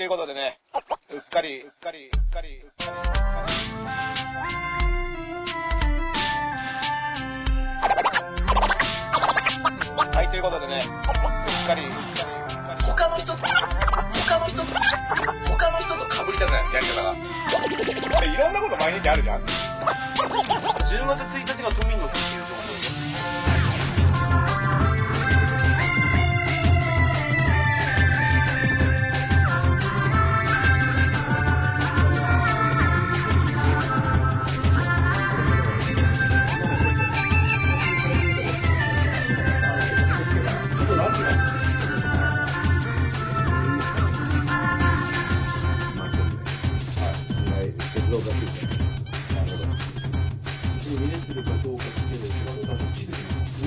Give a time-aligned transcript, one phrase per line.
[0.00, 0.56] ということでね、
[1.12, 3.04] うっかり、うっかり、うっかり、うっかり。
[10.08, 11.20] はい、ということでね、うっかり、う
[11.52, 12.84] っかり、うっかり。
[12.88, 14.72] 他の人と、他の人と、
[15.52, 17.12] 他の人と被りたくない、やり方が。
[18.24, 19.44] いろんなこと毎日あるじゃん。
[19.44, 19.52] 10
[21.12, 22.59] 月1日が都民の日っていう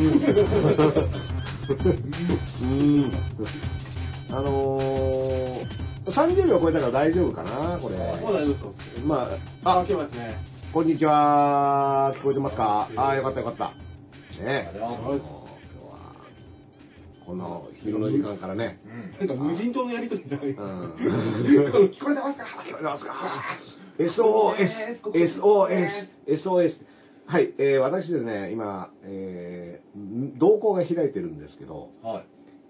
[0.04, 0.08] う
[2.66, 3.12] ん。
[4.30, 7.98] あのー、30秒超えたから大丈夫かな、これ。
[9.06, 9.30] ま
[9.64, 10.38] あ、あ、ますね。
[10.74, 12.14] こんにちは。
[12.18, 12.90] 聞こえてますか？
[12.98, 13.68] ああ、よかったよかった。
[14.44, 14.80] ねえ。
[17.26, 18.80] この昼の時間からね。
[19.20, 20.56] なんか無人島のやりとりじゃないうん。
[21.96, 22.44] 聞こえてますか？
[22.68, 23.14] 聞こえてますか
[24.00, 25.00] ?SOS、
[25.40, 26.74] SOS、SOS。
[27.26, 29.73] はい、えー、私ですね、今、えー、
[30.38, 32.26] 動向が開いてるんですけど、はい。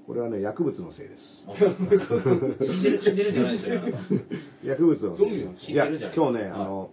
[0.05, 1.23] これはね、薬物のせいです。
[1.47, 6.89] 死んでる、死んでるんじゃないですよ、あなた薬物のせいですいや、今日ね、はいあの、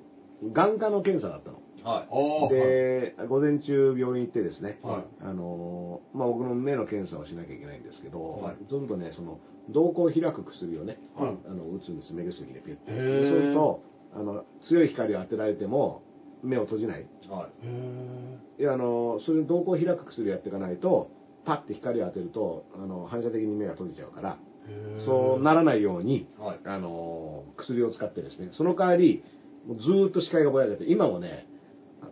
[0.53, 1.59] 眼科の検査だったの。
[1.83, 2.09] はい。
[2.11, 12.85] あで、午前中病院行ってですね、はいあのまあ、僕の目の検査をしなきゃいけないんですけど、はいそうするとね、その瞳孔を開く薬をね、はいあの打つんです、目薬でピュッて。
[12.87, 13.83] そうすると
[14.15, 16.03] あの、強い光を当てられても
[16.43, 17.07] 目を閉じない。
[17.31, 17.67] はい。
[17.67, 21.11] へいやあのそれで瞳孔を開く薬をやっていかないと、
[21.45, 26.61] パッて光を当てるとあの反射的に目が閉じちゃうから、ーそうならないように、はい。
[26.65, 29.25] あの薬を使ってですね、その代わり、
[29.67, 31.47] もうずーっと視界がぼやけて、今もね、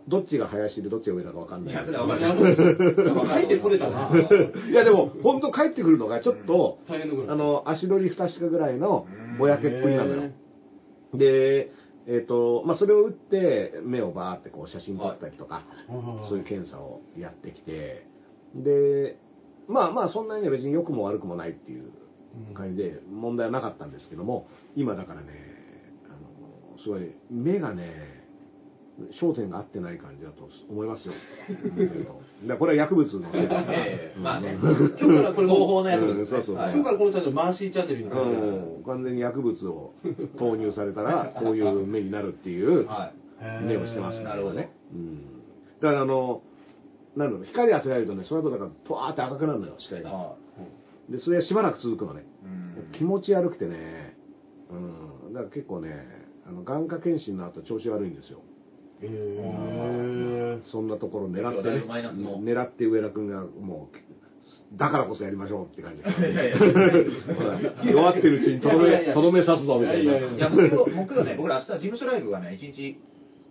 [0.07, 1.73] どっちが林でどっちが上だかわかんない。
[1.73, 3.03] いや、それは分かります。
[3.03, 4.11] なんか書いてこれたな。
[4.69, 7.31] いやでも、本当帰ってくるのがちょっと、大変なぐらい。
[7.31, 9.07] あの、足取り不確かぐらいの
[9.37, 10.31] ぼやけっぷりなのよ。
[11.13, 11.71] で、
[12.09, 15.63] えっ、と、まあ、それを打って、目をバーってこう写真撮ったりとか、
[16.27, 18.07] そういう検査をやってきて、
[18.55, 19.19] で、
[19.67, 21.91] まあまあ、そんなにね、別に良くも悪くもないっていう
[22.55, 25.27] 感じで、問題はなかったんですけども、今だからね、
[26.07, 28.18] あの、すごい、目がね、
[29.21, 31.13] 焦点が合ってない感じだと思いますよ。
[32.47, 38.21] だこれは薬物のせいですねええまあねうん今日からこれ合法のやつうんそうそうはい今からこのチャンネル、マーシーチャンネルになる。
[38.21, 38.25] う
[38.79, 39.93] ん完全に薬物を
[40.37, 43.11] 投入されたら、こういう目になるっていうは
[43.61, 43.63] い。
[43.63, 44.71] 目をしてますなるほどね。
[44.93, 45.17] うん。
[45.79, 46.41] だからあの、
[47.15, 50.11] なんだろう、光当てられるとね、その後だから、ポワーって赤くなるのよ、視界が。
[50.11, 50.35] は
[51.09, 52.25] で、それがしばらく続くのね。
[52.97, 54.15] 気持ち悪くてね、
[54.71, 55.33] うん。
[55.33, 55.93] だから結構ね、
[56.47, 58.39] あの、眼科検診の後調子悪いんですよ。
[59.01, 66.03] へーそんなところ狙ってね狙って上田君がもう、だからこそやりましょうって感じ。
[67.91, 70.03] 弱ってるうちにとどめ、とどめ刺すぞみたいな。
[70.03, 72.99] いやいやいや、木曜、木曜ね、僕ら明日事務所ライブがね、一日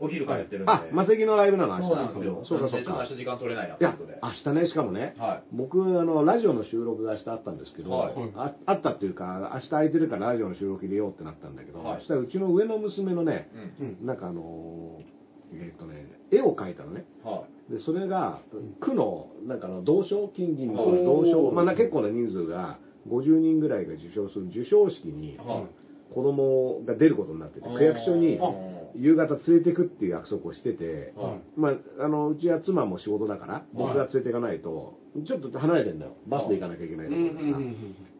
[0.01, 0.73] お昼からやってるんで。
[0.73, 1.79] あ、マセキのライブなの？
[1.89, 2.45] そうなんですよ。
[2.47, 3.17] そうかそうか明。
[3.17, 13.83] 日時間取れないな、いやということで。、明日ね、しかもね、は僕、あの、ラジオの収録が明日あったんですけど、はいああったっていうか、明日空いてるからラジオの収録入れようってなったんだけど、はい明日うちの上の娘のね、い。
[13.83, 13.89] うん。
[14.01, 15.18] うんなんかあのー
[15.55, 17.05] えっ、とね、絵を描いたのね。
[17.25, 18.41] はで、それが、
[18.81, 21.05] 区の、なんかあの、同賞、金銀のはい。
[21.05, 22.79] 同賞、まあな結構な人数が、
[23.09, 25.67] 50人ぐらいが受賞する授賞式にい。、は
[26.11, 28.51] 子供が出ることになってて、区役所にあ
[28.95, 36.13] 夕方連れてくっていう約束をしてて、はまあ、あの、うちは妻も仕事だから、僕が連れていかないと、ちょっと離れてんだよ。
[36.27, 37.29] バスで行かなきゃいけないうん。
[37.29, 37.37] とこ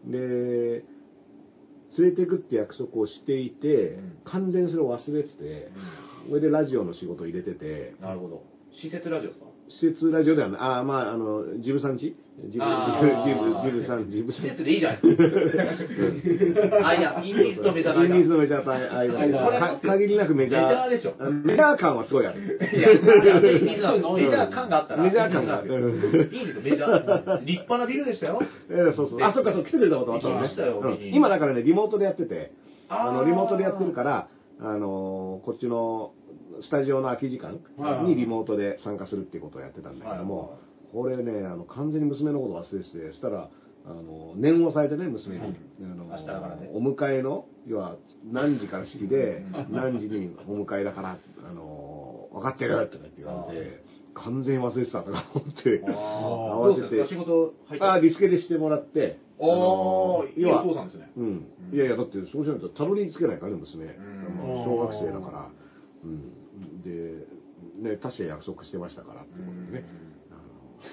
[0.05, 0.85] で、
[1.97, 4.19] 連れていくって約束をしていて、うん。
[4.25, 5.73] 完全にそれを忘れてて、
[6.29, 8.43] それでラジオの仕事を入れてて、なるほど。
[8.83, 9.47] 施設ラジオですか？
[9.71, 12.17] 施設ラジオではない、ああ、まあ、あの、ジブさんち？
[12.49, 14.45] ジブ、あジーブ、ジブさん、ジブさん。
[14.45, 16.87] 施設でいいじゃないですか。
[16.89, 18.35] あ、いや、インディーズとメジャーのインディーズ間。
[18.37, 20.63] のメジャーと間限りなくメジャー。
[20.63, 21.15] メジャーでしょ
[21.45, 22.41] メジャー感はすごいある。
[22.41, 23.01] いや、メ
[23.77, 25.03] ジャー感があったら。
[25.03, 27.41] メジャー感があるいいんですよ、メジャー。
[27.45, 28.41] 立派なビルでしたよ。
[28.71, 29.23] えーそうそう。
[29.23, 32.53] あ、そっか、そう、来てくれたことあったのね今だからね、リモートでやってて、
[32.89, 34.29] あの、リモートでやってるから、
[34.61, 36.13] あのー、こっちの
[36.63, 40.59] スタジオの空き時間はいにリモートで参加するっていうことをやってたんだけどはいも、
[40.93, 43.51] これね、あの、完全に娘のこと忘れてて、そしたら、
[43.87, 45.57] あの、念をされてね、娘に。
[45.83, 46.05] あの
[46.75, 51.19] お迎えの、要は、何時から式で、何時にお迎えだから、
[51.49, 53.85] あの、分かってるって言われて、
[54.15, 61.11] 完全に忘れてたとか思って、あー慌て仕事あリスケでしてもらって、おー、いいお要は父さんですね。
[61.17, 61.47] うん。
[61.73, 63.87] いやいや、だってそうしないとたどり着けないからね、娘。
[64.65, 65.49] 小学生だから。
[66.05, 66.38] うん。
[66.85, 70.09] で、ね、確か約束してましたからってことでね。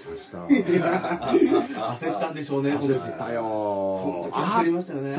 [0.05, 0.71] 明日。
[1.99, 4.33] 焦ったんでしょうね、焦ったよその時。
[4.33, 5.15] 焦りましたよね。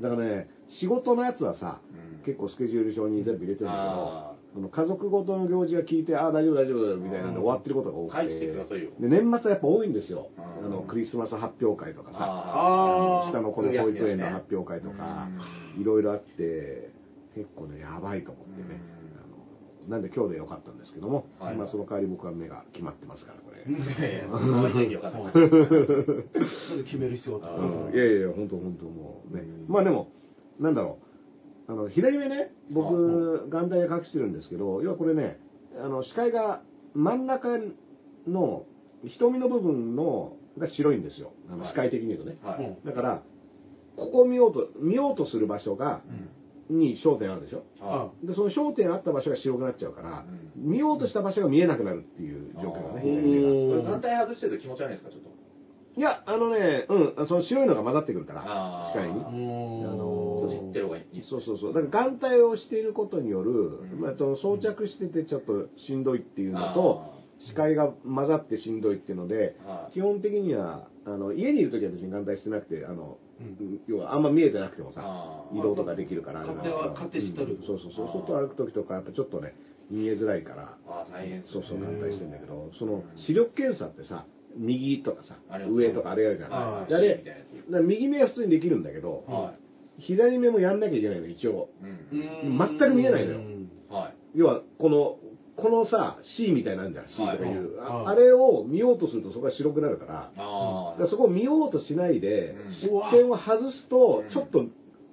[0.00, 0.48] だからね、
[0.80, 1.80] 仕事のやつはさ、
[2.24, 8.18] 結構スケジュール表に全部入れてるんだけどあ、あの家族ごとの行事が聞いて、ああ、大丈夫、大丈夫、みたいなんで終わってることが多くて。
[9.00, 10.28] で、年末はやっぱ多いんですよ。
[10.60, 10.66] うん。
[10.66, 15.28] あの、クリスマス発表会とかさ、あ下の子の保育園の発表会とか、
[15.80, 16.90] いろいろあって、
[17.34, 18.80] 結構ね、やばいと思ってね。
[19.88, 23.62] なんで今日でよかったんですけども、はいまあその代わり僕は目が決まってますから、これ。
[23.62, 25.18] いやいや、その割にはよかった。
[25.18, 29.42] なんで決める必要いやいや本当本当もうね。
[29.68, 30.08] まあでも、
[30.60, 30.98] なんだろ
[31.68, 31.72] う。
[31.72, 35.38] あの、左目ね、僕、眼帯で隠してるんですけど、要はこれね、
[35.78, 36.62] あの、視界が
[36.94, 37.58] 真ん中
[38.26, 38.64] の
[39.06, 41.32] 瞳の部分の、が白いんですよ。
[41.48, 42.36] あのはい視界的に言うとね。
[42.42, 42.64] はい。
[42.64, 43.22] うんだから、
[43.96, 46.02] ここを見ようと、見ようとする場所が、
[46.72, 47.62] に焦点あるでしょ？
[47.80, 50.24] はで、その焦点あった場所が白くなっちゃうから、
[50.56, 54.26] 見ようとした場所が見えなくなるっていう状況がね、左目が。
[54.26, 55.30] 外してると気持ち悪いんですか、ちょっと。
[55.94, 59.18] いや、あのね、うん、その白いのが混ざってくるから視界に。
[59.18, 61.22] うーんあの閉じてる方がいい。
[61.28, 61.74] そうそうそう。
[61.74, 67.02] だから眼帯をしていることによる、んまあ、その装着しててちょっとしんどいっていうのと、
[67.46, 73.31] 視界が混ざってしんどいっていうので、はい基本的には、あの、家にいるときは別に眼帯してなくて、あの、うん
[73.86, 76.40] 要はあんま見えてなくてもさ移動とかできるから。
[76.40, 78.08] 勝手は勝手知っとるうんそうそうそう。
[78.26, 79.54] 外歩くときとか、やっぱちょっとね、
[79.90, 80.78] 見えづらいから、
[81.10, 85.38] 大変そうそう、眼帯してんだけど、その、視力検査ってさ、右とかさ
[85.70, 86.50] 上とかあれやるじゃん。
[86.50, 89.54] はいであれ右目は普通にできるんだけど、は
[89.98, 91.70] 左目もやんなきゃいけないの、一応。
[92.12, 92.16] い。
[92.16, 92.58] うん。
[92.58, 93.40] 全く見えないのよ
[93.88, 94.14] はい。
[94.34, 95.18] 要は、この、
[95.62, 97.76] このさ、C みたいなんじゃん、C とかいう。
[97.78, 98.06] はい。
[98.06, 100.32] ああれを見ようとするとそこが白くなるから、
[101.08, 104.64] そこを見ようとしないでうん、視点を外すとうん、ちょっと、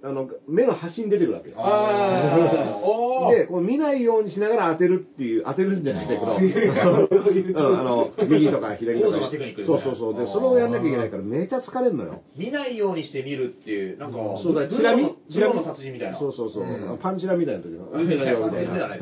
[0.02, 1.56] あの、目の端に出てくるわけよ。
[1.60, 9.18] あー おーで、こう見ないようにしながら当てるっていう、当てるんじゃないんだけど、あ うんあの、右とか左とか
[9.66, 10.14] そうそうそう。
[10.14, 12.22] で、それをやんなきゃいけないからめちゃ疲れるのよ。
[12.38, 16.18] 見ないようにして見るっていう、なんか、そうだ、チラ見チラの達人みたいな。
[16.18, 16.64] そうそうそう。
[16.64, 17.86] んパンチラみたいな時の。
[18.02, 18.98] 見てないよ、みた いな。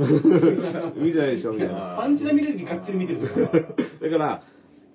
[0.95, 1.95] 見てないでしょ、みたいな。
[1.99, 3.19] パンチラ見るときがっつり見てる。
[4.01, 4.41] だから、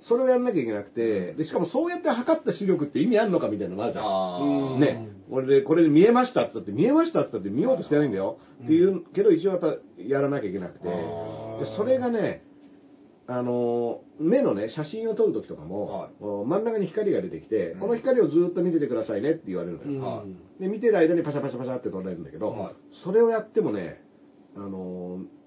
[0.08, 4.80] それをやんなきゃいけなくて、で、しかもそうやって測った視力って意味あるのかみたいなのがあるじゃん。
[4.80, 8.38] ね、俺で、これで見えましたって言って、見えましたって言って見ようとしてないんだよ。
[8.64, 10.92] っていう、けど一応やっぱやらなきゃいけなくて、で
[11.76, 12.44] それがね、
[13.28, 16.10] あのー目のね、写真を撮るときとかも、はい。
[16.20, 17.80] 真ん中に光が出てきて、うん。
[17.80, 19.90] この光をずっと見ててくださいねって言われるのよ。
[19.90, 20.24] うんは
[20.58, 20.62] い。
[20.62, 22.74] で、見てる間にパシャパシャパシャって撮られるんだけど、はい。
[23.04, 24.02] それをやってもね、
[24.56, 25.41] あのー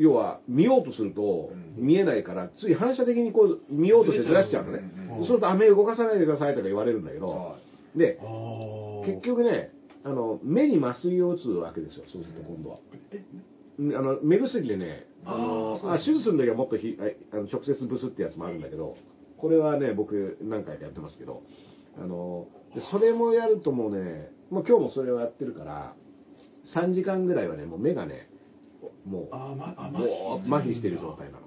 [0.00, 1.86] 要は見ようとするとうん。
[1.86, 4.82] 見えないから、つい反射的にこう見ようとしてずらしちゃうのね。
[5.18, 7.56] そうすると、あ、目動かさないでくださいとか言われるんだけど、は
[7.94, 8.18] で、
[9.04, 9.72] 結局ね、
[10.04, 12.78] あの、目に麻酔を打つわけですよ、そうすると今度は。
[13.78, 18.96] うんあの目薬でね、あのあ手術の時はもっとひああの直接ブスってやつもあるんだけど、
[19.38, 21.42] これはね、僕何回かやってますけど、
[21.98, 25.94] あの、でそれもやるともうね、もう今日もそれをやってるから、
[26.76, 28.28] 3時間ぐらいはね、もう目がね、
[29.06, 31.46] もう、あーまあもう麻痺してる状態なの。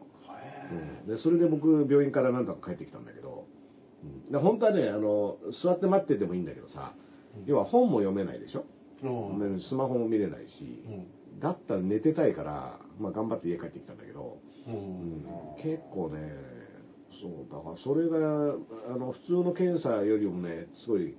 [0.72, 3.46] うん、でそれで僕、病院からなんとか帰ってきたんだけど、
[4.04, 6.94] うん、で本当はねあの、座って待っててもいいんだけどさ、
[7.46, 8.66] 要は本も読めないでしょ、
[9.04, 10.84] うんでスマホも見れないし、
[11.42, 14.76] だったら寝てたいから、まあ、頑張って家帰ってきたんだけど、ううん。
[14.78, 15.26] ん、
[15.62, 16.32] 結構ね、
[17.22, 18.56] そう、だからそれが
[18.94, 21.16] あの普通の検査よりもね、すごい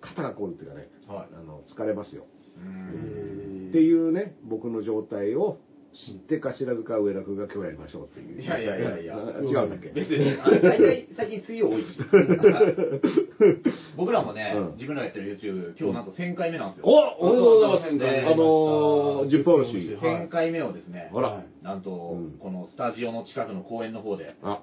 [0.00, 1.28] 肩が凝るっていうかね、はい。
[1.34, 2.24] あの疲れますよ。
[2.56, 3.68] うん。
[3.68, 5.58] っていうね、僕の状態を
[6.06, 8.42] 知ってか知らずか上田君が今日やりましょうっていう。
[8.42, 9.88] いやいやいやいやあ 違うんだっけ？
[9.90, 11.98] 別に、あ 大体最近水曜多いし。
[13.96, 16.86] 僕らもね、うん自分らがやってる YouTube、今日なんと1000回目なんですよ。
[16.86, 17.86] おおめでとうございます。
[17.88, 19.94] あのー、10本牛。
[19.96, 24.60] はい1000回目をですね、あらなんと、うんこのスタジオの近くの公園の方で、あ、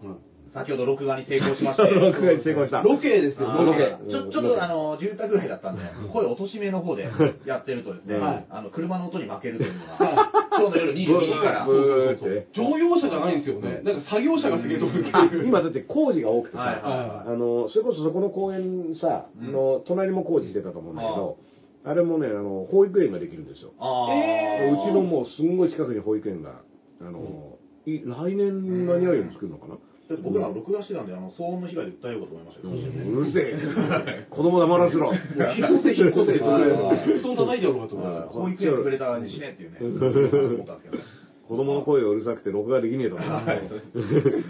[0.53, 2.81] 先ほど録画に成功しまして、 録画に成功した。
[2.83, 3.97] ロケですよ、ロケ。
[4.09, 5.81] ちょちょっとあの住宅街だったんで、
[6.11, 7.09] 声落としめの方で
[7.45, 13.81] やってるとですね、はいあの車の音に負けるというのが、今日の夜22時から、乗用車じゃないんですよね。
[13.83, 21.37] なんか作業車がすげえとこにあ今だって工事が多くてさ、あの、それこそそこの公園さ、うんの隣も工事してたと思うんだけど、
[21.85, 23.71] あれもね、あの、保育園ができるんですよ。
[23.71, 26.61] うちのもうすんごい近くに保育園が、
[27.01, 29.77] あの、い来年何々に作るのかな
[30.21, 34.27] 僕ら録画してたんで、あの騒音の被害で訴えようかと思いましたけど、うるせえ。
[34.29, 35.13] 子供黙らせろ。
[35.13, 41.03] 引っ越せ、引っ越せ、布団叩いてやろうかと思いま保育園潰れたにしねっていうね、思ったんですけどね。
[41.47, 43.43] 子供の声がうるさくて録画できねえとか。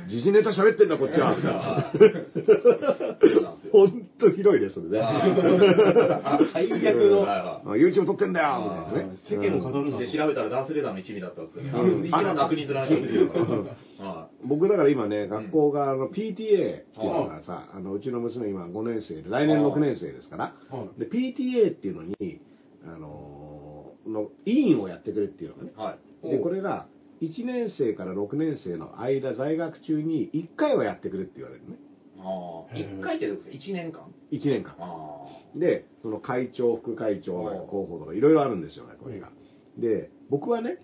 [0.07, 1.91] 時事ネタ喋ってんだ、こっちは。
[3.71, 4.99] ほんとひどいです、それね。
[6.53, 7.21] 最悪の。
[7.21, 9.17] はあ YouTube 撮ってんだよみたいなね。
[9.27, 9.97] 世間を語るな。
[9.97, 11.71] で、調べたらダースレーダーの一味だったんですよね。
[11.71, 13.31] うん一番の悪人となっちゃってる
[14.45, 20.53] 僕だから今ね、学校があの PTA っていうのがさ、あのうちの娘今5年生で、来年6年生ですから、
[20.99, 22.39] PTA っていうのに、
[22.85, 23.63] あのー
[24.05, 26.12] の委員をやってくれっていうのがねい。、はい。
[26.23, 26.87] でこれが
[27.21, 31.77] 1年生から6年生の間、在学中に1回はやってくれって言われるね、
[32.19, 32.75] ああ。
[32.75, 33.53] へー一回ってどうですか？
[33.55, 34.01] 一年間
[34.31, 34.75] ？1年間。
[34.79, 35.25] あ
[35.55, 39.29] で、その会長、副会長、うん候補とかいろいろあるんですよね、これが。
[39.77, 40.79] で、僕はね、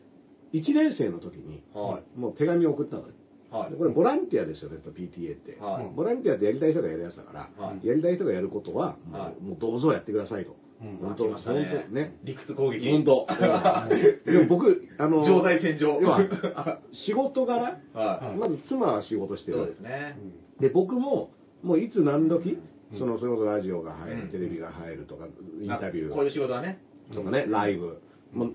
[0.54, 1.80] 1年生の時に、あ。
[1.80, 2.04] はい。
[2.20, 3.14] もう手紙を送ったのね。
[3.52, 3.78] はいで。
[3.78, 5.58] これボランティアですよね、と PTA って。
[5.60, 10.56] はいボランティアってやりたい人がやるやつだから、はいやりたい人がやることは、もう,、はいもうどうぞやってくださいと。
[10.82, 12.18] うん本当、来ましたね本当ね。
[12.24, 12.90] 理屈攻撃。
[12.90, 13.28] 本当。
[14.32, 16.00] でも僕、あの、常在戦場。
[16.02, 19.46] 要は仕事柄、はまず妻は仕事しい。
[19.46, 19.80] てるそうです。
[19.82, 20.18] ね。
[20.60, 21.32] で、僕も、
[21.64, 25.28] もういつ何時、うんその、それこそラジオが入る、うんテレビが入るとか、
[25.62, 26.14] インタビュー。
[26.14, 26.80] こういう仕事はね。
[27.14, 28.02] とかね、ライブ。
[28.34, 28.54] もう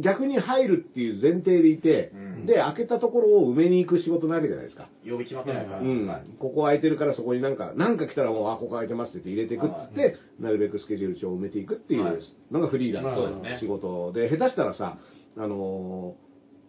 [0.00, 4.88] 逆に入るっていう前提でいて、うんで、開けたところを埋めに行く仕事なわけじゃないですか。
[5.04, 5.80] 曜日決まってないから。
[5.80, 6.24] うんはい。
[6.38, 14.98] ここ空いてるからそこになんか、なんか来たらもう、あ、ここ空いてますって言って入れていくっつって、なるべくスケジュール帳を埋めていくっていはいうのがフリーランスの仕事で、下手したらさ、
[15.36, 16.16] あの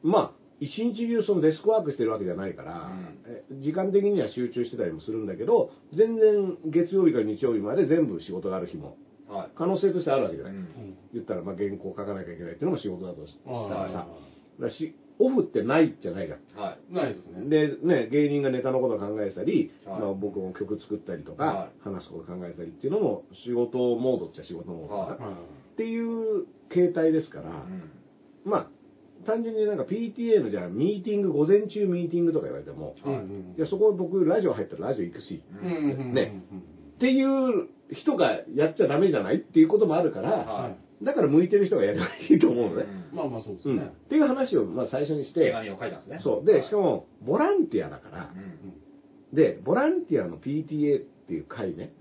[0.04, 8.98] ーまあ、一日中そのデスクワークしてるわけじゃないから、うんえ時間的には集中してたりもするんだけど、全然月曜日から日曜日まで全部仕事がある日も、
[9.28, 9.50] はい。
[9.56, 10.54] 可能性としてあるわけじゃない。
[10.54, 14.08] うん言ったら、まあ、原稿書かなきゃいけないっていうのも仕事だとしたらさ、
[14.60, 16.60] だしオフってないじゃないじゃん。
[16.60, 16.80] はい。
[16.92, 17.48] ーないですね。
[17.48, 20.02] で、ね、芸人がネタのことを考えてたり、はい。
[20.02, 21.70] まあ、僕も曲作ったりとか、はい。
[21.84, 25.20] 話すこと考えたりっていうのも仕事モードっちゃ仕事モードだな、はい。
[25.20, 25.38] は
[25.74, 27.92] っていう形態ですから、うん。
[28.46, 28.68] まあ、
[29.28, 33.08] 単純になんか PTA のじゃあミーティング、午前中ミーティングとか言われても、い。
[33.08, 35.78] うんうんいや、そこ僕ラジオ入ったらラジオ行くし、うんうんう
[36.16, 42.86] んっていう人がやっちゃダメじゃないっていうこともあるから、はいだから向いてる人がやればいいと思うのね。
[43.12, 44.08] うんまあまあそうですうん、ねっ。
[44.08, 46.20] ていう話をまあ最初にして、手紙を書いたんですね。
[46.24, 46.46] そう。
[46.46, 48.32] で、しかも、ボランティアだから
[49.32, 49.36] う、ん。
[49.36, 51.94] で、ボランティアの PTA っていう会ね、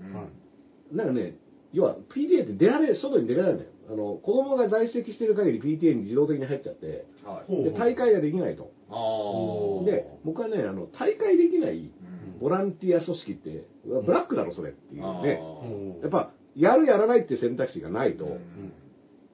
[0.93, 1.37] なんかね、
[1.73, 3.69] 要は PTA って出られ、外に出られないのよ。
[3.91, 7.07] あの、子供が在籍してる限り PTA に自動的に入っちゃって、
[7.49, 8.71] で、大会ができないと。
[9.85, 11.91] で、僕はね、あの、大会できないうん
[12.41, 15.39] ボランティア組織って、ブラックだろ、それっていうあね。
[15.43, 18.41] ーやっぱ、やるやらないって選択肢がないと、うん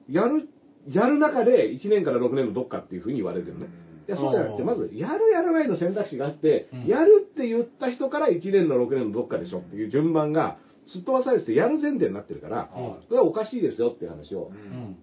[0.09, 0.49] やる、
[0.89, 3.67] やる中で1年から6年のどっかっていうふうに言われてるね。
[4.07, 6.85] いや、そうじゃなくて、うんまず、やるやらないの選択肢があって、うん。
[6.85, 13.05] やるって言った人から1年の6年のどっかでしょっていう順番が、すっ飛ばされてて、やる前提になってるから、はい。
[13.07, 14.51] それはおかしいですよっていう話を。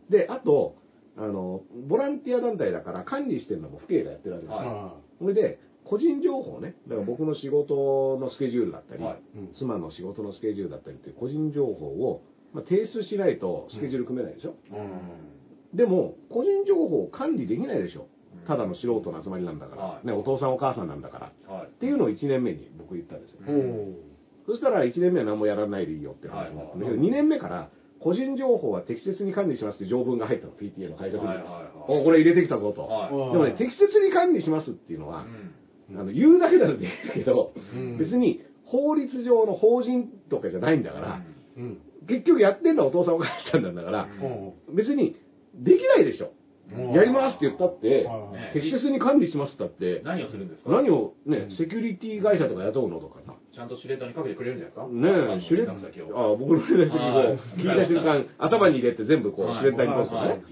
[0.09, 0.77] で、あと、
[1.17, 4.57] あの、ボランティア団体だから管理してるのも府警がやってるわけですよ。
[4.57, 9.23] はそれで、個人情報ね、だから僕の仕事のスケジュールだったり、はい。
[9.37, 9.55] うん。
[9.59, 12.23] 妻の仕事のスケジュールだったりっていう個人情報を、
[12.55, 14.55] まあ、提出しないとスケジュール組めないでしょ？
[15.75, 18.07] でも、個人情報を管理できないでしょ。
[18.47, 21.53] ただの素人の集まりなんだから、はいね、お父さんお母さんなんだから。
[21.55, 21.67] はい。
[21.67, 23.41] っていうのを1年目に僕言ったんですよ。
[23.49, 23.97] うん
[24.47, 31.29] そしたら1年目は何もやらないでいいよって話になったんだけど、はい2年目から個人情報は適切に管理しますって条文が入ったの、PTA の改革に。
[31.29, 32.83] はいはいこれ入れてきたぞと。
[32.83, 35.25] はいでもね、適切に管理しますっていうのは、
[35.89, 41.23] うんあの言うだけならでいいんだけど、うん別に法律上の法人とかじゃないんだから、
[41.57, 41.79] うん。
[42.09, 44.09] 結局やってんのはお父さんお母さんなんだから、
[44.69, 44.77] うん。
[44.77, 45.17] 別に
[45.55, 46.33] できないでしょ。
[46.73, 46.93] うん。
[46.93, 48.07] やりますって言ったって
[48.55, 50.71] 適切に管理しますったって、何をするんですか？
[50.71, 55.37] 何をねうん、セキュリティ会社とか雇うのとかさ、ちゃんとシュレッダーにかけてくれるんじゃないですか？
[55.37, 56.33] ねえ、シュレッ連絡先を。
[56.33, 57.33] あ僕の連絡先はい。
[57.33, 59.63] を聞いた瞬間、頭に入れて全部こう、はい。
[59.63, 60.43] シュレッダーに通すとかね。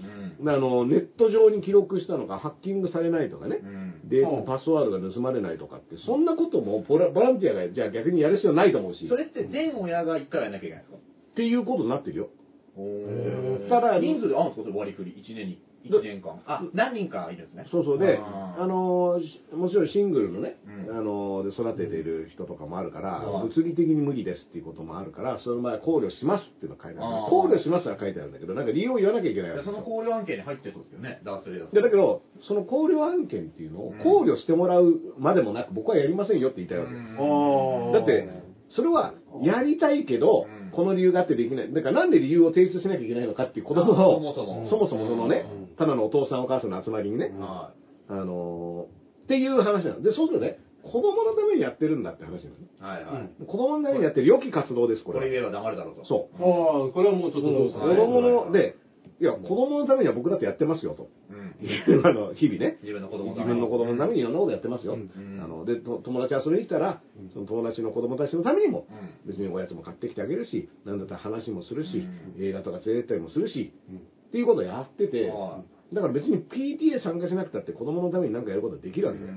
[0.45, 3.59] あの、ネット上に記録したのがハッキングされないとかね。
[3.63, 3.65] う。
[3.65, 4.09] ん。
[4.09, 11.12] でうん、パスワードが盗まれないとかって、そんなこともボラボランティアがじゃあ逆にやる必要ないと思うし、っそれって全親が一回はやんなきゃいけないんですか？
[11.35, 12.29] ていうことになってるよ。
[12.77, 13.69] ー。
[13.69, 14.63] ただ人数であるんですか？
[14.63, 15.23] それ割り振り。
[15.23, 16.41] 1年に1年間。
[16.47, 17.65] あ何人かいるんですね。
[17.69, 17.99] そうそう。
[17.99, 20.55] で、あのしもちろんシングルのね、
[20.89, 20.97] うん。
[20.97, 23.49] あので育てている人とかもあるから、うん。
[23.49, 27.09] 物理的に無理ですっていうこともあるから、その場合は考慮しますっていうのが書いてある。
[27.29, 29.83] 考慮しますは書いてあるんだけど、なんか理由を言わなきゃいけないわけそですよ。
[29.83, 33.99] の考慮案件に入ってそうですよねダースレーダーでだけど、その考慮案件っていうのをうん。
[33.99, 36.91] 考慮してもらうまでもなく、僕はやりませんよって言いたいわけ。
[36.95, 38.29] だって、
[38.69, 39.13] それは
[39.43, 41.73] やりたいけどうん、この理由があってできない。
[41.73, 47.73] だからなんで理由を提出しなきゃいけないのかっていう子供を、そもそもそもそもそのねうん、ただのお父さんお母さんの集まりにね、は
[48.09, 50.01] あのーっていう話なの。
[50.01, 52.67] で、そうするとね、子供のためにやってるんだって話なのね。
[52.81, 55.23] いはいはい子供のためにやってる良き活動です、これは。
[55.23, 56.43] これ言えば黙るだろうとそう。
[56.43, 58.75] ああ、これはもうちょっとどう子供の、で、
[59.19, 61.09] いや、子供のためには僕だってやってますよと。
[61.29, 62.05] うん。
[62.05, 62.79] あの、日々ね。
[62.81, 63.59] 自分の子供の自ために。
[63.59, 64.93] 分の子供のためにいろんなことやってますよ。
[64.93, 65.39] うん。
[65.41, 67.01] あのでと友達遊びに来たら、
[67.33, 68.87] その友達の子供たちのためにも、
[69.25, 72.43] う別におやつも買ってきてあげるし、なんだったら話もするし、うん。
[72.43, 73.97] 映画とか連れてったりもするし、うん。
[73.97, 73.99] っ
[74.31, 79.33] ていうことをやってて、はだから別に PTA 参加しなくたって子供のために何かやることはできるわけだよ。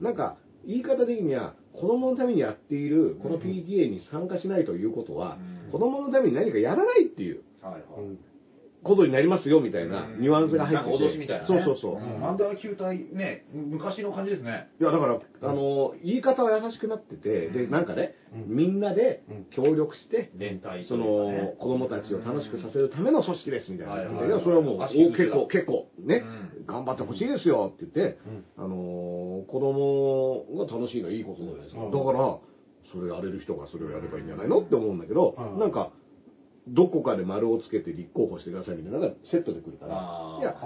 [0.00, 5.72] なんか、言い方的には、子供のためにやっている、この PTA に参加しないということは、うん。
[5.72, 7.42] 子供のために何かやらないっていう。
[7.62, 7.82] はいはい。
[8.84, 10.20] ことになりますよ、みたいなうん。
[10.20, 10.90] ニュアンスが入ってて。
[10.90, 11.46] なんか脅しみたいなね。
[11.48, 11.98] そうそうそう。
[11.98, 12.24] ん。
[12.24, 14.68] アンダー球体ね、昔の感じですね。
[14.80, 18.56] いや、だから、あの、言い方は優しくなってて、で、なんかね、うん。
[18.56, 19.44] みんなでうん。
[19.50, 24.40] 協力して、連帯その、子供たちを楽しくさせるための組織です、みたいな。
[24.42, 26.22] それはもう、結構、結構、ね、
[26.60, 28.18] う頑張ってほしいですよ、って言って、
[28.56, 31.86] あのー、子供が楽しいのはいいことですよ。
[31.86, 31.90] うん。
[31.90, 32.38] だから、
[32.92, 35.58] それやれる人がそれをやればいいんじゃないのって思うんだけどう、ん。
[35.58, 35.92] なんか、
[36.68, 40.56] どこかで丸をつけて立候補してくださいみたいなのがセットで来るからいや、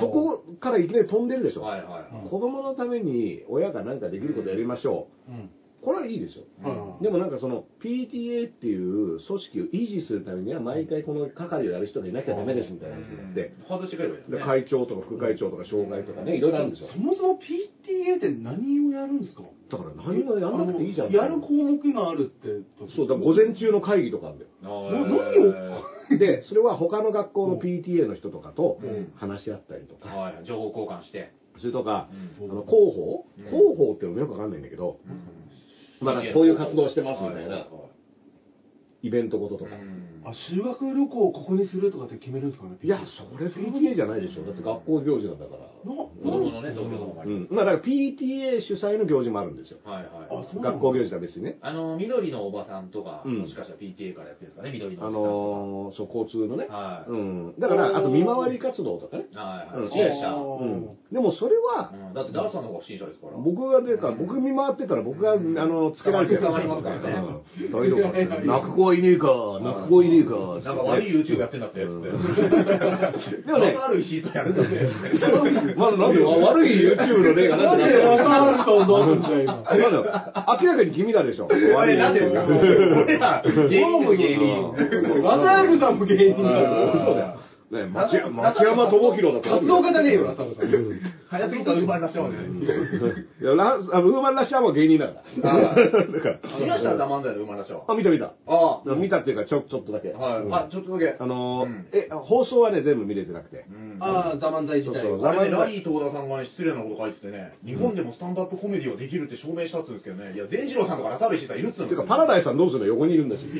[0.00, 1.62] そこからいきなり飛んでるでしょ。
[1.62, 2.30] はいはいはい。
[2.30, 5.50] 子供のために親が何かできることやりましょうんう。
[5.88, 6.44] これはいいですよ。
[6.64, 14.44] うんでもなんかその PTA っていう組織を維持するためには毎回この係をやる人がいなきゃダメですみたいな話になって、外してくればいいですでね。
[14.44, 16.88] 会長とか副会長とか障害とかね、いろいろあるんですよ。
[16.92, 19.44] そもそも PTA って何をやるんですか？
[19.70, 21.12] だから何もやんなくていいじゃん。
[21.12, 22.48] やる項目があるって。
[22.94, 24.50] そう、だ午前中の会議とかあるんだよ。
[24.60, 24.68] な
[25.00, 25.82] 何を？
[26.18, 31.32] で、それは他の学校の PTA の人とかとうん話し合ったりとか、はい、情報交換して。
[31.58, 32.08] それとか、
[32.40, 33.26] うんあの広報？
[33.38, 35.00] うん広報っていうのもよくわかんないんだけど、
[36.00, 37.66] まだこういう活動してますみたいな
[39.02, 39.70] イベントごととか。
[40.30, 44.44] あ、修学旅行をここにするとかって決めるんですかねいや、それ PTA じゃないでしょ。
[44.44, 45.62] だって学校行事なんだから。
[45.62, 47.48] な、子供のね、東京の方うん。
[47.50, 49.78] まあだから PTA 主催の行事もあるんですよ。
[49.84, 50.06] はいはい。
[50.30, 51.58] あそうなんだ学校行事とは別にね。
[51.62, 56.66] あの、緑のおばさんとか、うんもしかしたら PTA からやってるんですかね、緑のあおじさんとのー、そう、交通のね。
[56.66, 56.74] か。
[56.74, 57.10] はい。
[57.10, 57.54] うん。
[57.58, 59.26] だから、あと見回り活動とかね。
[59.34, 59.84] はいはい。
[59.84, 60.30] うん支援者。
[60.30, 60.96] あうん。
[61.12, 63.36] でもそれは、うんだってダーさんの方が不審者ですから。
[63.38, 67.08] 僕が出るから、僕見回ってたら僕が、あの、つけられてる捕まりますからね
[67.58, 69.26] うん大丈夫かって泣く子はいねえか、
[69.62, 70.34] 泣く子はいねえか。
[70.64, 71.90] なんか悪い YouTube やってんだって、つって。
[71.90, 72.02] うん
[73.44, 74.74] でもねまたある石井とやるんだって。
[75.76, 79.64] まだなんで悪い YouTube の例がなんでなんでわかると思うんだよ、今。
[80.60, 81.48] 明らかに君らでしょ。
[81.78, 84.72] あれ、なんでですか俺ら、芸人も芸人。
[85.22, 86.92] 渡辺さんも芸人だよ。
[87.04, 87.36] そうだよ。
[87.70, 89.50] ね、町町山智博だと。
[89.50, 91.00] 活動家じゃねえよ、渡辺さん。
[91.30, 93.24] 早すぎたら生まれ出しちゃうんだよね。
[93.40, 95.52] いや、ラあのウーマンラッシャーも芸人だから。
[95.52, 96.58] あだから。
[96.58, 97.84] 見ましたザ・漫才の生まれ出しは。
[97.86, 98.32] あ、見た見た。
[98.46, 100.08] あ見たっていうか、ちょ、ちょっとだけ。
[100.12, 100.42] はい。
[100.42, 101.16] うんあ、ちょっとだけ。
[101.18, 103.66] あのーうんえ、放送はね、全部見れてなくて。
[103.68, 105.30] うんああ、ザ・漫才自体そうそうは。
[105.30, 111.88] あれね、ラリー東田さんがね、失礼なこと書いててね、日本でもスタンドアップコメディはできるって証明したっつうんですけどね、いや、善次郎さんとかラサール石井さんいるっつうの。
[111.88, 112.86] てか、パラダイスさんどうするの？
[112.86, 113.50] 横にいるんですよ。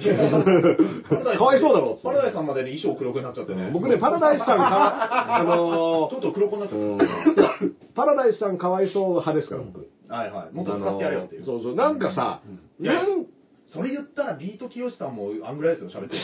[1.08, 3.70] パラダイスかわいそうだろっつってパラダイスさんまでに衣装黒くなっちゃってね。
[3.72, 7.04] 僕ね、パラダイスさんか、 あのとうとう黒くなっちゃー、った。
[7.04, 7.57] うん
[7.94, 9.88] パラダイスさんかわいそう派ですから、僕。
[10.08, 10.54] はいはい。
[10.54, 11.42] もっと使ってやれよっていう。
[11.42, 12.40] あのーそうそう、なんかさ、
[12.80, 13.26] いやなん
[13.72, 16.22] それ言ったらビートきよしさんもあんぐらいですよ、喋ってて。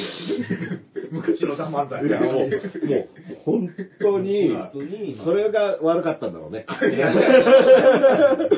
[1.13, 2.03] 昔のザ・漫才。
[2.05, 2.49] いや、もう、もう、
[3.45, 3.69] 本
[4.01, 6.65] 当に、本当にそれが悪かったんだろうね。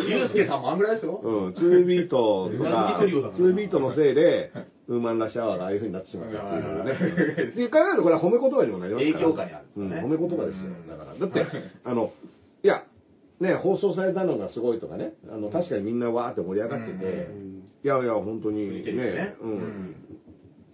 [0.08, 1.20] ユうスケさんもあんぐらいですよ。
[1.22, 4.52] うん、2ビートとか、同じトリオだから2ビートのせいで、
[4.86, 6.92] ウーマンラッシュアワーがああいう風になってしまったっていうね。
[7.50, 9.18] っていう考えるとこれは褒め言葉にもなりますから。
[9.18, 10.70] 影響下にあるんですうん、褒め言葉ですよう。
[10.70, 11.14] んだから。
[11.18, 11.46] だって、
[11.84, 12.12] あの、
[12.62, 12.84] いや、
[13.40, 17.62] ね、放送されたのがすごいとかね、あの、確かにみんなわーって盛り上がってて、うん。
[17.84, 18.92] いやいや、本当にね。
[18.92, 19.58] ね、ううん。
[19.58, 19.96] ん、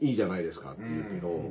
[0.00, 1.50] いいじゃないですかって言うけど、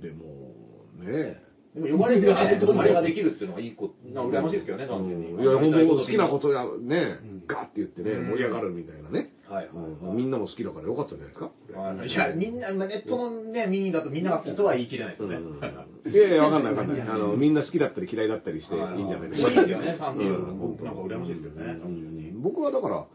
[0.00, 0.54] でも、
[0.98, 1.42] ね、
[1.74, 5.36] でも呼ばれてね、呼ばれができるっていうのがいいこと、羨ましいですけどね、う男性に。
[5.36, 9.30] んいや、本当好きなことや、ねうん、ガーって言ってね、盛り上がるみたいなね。
[9.48, 9.68] はい
[10.14, 11.50] みんなも好きだからよかったんじゃないですか？
[11.80, 15.36] はいいや、みんな、ネットのね、民意だとみんなが好きとは言い切れないですよね。
[15.36, 17.08] うんいやいや、わかんないわかんない。
[17.08, 19.04] あの、みんな好きだったり嫌いだったりしていい。
[19.04, 19.50] んじゃないですか？
[19.50, 22.42] いいですよねなんか羨ましいですよねうん。
[22.42, 23.06] 僕はだから、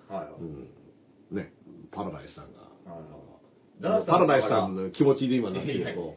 [1.32, 1.52] ね、
[1.92, 2.65] パラダイスさんが、はいはい
[3.82, 6.16] パラダイスさんの気持ちで今なってると、はい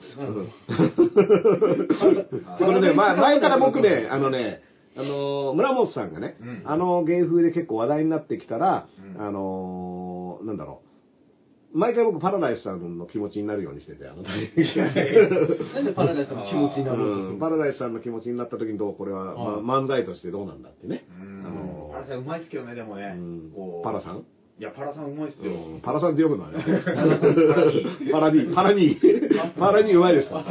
[2.59, 4.62] これね、前前から僕ね、あのね、
[4.97, 6.62] あのー村本さんがね、うん。
[6.64, 9.23] あの芸風で結構話題になってきたら、うん。
[9.23, 10.83] あのーなんだろ
[11.75, 21.05] う、毎回僕パラダイスさんの気持ちになるようにしてて、あの、 なんでパラダイスさんの気持ちになろうとするうんパラダイスさんの気持ちになった時にどうこれは、ま漫才としてどうなんだってね。
[21.21, 21.47] うん。
[21.47, 23.16] あのパラさんうまいっすけどね、でもね。
[23.85, 24.25] パラさん？
[24.59, 25.53] いや、パラさんうまいっすよ。
[25.53, 26.59] うんパラさんって呼ぶのあれ。
[26.59, 28.55] パラニー。
[28.55, 29.55] パラニー。
[29.59, 30.42] パラニーうまいですか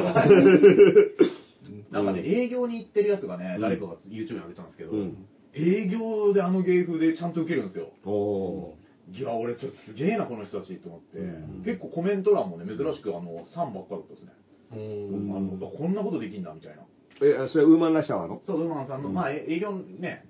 [1.92, 7.92] なんかね、営業に行ってるやつがねう、ん誰かが YouTube に上げたんですけどうん、営業であの芸風でちゃんと受けるんですよ。
[8.06, 8.76] お
[9.10, 14.34] いや、俺ちょっとすげえな、この人たちと思ってうん、結構コメント欄もね、珍しくあの、3ばっかだったですね。
[14.72, 16.84] うんあうんこんなことできんだみたいな。
[17.22, 18.42] え、それウーマンラッシャワーの？
[18.46, 20.26] そう、ウーマンさんの、うんまあ、え営業ね、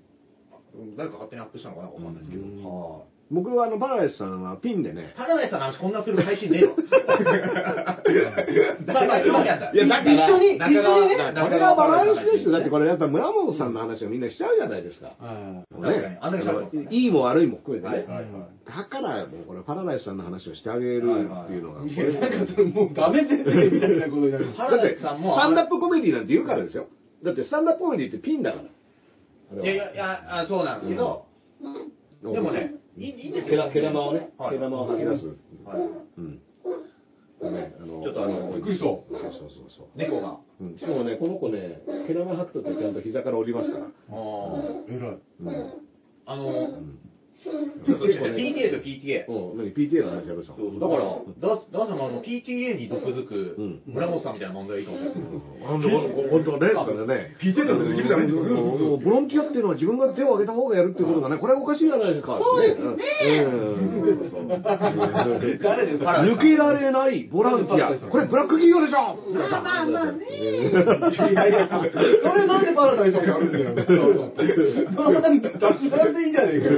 [0.96, 2.42] 誰か勝手にアップしたのかなわかんないですけど。
[2.42, 6.74] うんは僕はあの、パラダイスさんはピンでねい。、パラダイスさんの話こんなする配信ねえわ。
[8.86, 10.68] まあまあ今やったいやだから一緒に、一緒
[11.02, 12.52] にねこれがバランスですよ。
[12.52, 15.12] だってこれやっぱ村本さんの話をみんなしちゃうじゃないですか。
[15.18, 18.06] は確かにあんだけいいも悪いも含めてね。
[18.66, 21.84] だからもうこれパラダイスさんの話をしてあげるっていうのが。
[21.84, 21.88] い。
[21.88, 24.46] いや、なんかそれもうダメ前提みたいなことになる。
[24.56, 26.86] パラだって、スダイスさんも、タンダップコメディなんて言うからですよ。
[27.22, 28.58] だってスタンダップコメディってピンだか
[29.54, 29.62] ら。
[29.62, 31.24] いやいやそうなんですけど、
[32.22, 33.62] でもね、毛よ。
[33.62, 35.26] 玉毛玉をね、はい毛玉を吐き出す。
[35.64, 35.78] はい
[36.18, 36.40] うん。
[37.40, 39.86] ね、あのちょっとあのびっくりしたそうそうそうそう。
[39.94, 40.38] 猫が。
[40.60, 43.84] うんしかもね、この子ね、毛玉吐くときはちゃんと膝から降りますから。
[43.84, 43.88] あ
[44.88, 45.18] 偉い。
[45.40, 45.72] うん。
[46.26, 46.82] あの、
[47.48, 49.26] PTA と PTA。
[49.28, 50.54] うん、何？PTA の話やるでしょ。
[50.56, 50.80] そうそう。
[50.80, 51.04] だから、
[51.40, 53.80] ダダーさんもあの PTA に毒づくうん。
[53.86, 55.20] 村本さんみたいな漫才いいかもしれない。
[56.30, 57.36] 本当はね、それね。
[57.40, 58.44] PTA だってできるじゃないですか。
[58.44, 62.38] もうボランティアっていうのは自分が手を挙げた方がやるっていうことがね、これはおかしいじゃないですか。
[62.38, 62.96] そうですね。
[65.62, 66.22] 誰ですか？
[66.22, 67.90] 抜けられないボランティア。
[68.10, 69.16] これブラック企業でしょ。
[69.32, 70.24] まあまあまあね。
[70.28, 73.74] いやいや、それなんでパラダイスをやるんだよ。
[75.20, 76.66] なんで脱サラでいいんじゃねえか。
[76.66, 76.72] よ。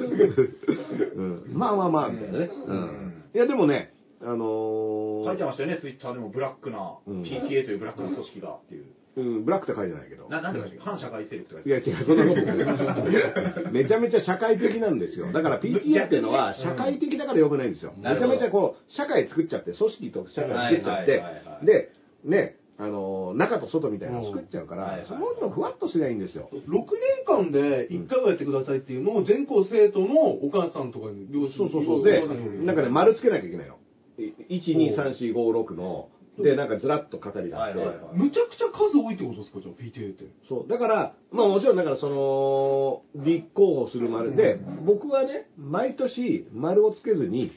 [0.00, 2.50] うんまあまあまあ、みたいなね。
[2.66, 3.24] うん。
[3.34, 8.84] いや、でもね、あの書いてましたよね、ツイッターでもブラックな、うん PTA というブラックな組織がっていう。
[9.16, 10.28] うん、ブラックって書いてないけど。
[10.28, 13.72] ななんて書いて反社会勢力とかいや違う、そんなことない。
[13.72, 15.32] めちゃめちゃ社会的なんですよ。
[15.32, 17.92] だから PTA っていうのは社会的だから良くないんですよ。
[17.96, 21.92] めちゃめちゃこう、社会作っちゃって、組織と社会作っちゃってはいはいはいは、いで、
[22.24, 26.48] ね、あの、中と外みたいなの作っちゃうからうんはいはい、そののふわっとすりゃいいんですよ。
[26.50, 26.88] 6年
[27.26, 32.04] 間で1回はやってくださいっていうのを全校生徒のお母さんとかに両親そうそうそう。
[32.04, 32.24] で
[32.64, 33.76] なんかね、丸つけなきゃいけないの。
[34.18, 40.24] 1、2、3、4、5、6の、で、なんかずらっと語りがあってはいはいはいむちゃくちゃ数多いってことですかじゃあ PTA って。
[40.48, 40.68] そう。
[40.68, 47.52] だから、まあもちろん、だからその、立候補する丸で、僕はね、毎年、丸をつけずに、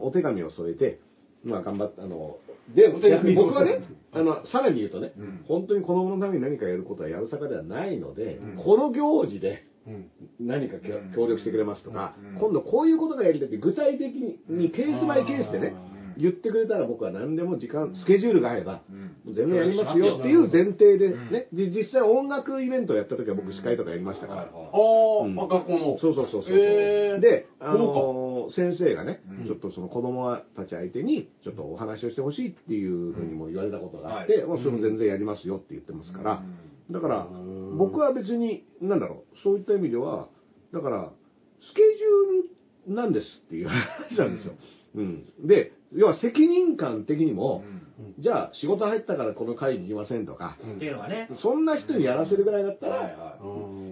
[0.00, 1.00] お手紙を添えて、
[1.44, 2.36] まあ頑張った、あの、
[2.74, 3.80] で、お手紙いや僕はね、
[4.12, 5.44] あの、さらに言うとね、うん。
[5.46, 8.62] 本当に子供のために何かやることはやるさかではないので、うん。
[8.62, 10.06] この行事でうん。
[10.40, 10.76] 何か
[11.14, 12.40] 協力してくれますとか、うん。
[12.40, 14.14] 今度こういうことがやりたいって具体的
[14.48, 15.74] にケースバイケースでね
[16.16, 16.22] う、ん。
[16.22, 18.82] 言ってくれたら僕は何でも時間、スケジュールが合えば、
[19.26, 19.34] うん。
[19.34, 21.32] 全然やりますよっていう前提でうん。
[21.32, 24.42] ね、じ実際音楽イベントをやった時は僕司会とかやりましたから。
[24.42, 25.40] あはあ、うん。
[25.40, 25.98] あ学校の。
[25.98, 26.54] そうそうそうそう。
[26.54, 36.42] で、あのー先生がね、うんちょっとその子供たち相手に、ちょっとお話をしてほしいっていうふうにも言われたことがあって、はいまあそれも全然やりますよって言ってますから、
[36.90, 40.28] だからうん、僕は別に、なんだろう、そういった意味では、
[40.72, 41.12] だから、
[41.60, 44.54] スケジュールなんですっていう話なんですよ。
[44.96, 45.24] うん。
[45.46, 47.64] で、要は責任感的にも、
[48.18, 51.28] じゃあ仕事入ったからこの会に行きませんとか、っていうのがね。
[51.42, 53.38] そんな人にやらせるぐらいだったら。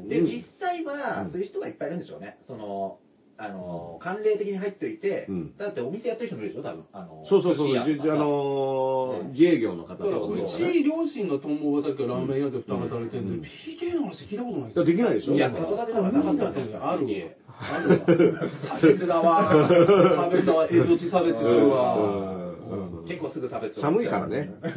[0.08, 2.38] で、うん実際はう、んそういう人がいっぱいいるんでしょうね。
[2.46, 2.98] その、
[3.40, 6.84] あの、慣例的に入っといてうん、だってお店やってる人もいるでしょ、多分。
[6.92, 14.84] あの、そうそうそう、あのーうん自営業の方とだかもいるち、両親が共働きかラーメン屋で二働いてるんで、PTA の話聞いたことないですよ。
[14.84, 16.86] できないでしょいや、函館ではなかったんですよ。
[16.86, 17.98] あるわ家あるわ。
[18.80, 19.48] 差別だわ。
[19.48, 20.68] 差別だわ。
[20.70, 21.96] エゾ地差別するわ。
[21.96, 22.40] うん
[23.08, 24.50] 結構すぐ差別寒いからね。
[24.62, 24.76] 東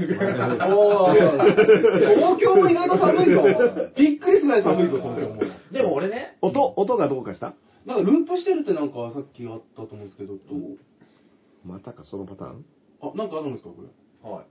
[2.39, 3.43] 京も意外と寒いぞ。
[3.95, 5.43] びっくりするぐらい寒いぞ、東京も。
[5.71, 7.53] でも俺ね、音、音がどうかした？
[7.85, 10.77] なんかループしてるってなんかさっきあったと思うんですけど、どう？
[11.65, 12.65] またか、そのパターン？
[13.01, 14.29] あ、なんかあるんですか、これ？
[14.29, 14.45] はい。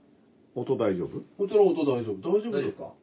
[0.55, 1.21] 音大丈夫？
[1.37, 2.29] こちら音大丈夫。
[2.29, 2.93] 大丈夫ですか？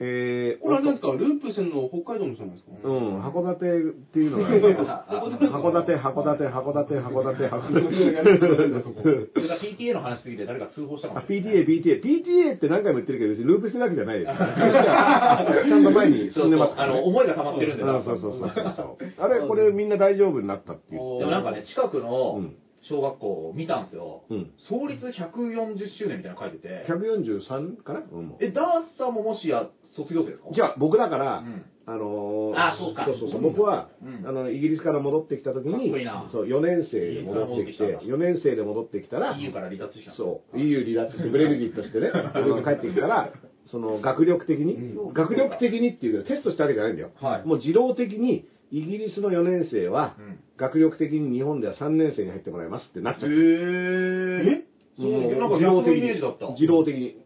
[0.00, 3.82] えー、これあれですか、ループしてるの北海道の人なんですかうん、函館っ
[4.14, 8.82] ていうのが、函館、函館、函館、函館、函館。
[8.82, 11.66] そこそれが PTA の話すぎて誰か通報したかあもしれない。
[11.66, 12.02] PTA、PTA。
[12.02, 14.32] PTA って何回も言ってるけど、別にループしてるわけじゃないです。
[14.32, 17.82] ちゃんと前に進んでますから、あの、思いが溜まってるんで。
[17.82, 18.96] うんそうそうそうそう。
[19.18, 21.18] あれ、これみんな大丈夫になったっていう。
[21.18, 24.22] でもなんかね、近くのうん小学校を見たんですよ。
[24.30, 24.50] うん。
[24.68, 26.86] 創立140周年みたいなの書いてて。
[26.88, 28.00] 143かな？
[28.10, 28.36] うん。
[28.40, 30.48] え、ダースさんももしや、卒業生ですか？
[30.54, 31.64] じゃあ、僕だから、うん。
[31.88, 33.04] あのーあそうか。
[33.06, 33.40] そうそうそう。
[33.40, 34.28] 僕は、うん。
[34.28, 35.90] あの、イギリスから戻ってきた時に
[36.32, 42.10] そう、4年生で戻ってきて、4年生で戻ってきたら、EU から離脱したそう、EU 離脱して、ブレグジットしてね、
[42.64, 43.32] 帰ってきたら、
[43.66, 47.10] その学力的に、学力的にっていうかテストしたわけじゃないんだよ。
[47.20, 47.46] はい。
[47.48, 50.38] もう自動的に、イギリスの4年生は、うん。
[50.58, 53.30] 学力的に日本では3年生に入ってもらいますってなっちゃう。
[53.32, 54.64] え？
[54.98, 56.48] そう、なんか逆のイメージだった。
[56.50, 57.16] 自動的に。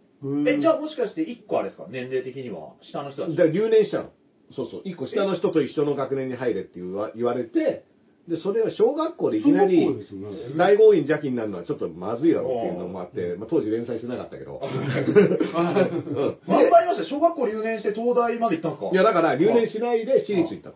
[0.47, 1.87] え、じゃあもしかして1個あれですか？
[1.89, 2.75] 年齢的には？
[2.83, 3.37] 下の人たち。
[3.37, 4.11] だから留年しちゃうの。
[4.55, 4.83] そうそう。
[4.85, 7.85] 1個下の人と一緒の学年に入れって言わ言われて、
[8.29, 9.85] で、それは小学校でいきなり
[10.57, 14.61] 大豪院邪気になるのはちょっとまずいだろうっていうのもあって、まあ、当時連載してなかったけど。
[14.63, 17.09] うん頑張りました。
[17.11, 20.75] 小学校留年して東大まで行ったんですかいや、だから留年しないで私立行ったの。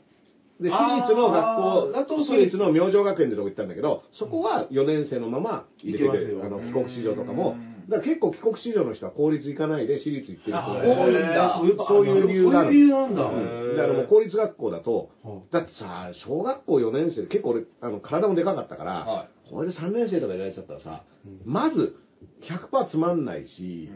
[0.60, 7.56] で、私立の学校、だと私立の明星学園でとこ行ったんだけど、そこは4年生のまま入れてあの、帰国子女とかも、
[7.88, 11.60] だから結構帰国子女の人は公立行かないで私立行ってる人多いんだ。
[11.88, 13.22] そういう理由があるそういう理由なんだ。
[13.22, 13.76] うん。
[13.76, 21.04] だからもう公立学校だとは、だってさ、小学校4年生、結構俺、あの、体もでかかったから、はこれで3年生とかやられちゃったらさ、
[21.44, 21.96] まず、
[22.42, 23.88] 100%つまんないし、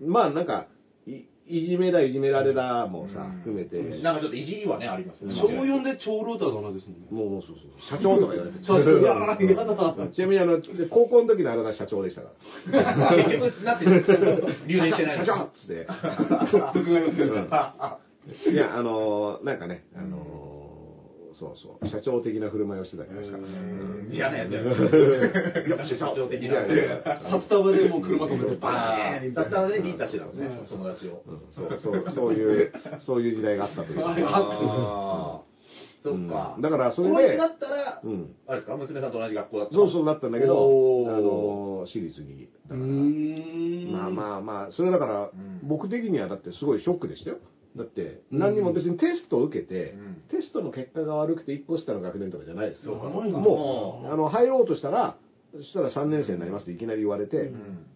[0.00, 0.68] まあなんか、
[1.48, 5.34] いいじめだ、いじめられだもさ、含めて、なんかちょっといじりはね、ありますよね。
[5.34, 7.06] 小4で長老だなですもんね。
[7.10, 8.62] もう、もうそうそう、社長とか言われて。
[8.64, 12.30] そうそういやーやだちなみにあの、で高校の時のあれが社長でしたか
[12.72, 13.24] ら。
[13.24, 14.04] 結局、なってる
[14.66, 15.16] 留年してない。
[15.18, 15.86] 社長っつって。
[16.74, 17.48] 僕が言う
[18.52, 20.37] いや、あのー、なんかね、あのー、
[21.38, 23.48] そうそう、社長的な振る舞いをしてたりとかしたから。
[23.48, 24.64] うん嫌なやつやい
[25.70, 26.54] や社長的いな。
[27.30, 31.22] 札束でもう車止めてバあーーンだったらね、リータしてたんですね、友達を。
[31.26, 32.72] うんそうそうそういう、
[33.06, 35.42] そういう時代があったというか。
[36.02, 36.58] そっかう。
[36.60, 38.34] んだからそれでだったら、うん。
[38.46, 39.74] あれですか、娘さんと同じ学校だった？
[39.74, 40.56] そうそうだったんだけど、あ
[41.20, 42.48] のー、私立に。
[42.68, 42.84] だうか
[43.96, 44.00] ら。
[44.00, 45.30] まあまあまあ、それだから、ん
[45.64, 47.38] 僕的にはだってすごいショックでしたよ。
[47.78, 50.22] だって、何にも別にテストを受けて、うん。
[50.28, 52.84] テストの結果が悪くて1個下の学年とかじゃないです。
[52.84, 52.92] よ。
[52.92, 53.18] そうか。
[53.18, 55.16] ないんだもう、あの、入ろうとしたら、
[55.52, 57.86] そしたら3年生になりますっていきなり言われて、うん。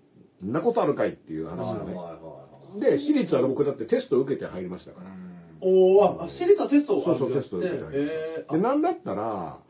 [0.40, 1.94] そんなことあるかいっていう話はいだね。
[2.80, 5.10] で、私立は僕だってテストを受けて入りましたから。
[5.60, 8.12] おー、あ、私立はテストをそうそう、テストを受けて入りました。
[8.14, 8.52] えー。
[8.52, 9.60] で、なんだったら、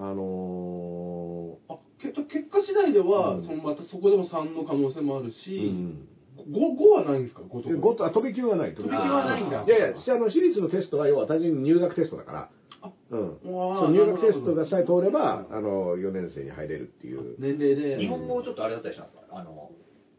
[0.00, 3.46] あのあ、け結果次第では、うん。
[3.46, 6.06] そのまたそこでも3の可能性もあるし、ん。
[6.46, 7.74] 5, 5はないんですか ?5 とか。
[7.76, 8.74] ごとあ飛び級はない。
[8.74, 12.50] 飛び級はないんだいやいや、私あの、私立のテストは要は単純に入学テストだから。
[12.80, 13.38] あうん。
[13.42, 17.34] そう入学テストがさえ通れば、なあの、4年生に入れるっていう。
[17.38, 17.98] 年齢で。
[17.98, 19.36] 日本語ちょっとあれだったりしたんですか？
[19.36, 19.70] あの、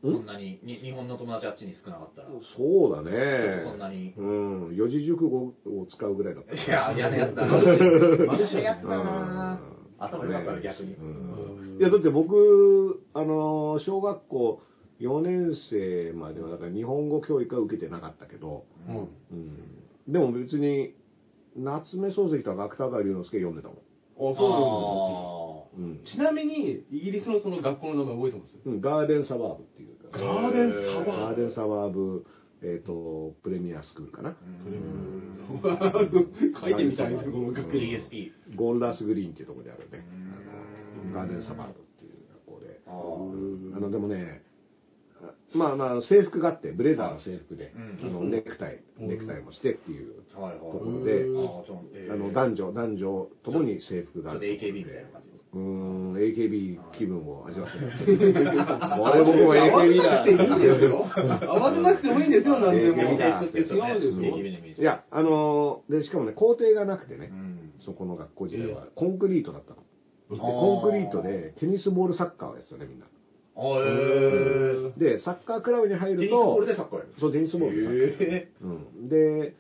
[0.04, 0.14] ん？
[0.14, 2.28] そんなに、に日本の友達あっちに少なかったら。
[2.58, 3.64] そうだね。
[3.66, 4.76] そんなにうん。
[4.76, 5.54] 四字熟語を
[5.90, 6.54] 使うぐらいだった。
[6.54, 7.52] いや、嫌なやつだな。
[7.54, 9.60] マルシェマルシェやつだうんな。
[10.00, 10.94] 頭良かったら逆に。
[10.96, 11.02] う
[11.76, 14.62] んいや、だって僕、あの、小学校
[15.00, 18.98] 4年生までは、だから日本語教育は受けてなかったけど、うん。
[19.32, 20.12] うん。
[20.12, 20.94] でも別に、
[21.56, 23.78] 夏目漱石と芥川龍之介読んでたもん。
[23.78, 25.90] あ、そうなんだ。
[25.90, 26.06] うん。
[26.06, 28.56] ちなみに、イギリスのその学校の名前覚えてます？
[28.66, 29.96] うんガーデンサバーブっていう。
[30.12, 30.72] ガーデン
[31.06, 32.26] サバガーデンサバーブ、
[32.62, 34.36] えっ、と、プレミアスクールかな。
[36.62, 37.78] 書いてみたいです、この学歴。
[37.80, 38.56] GSP。
[38.56, 40.06] ゴンラスグリーンっていうところであるね。
[41.06, 42.12] あのガーデンサバーブっていう
[42.46, 42.82] 学校で。
[42.86, 44.44] あの、でもね、
[45.54, 50.60] まあまあ、制服があって、ブレザーの制服で、うんあの、ネクタイ、ネクタイもしてっていうはいはい。
[50.60, 51.26] ところで、
[52.12, 54.40] あの、男女、男女ともに制服がある。
[54.42, 55.40] ちょっと AKB みたいな感じです。
[55.54, 57.90] うーん、AKB 気分を味わってない。
[58.70, 61.52] あれ僕も AKB だ。
[61.52, 62.96] 合わせなくてもいいんですよ、なんでも。
[62.96, 64.38] AKB だ違うんですよ。
[64.38, 64.80] AKB。
[64.82, 67.72] いや、あのーで、しかもね、校庭がなくてねう、ん。
[67.80, 69.78] そこの学校時代は、コンクリートだったの。
[70.30, 73.08] でーコンクリートでテニスボールサッカーをやってたね、みんな。
[73.62, 77.14] えで、サッカークラブに入るとニスボール、でサッカーやる。
[77.20, 78.28] そう、テニスボールでサッカー。
[78.38, 78.68] えう
[79.04, 79.56] ん、で、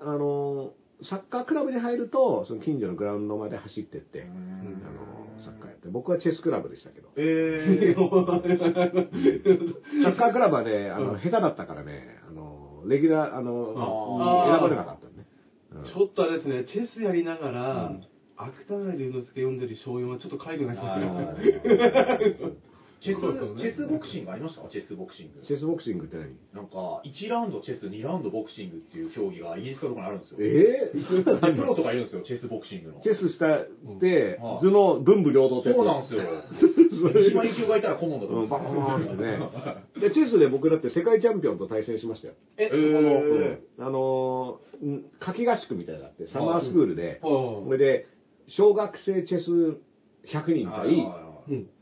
[0.00, 0.70] あのー
[1.02, 7.94] サッカークラブに入ると、その近所のグラウンドまで走ってって、ーあのーサッカーやって、僕はチェスクラブでしたけど、え
[10.04, 14.52] サッカークラブはね、あの、下手だったからね、あのーレギュラー、あのあー。
[14.52, 15.26] 選ばれなかったのね。
[15.74, 15.84] うん。
[15.84, 18.04] ちょっとあれですね、チェスやりながら、うん。
[18.36, 21.06] 芥川龍之介読んでる小4はちょっと可愛くないですあね。
[21.06, 22.52] ー
[23.04, 24.66] チェス、チェスボクシングありました？
[24.72, 25.44] チェスボクシング。
[25.46, 26.32] チェスボクシングって何？
[26.56, 30.38] なんか、1ラウンドチェス、2ラウンドボクシングっていう競技がイギリスかどこかにあるんですよ。
[30.40, 33.00] えー、でプロとかいるんですよ、チェスボクシングの。
[33.00, 33.68] チェスしたっ
[34.00, 36.24] てうん、図の文武両道ってそうなんですよ。
[37.04, 40.08] 三島由紀夫がいたら顧問だと思う、うんバーンってね。
[40.08, 42.34] で、チェスで僕だって世界チャンピオンと対戦しましたよ。
[42.56, 42.92] え、そえー。
[42.94, 43.10] この、
[43.80, 43.86] うん。
[43.86, 44.60] あの
[45.20, 48.06] 夏季合宿みたいなのがあって、サマースクールで、はそれで、
[48.48, 49.50] 小学生チェス
[50.32, 51.06] 100人対、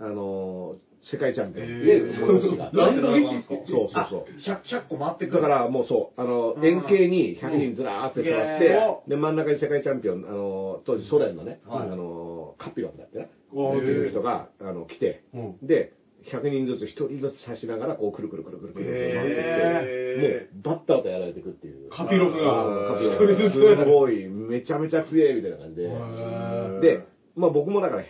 [0.00, 1.66] あのー、世界チャンピオン。
[1.66, 2.26] えで、ー。
[2.26, 4.26] 催しがあってラウンド劇ですかそうそうそう。
[4.46, 5.42] 100, 100個回ってくる。
[5.42, 8.66] だからもうそう、あの、うん円形に100人ずらーって座って、
[9.04, 9.10] うん。
[9.10, 11.88] で、真ん中に世界チャンピオン、あの、当時ソ連のね、はい。
[11.88, 15.66] あの、カピロンだってね、あっていう人が、あの、来て、うん。
[15.66, 15.94] で、
[16.30, 19.14] 100人ずつ1人ずつ刺しながら、こう、くるくるくるくるくるくる。
[19.14, 21.90] 回ってへって、もう、バッターとやられていくっていう。
[21.90, 23.54] カピロフがカピロン一人ずつ。
[23.54, 25.88] すごい、めちゃめちゃ強いみたいな感じで。
[26.80, 27.04] で、
[27.36, 28.06] まあ僕もだから100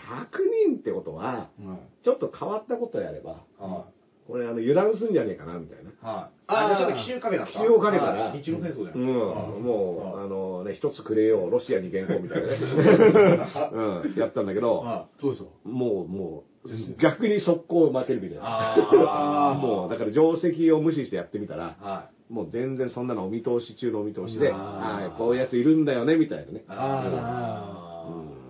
[0.68, 2.04] 人ってことは、い。
[2.04, 3.86] ちょっと変わったことやれば、は
[4.26, 5.90] ここれあの油断すんじゃねえかな、みたいな。
[6.08, 6.30] はい。
[6.46, 12.56] あ、じゃあちょっと奇襲かけた奇襲をかけたらはい日露戦争じゃないうん、もう、あのね、一つくれよう、ロシアに原稿みたいなね。
[13.72, 14.84] うん、やったんだけど、
[15.28, 15.48] うですよ。
[15.64, 18.44] もう、もう、逆に速攻負けるみたいな。
[18.44, 26.62] あー もう、だから定石を無視してやってみたら、はもう全然そんなのお見通し中のお見通しで、はい、こういうやついるんだよね、みたいなねい。。
[26.68, 27.81] あうん、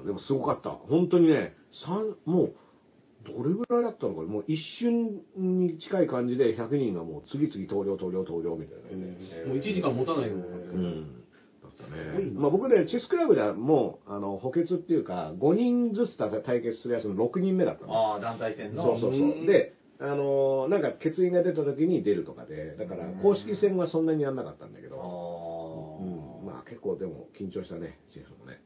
[0.04, 0.70] でもすごかった。
[0.70, 1.54] 本当にね、
[1.86, 2.54] 三もう、
[3.24, 4.26] どれぐらいだったのかな？
[4.26, 9.16] もう一瞬に近い感じで100人がもう次々投了投了投了みたいなね。
[9.46, 10.34] もう1時間持たないよ。
[10.34, 11.24] うん。
[11.62, 12.30] だったね。
[12.34, 17.94] まあ僕ね、チェスクラブではもう、あの、補欠っていうか、5人ずつ対決するやつの6人目だったの。
[17.94, 18.82] ああ、団体戦の。
[18.82, 19.46] そうそうそう。
[19.46, 26.04] で、あのーなんか欠員が出た時に出るとかで、だから公式戦はそんなにやんなかったんだけあど、ー
[26.40, 28.60] うん、まあ結構でも緊張したね、チェスもね。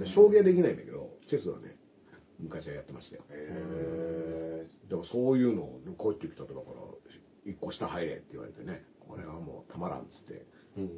[0.00, 1.76] で将棋はできないんだけど、チェスはね、
[2.38, 3.22] 昔はやってましたよ。
[3.30, 6.80] へでもそういうのを帰ってきたとだから、
[7.44, 10.46] 一個下入れって言われてね、これはもうたまらんっつって。
[10.76, 10.90] うん。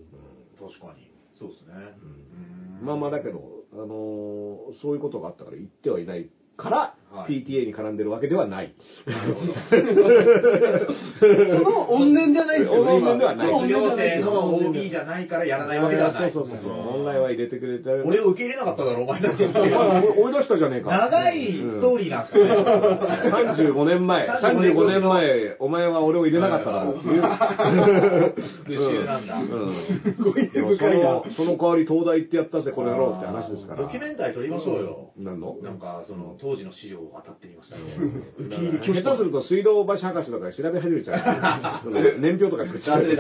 [0.58, 1.10] 確かに。
[1.38, 1.74] そうですね。
[2.02, 8.74] うんまあまあだけど、あのーそういうことがあったから言ってはいないから、はい PTA に絡んでるわけではない。
[9.06, 9.52] なるほど。
[11.20, 11.26] そ
[11.70, 12.92] の怨念じゃないですよね。
[12.98, 16.32] 怨念ではない今卒業生の OB じゃないからやらないわけではない。
[16.32, 16.72] そうそうそうそう。
[16.98, 18.04] オンラインは入れてくれてる。
[18.06, 19.44] 俺を受け入れなかっただろ、お前たち。
[19.44, 20.90] お前追い出したじゃねえか。
[20.96, 22.52] 長いストーリーなんですよね。
[22.54, 27.22] 35年前、35年前、お前は俺を入れなかっただろうっていう。
[27.22, 27.34] 復
[28.74, 29.36] 讐なんだ。
[29.36, 29.44] うん。
[30.22, 33.82] ごい深いなの、その代わり東大行ってやったぜ、この野郎って話ですから。
[33.82, 35.10] ドキュメンタリー撮りましょうよ。
[35.18, 35.56] なんの？
[35.62, 37.82] なんか、その、当時の資料を当たってみましたね。
[39.02, 41.90] 下手すると水道橋博士とか調べ始めちゃう。
[42.20, 43.02] 年表とか作っちゃう。
[43.02, 43.16] これ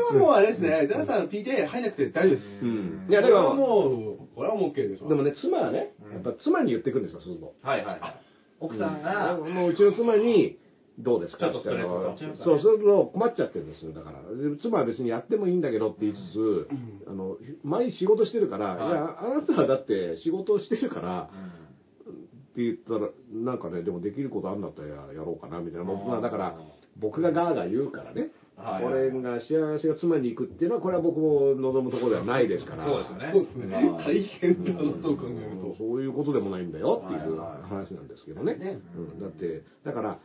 [0.00, 0.86] はもうあれですね。
[0.86, 2.42] ダンさん PTA 入んなくて大丈夫です。
[2.62, 3.06] うん。
[3.08, 5.08] いや、だから、もう、これはもう OK ですわ。
[5.08, 7.54] でもね、妻はね、やっぱ妻に言ってくるんですよ、そうすると。
[7.62, 8.20] はいはいはい。
[8.60, 10.58] 奥さんが、もううちの妻に、
[10.98, 11.50] どうですか？
[11.50, 13.92] っとストレスが溜まっちゃいますかねそう、そうすると困っちゃってるんですよ。
[13.92, 16.68] だから、で妻は別にやってもいいんだけどって言いつつ、
[17.06, 25.84] あの、前仕事してるから、はいいや、あなたはだって仕事をしてるから、って言ったら、なんかね、でもできることあんだったらややろうかな、みたいな。
[25.84, 26.58] まあだから、
[26.98, 32.86] 僕がガーガー言うからね、はいこれが幸せが妻に行くっていうのは、これは僕も望むところではないですから。
[32.86, 33.30] そうですよね。
[33.34, 33.68] そうですね。
[33.98, 35.76] 大変だなと考えると。
[35.76, 38.54] そういうことでもないんだよっていう話なんですけどね。
[38.56, 40.18] ねうん、だって、だから、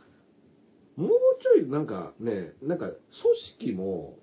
[0.96, 1.10] もう
[1.42, 2.98] ちょいなんかね、なんか組
[3.58, 4.18] 織も、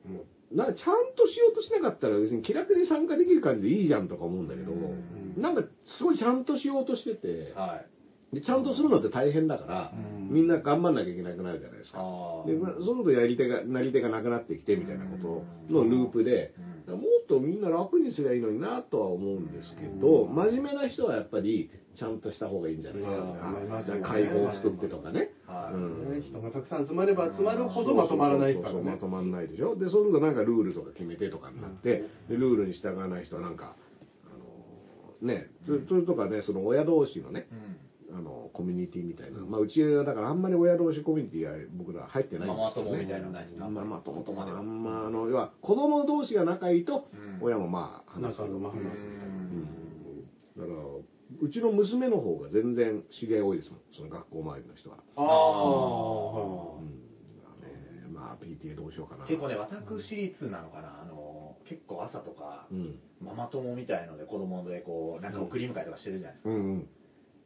[0.52, 0.76] なちゃん
[1.16, 5.64] としようとしなかったら別に気楽に参加できる感じでいいじゃんとか思うんだけど、うんなんか
[5.98, 7.86] すごいちゃんとしようとしてて、はい。
[8.32, 11.98] でちゃんとするのって大変だから、うんみんな頑張んなきゃいけなくなるじゃないですか。
[12.00, 23.16] あで、まあ、そういうことやり手が、なり手がなくなってきてみたいなことのループで、うんもっとみんな楽にすりゃいいのになとは思うんですけど、真面目な人はやっぱりちゃんとした方がいいんじゃないですか。
[23.70, 25.30] まあじゃあ会合を作ってとかね。
[26.22, 28.98] 人がたくさん集まれば集まるほどまとまらないからねま。
[28.98, 29.76] とまらないでしょ。
[29.76, 33.76] で、そうするとなんかルールとか決めてとかになって、でルールに従わない人はなんか、
[34.26, 37.89] あのね、そそれとかね、その親同士のね、うん。
[38.12, 39.40] あの、コミュニティみたいな。
[39.46, 42.92] まあ、うちはだからあんまり親同士コミュニティは僕ら入ってないんですけど、ね。
[42.92, 48.42] ママ友みたいなのないですかまあまあ、友とあんま、あの、要は、子供同士が仲いいと、うん親もまあ、話す。
[48.42, 49.90] 仲のまあ話すうん
[50.58, 50.78] だから、
[51.42, 54.98] うちの娘の方が全然知り合い多いですもん、その学校周りの人は。
[55.16, 57.00] ああ、うん。
[57.62, 59.26] ねまあ、PTA どうしようかな。
[59.26, 63.00] 結構ね、私立なのかな、あの、結構朝とかう、ん。
[63.22, 66.50] ママ友みたいので子供でこう、なんか送り迎えとかしてるじゃないですか。
[66.50, 66.90] うんうん。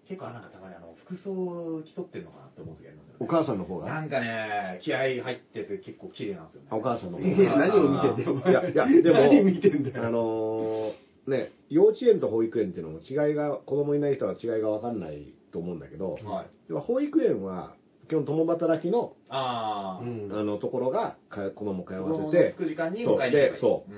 [0.08, 3.18] 結構なんかたまにあの、服装を競ってるのかなって思う時ありますよね。
[3.20, 3.88] お母さんの方が？
[3.88, 6.68] なんかね、気合入ってて結構綺麗なんですよね。
[6.72, 8.62] あお母さんの方いや何を見てんだよ。
[8.62, 10.06] いや、いや、 でも、何見てんだよ。
[10.06, 10.94] あのー
[11.28, 16.48] ね、幼稚園と保育園っていうのも違いが、子供いない人は違いが分かんないと思うんだけど、はい。
[16.68, 17.76] 要は保育園は、
[18.10, 23.54] 基本共働きの、ああ、うんあの、ところが、か子供通子わせて供の着、く時間にそう迎えに行く。
[23.54, 23.98] でそううん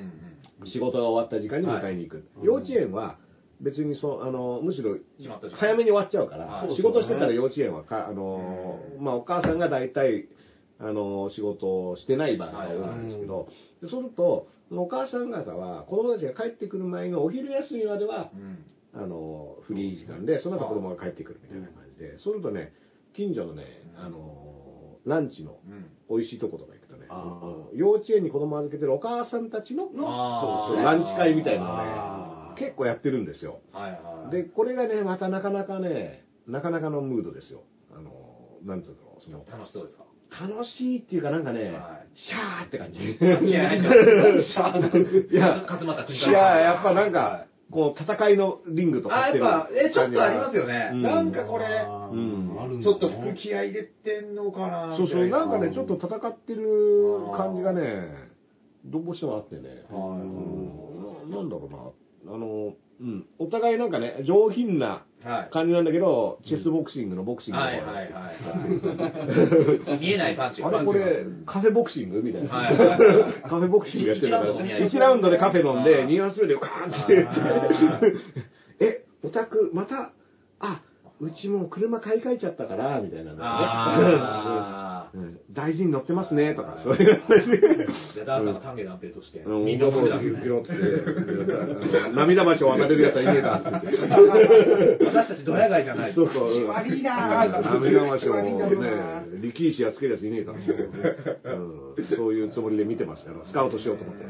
[0.61, 0.67] うん。
[0.67, 2.15] 仕事が終わった時間に迎えに行く。
[2.37, 3.17] はい幼稚園は、
[3.61, 4.97] 別にそう、あの、むしろ、
[5.57, 10.27] 早めに終わっちゃうからはい、仕事してたら幼稚園はか、あのー、まあ、お母さんが大体、
[10.79, 13.47] あのー、仕事をしてない場合が多いんですけど、
[13.81, 18.65] でそうすると、お母さん方は、子供たちが帰ってくる前のお昼休みまでは、うん。
[18.93, 22.73] あのー、フリー時間で、その後子供が帰ってくるみたいな感じで、そうするとね、
[23.13, 23.65] 近所のね、
[23.97, 25.85] あのー、ランチのうん。
[26.07, 27.07] 美味しいとことか行くとね、
[27.73, 32.14] 幼稚園に子供を預けてるお母さんたちの、そランチ会みたいなね、
[32.57, 33.59] 結構やってるんですよ。
[33.73, 34.31] はいはい。
[34.31, 37.63] で、これがね、またなかなかね、なかなかのムードですよ。
[37.95, 38.11] あの、
[38.63, 40.03] なんつうの、その、楽しそうですか？
[40.41, 43.17] 楽しいっていうかなんかね、はいシャーって感じ。
[43.17, 43.25] 気
[43.57, 50.91] 合入ってますシャーいや、勝俣君いや、やっぱなんか、こう、戦いのリングとかあ、やっぱ、え、ちょっとありますよね。
[50.93, 51.65] うんなんかこれ、
[52.11, 56.65] うんちょっと服気合い入れてんのかなそうそう、なんかね、みちょっと戦ってる
[57.37, 58.09] 感じがね、
[58.85, 59.85] どうしてもあってね。
[59.89, 61.77] はいうんななんだろうな。
[62.27, 63.25] あの、うん。
[63.39, 65.49] お互いなんかね、上品なはい。
[65.51, 69.99] 感じなんだけど、チェスボクシングのボクシングのはいはいはいはい。
[69.99, 70.67] 見えないパンチが。
[70.67, 72.53] あれこれ、カフェボクシングみたいな。
[72.53, 80.11] はいはいはいカフェボクシングやってるから、一ラウンド飲み合い1ラウンドでカフェ飲んで、あー2発目でカーンってえ、オタク、また、
[80.59, 80.81] あ、
[81.19, 83.41] うちもう車買い替えちゃったから、みたいなのね。
[83.43, 87.57] あうん大事に乗ってますね、とか、そういう話で。
[87.57, 88.15] ー。
[88.15, 95.05] で、ダーさんが丹下断平として、うんみんなもう思ってたんですねピロッつって、あの涙橋を渡れるやつはいねえかって。
[95.05, 96.13] 私たちドヤ街じゃない。
[96.13, 96.51] そうそう。
[96.51, 104.25] 気悪いなぁ涙橋をね、力士やっつけるやついねえから、うん、そういうつもりで見てますから、スカウトしようと思って、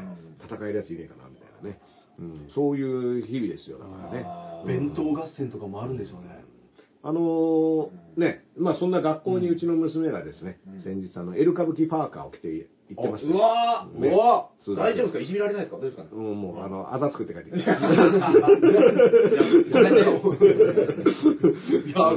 [0.46, 1.80] 戦えるやついねえかな、みたいなね。
[2.18, 4.24] うん、そういう日々ですよ、だからね。
[4.66, 6.45] 弁当合戦とかもあるんでしょうね。
[7.06, 12.48] あのーね、まあそんな学校にうちの娘がですね、先日あの、エル歌舞伎パーカーを着て
[12.88, 14.08] 行ってましたうわー、ね。
[14.08, 15.20] うわそうー、大丈夫ですか？
[15.20, 15.76] いじめられないですか？
[15.78, 16.16] 大丈夫ですか？
[16.16, 17.78] うん、もう、あの、あざ作って帰ってきた。
[17.78, 17.88] ご
[19.80, 20.00] めんね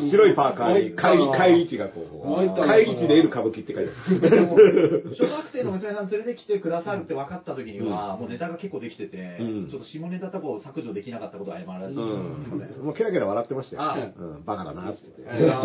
[0.09, 5.13] 白いパーカーに、参った会議位置がこう、会議位置でエル歌舞伎って書いてある。
[5.19, 11.99] 小学生の娘さん連れてきてくださるって分かった時には、もうネタが結構できてて、うんちょっと下ネタとかを削除できなかったことは謝られて。
[11.99, 13.81] もうケラケラ笑ってましたよ。
[13.83, 15.61] あうん、バカだなってありが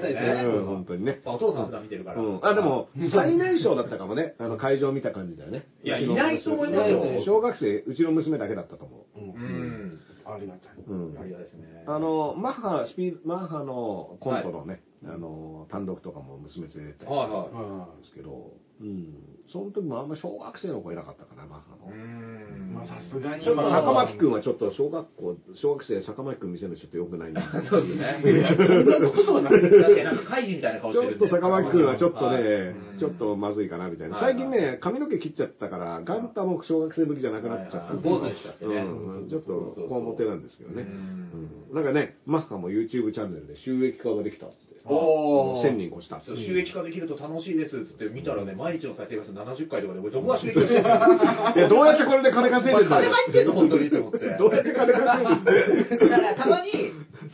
[0.00, 0.44] たいですね。
[0.46, 1.20] うん、本当にね。
[1.24, 2.20] お父さん普段見てるから。
[2.20, 4.34] うん、あ、でも、最年少だったかもね。
[4.38, 5.57] あの、会場見た感じだよね。
[5.82, 9.20] いやいないと思いますよ小学生、うちの娘だけだったと思う。
[9.20, 10.00] うんん。
[10.26, 10.72] ありがたい。
[10.86, 10.92] う。
[10.92, 11.24] うんあ。
[11.24, 11.84] りがたいですね。
[11.86, 19.38] あの、マッハ、スピーマッハのコントのね、あの、単独とかも娘連れてったりはいしたんはですけど、うん。
[19.50, 21.90] その時もあんま小学生の子いなかったかな、マッハの。
[21.90, 21.98] い。
[21.98, 27.42] うんまあさすがにちょっとまあ、坂巻くんはちょっと小学校、小学生坂巻くん見せるのちょっと良くないな。
[27.68, 28.20] そうですね。
[28.22, 29.62] そんなことはない。
[29.62, 31.26] だってなんか怪人みたいな顔しちょってるんで。
[31.26, 34.16] と坂巻くんはちょっとねうん、ちょっとまずいかなみたいな。
[34.16, 39.52] はい最近ね、髪の毛切っちゃったから、ガンタも小学生ぶりじゃなくなっちゃった坊主にしちゃってねうんちょっと、
[39.88, 40.82] こわもてなんですけどね。
[40.82, 44.88] うんうんなんかね、マッハも YouTube チャンネルで収益化ができたっつって。
[44.88, 46.22] おー1000人越した。
[46.22, 50.88] 収益化できると楽しいですっつって見たらね、毎日の再生回数70回とかで、俺どこが収益化してるの？
[50.88, 53.12] いや、どうやってこれで金稼いでんだ金よ。
[53.12, 54.18] 入ってんの本当にと思って。
[54.38, 55.98] どうやって金稼いでんだよ。
[55.98, 56.70] だからたまに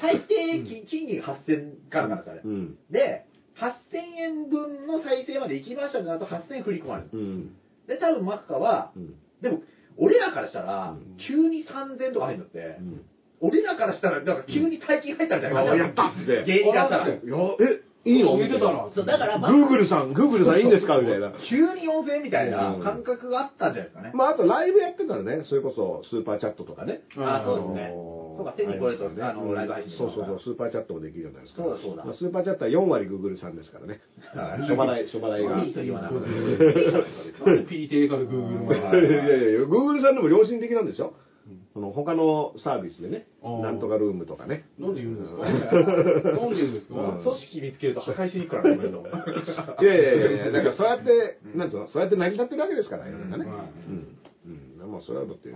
[0.00, 2.48] 最低賃金8000からなんですあれう。
[2.48, 2.76] ん。
[2.90, 3.24] で、
[3.56, 3.70] 8000
[4.18, 7.56] 円分の再生まで行きましたってなると8000円振り込まれるうん。
[7.86, 9.14] で、多分マッカは、うん。
[9.42, 9.62] でも、
[9.96, 13.04] 俺らからしたらうん、急に3000とか入るのってう、ん。
[13.40, 16.44] 俺らからしたら、なんか急に大金入ったみたいな感じあやったって。
[16.44, 17.08] 芸人からしたら。
[17.08, 17.18] いや、
[18.06, 18.36] え、いいの？
[18.36, 18.88] 見てたら。
[18.94, 20.98] そう、だから、まあ、グーグルさん、グーグルさんいいんですか？
[20.98, 21.32] みたいな。
[21.48, 24.12] 急に4000円みたいな感覚があったんじゃないですかね。
[24.14, 27.02] まあ、あとライブやってたらね、それこそスーパーチャットとかね。
[27.16, 31.62] あそうですねあのーそうか1000人超えるとありますあのライブ配信そうそうそう、スーパーチャットもできるじゃないですか。
[31.62, 34.00] そうだそうだまあスーパーチャットは4割グーグルさんですからね。
[34.66, 35.62] 諸払い、諸払いが。
[35.62, 36.26] いいと言わなくて。
[37.46, 41.14] なんで PTA から Google まいやいやいや、グーグルさんでも良心的なんですよ。
[41.74, 43.26] その他のサービスでね、
[43.62, 44.64] なんとかルームとかね。
[44.78, 45.42] なんで言うんですか？
[45.44, 46.94] なんで言うんですか？
[46.94, 47.22] うん。
[47.22, 48.82] 組織見つけると破壊しに行くからね、
[49.82, 53.50] いやいやいやいや、だからそうやって、なんつうの、そうやって成り立ってるわけですから、世の中ね。
[53.50, 54.18] はいうん。
[54.82, 54.90] うん。
[54.92, 55.50] まあ、それはだって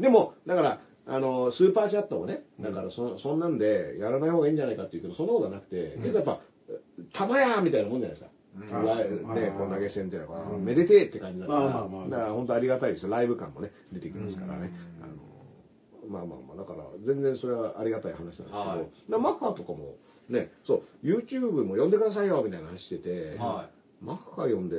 [0.00, 6.40] でも、だから、あの、スーパーチャットもね、だからそ、そんなんでやらない方がいいんじゃないかっていうけど、そんなことはなくて、結構やっぱ、
[7.14, 8.30] 玉やみたいなもんじゃないですか。
[9.34, 12.08] ね、こん投げ銭っていうのは、めでてえって感じだから、まあまあまあ。
[12.08, 13.10] だから本当ありがたいですよ。
[13.10, 14.72] ライブ感もね、出てきますからね。
[16.08, 19.96] まあまあまあ、だから、全然それはありがたい話なんですけど、はいマッハとかも、
[20.28, 23.68] ね、そう、YouTube も呼んでくださいよ、みたいな話してて、は
[24.00, 24.76] マッハ呼んで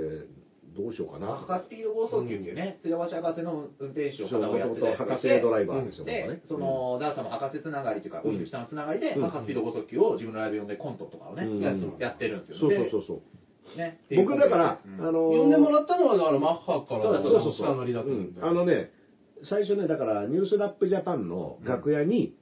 [0.78, 1.28] どうしようかな。
[1.28, 6.42] マッハスピード剛速球っていうね、津山市博士の運転手を片方やってて博士ドライバーですよ、僕はでね、。
[6.48, 12.58] その、ダーさんも博士つながりというか、うんオフィス下のつながりで、うんマッハスピード剛速球を自分のライブ呼んでコントとかをね、うんやっやってるんですよ。
[12.60, 13.22] そうそうそうそう。
[13.76, 13.78] う。
[13.78, 14.00] ね。
[14.16, 17.66] 僕だから、うんあのー呼んでもらったのはだからマッハからそうだそうそうそう。
[17.66, 18.42] 下乗りだったうんんで。
[18.42, 18.92] あのね、
[19.44, 22.36] 最初ね、だから、ニュースラップジャパンの楽屋に、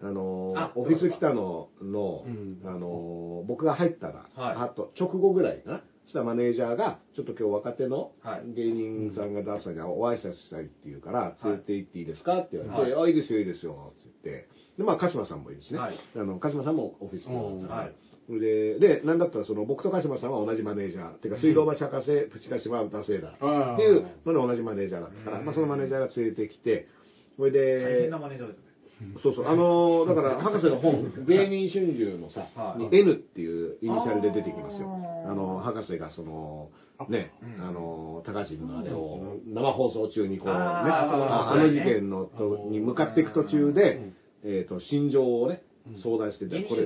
[0.00, 2.60] あのーあオフィス来たのの、うん。
[2.64, 4.56] あのー僕が入ったら、はい。
[4.56, 5.82] あと直後ぐらいかな。
[6.04, 8.52] そしたらマネージャーが、ちょっと今日若手のはい。
[8.54, 14.48] 芸人さんがダースさんにお挨拶したいって言うから、連れて行っていいですかって言われて、はあ、いいですよ、いいですよ、って言って。
[14.78, 15.78] で、まあ、鹿島さんもいいですね。
[15.78, 15.98] はい。
[16.16, 17.68] あの、鹿島さんもオフィスにうん。
[17.68, 17.92] はい
[18.28, 21.14] で、で、なんだったらその僕と鹿島さんは同じマネージャー。
[21.14, 23.28] てか、水道橋博士、プチ鹿島歌生だ。
[23.28, 25.30] っていうので同じマネージャーだった。
[25.30, 26.88] から、まあそのマネージャーが連れてきて、
[27.36, 28.64] それ大変でな、マネージャーですね。
[29.22, 32.46] そうそう、あのーだから、 博士の本、芸人春秋のさ、
[32.90, 34.88] N っていうイニシャルで出てきますよ。
[35.26, 36.70] あの、博士がその、
[37.08, 37.64] ね、うん。
[37.64, 44.12] あの、高人のあれを生放送中にこうね、あの事件のとに向かっていく途中で、
[44.44, 45.62] えっと、心情をね、
[46.02, 46.84] 相談してて、これ、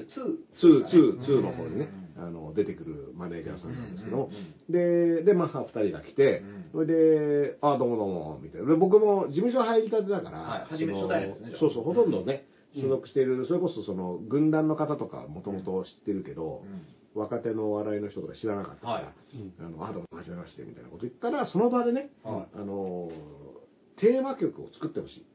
[0.62, 4.16] 2、2、2の方にね、あの、出てくるマネージャーさんなんですけど。
[4.16, 4.30] も、
[4.68, 6.42] で、で、マッハ二人が来て、
[6.72, 8.68] それで、あ、どうもどうも、みたいな。
[8.68, 10.64] で、僕も事務所入りたてだから、はい。
[10.64, 11.51] 初め初代ですね。
[11.51, 12.44] じゃあそうそう、ほとんどね、
[12.74, 16.64] 所属している、それこそその、軍団の方とかもともと知ってるけど、
[17.14, 19.05] 若手のお笑いの人とか知らなかったから、はい。
[19.61, 23.11] あの、あ、どうも、はじめまして、みたいなこと言ったら、その場でね、はあの、
[23.96, 25.26] テーマ曲を作ってほしい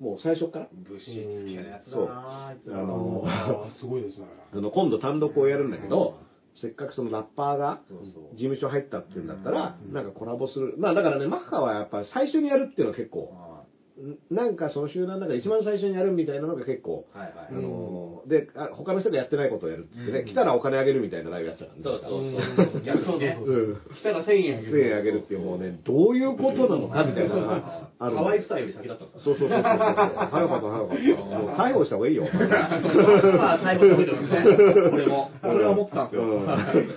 [0.00, 2.06] もう最初から、物質系のやつだそう。
[2.06, 4.26] なあいつあのあーすごいですね。
[4.52, 6.18] あの、今度単独をやるんだけど、
[6.60, 8.22] せっかくそのラッパーがそうそう。
[8.32, 10.74] 事務所入ったっていうんだったら、なんかコラボする。
[10.78, 13.32] まあだからね、マッハはやっぱ最初にやるっていうのは結構、
[14.30, 21.82] なんかその集団の中で一番最初にやるみたいなのが結構、いはいあのーであ、他の人がやってないことをやるっつってね、うん来たらお金あげるみたいなライブやってたからね。
[21.84, 24.72] そうそううん逆にねそうそうそううん来たら1000円あげる。
[24.72, 29.24] 1000円あげるっていうもうね、どういうことなのかみたいなのがあるハワイスタイルより先だったんですか？
[29.24, 29.62] そうそうそうそう。
[29.62, 30.88] 早かった早かっ
[31.30, 31.38] た。
[31.38, 32.24] もう逮捕した方がいいよ。
[32.24, 34.44] まあ、最後食べてますね。
[34.92, 35.30] 俺も。
[35.42, 36.22] それは思ってたんですよ。
[36.22, 36.46] うん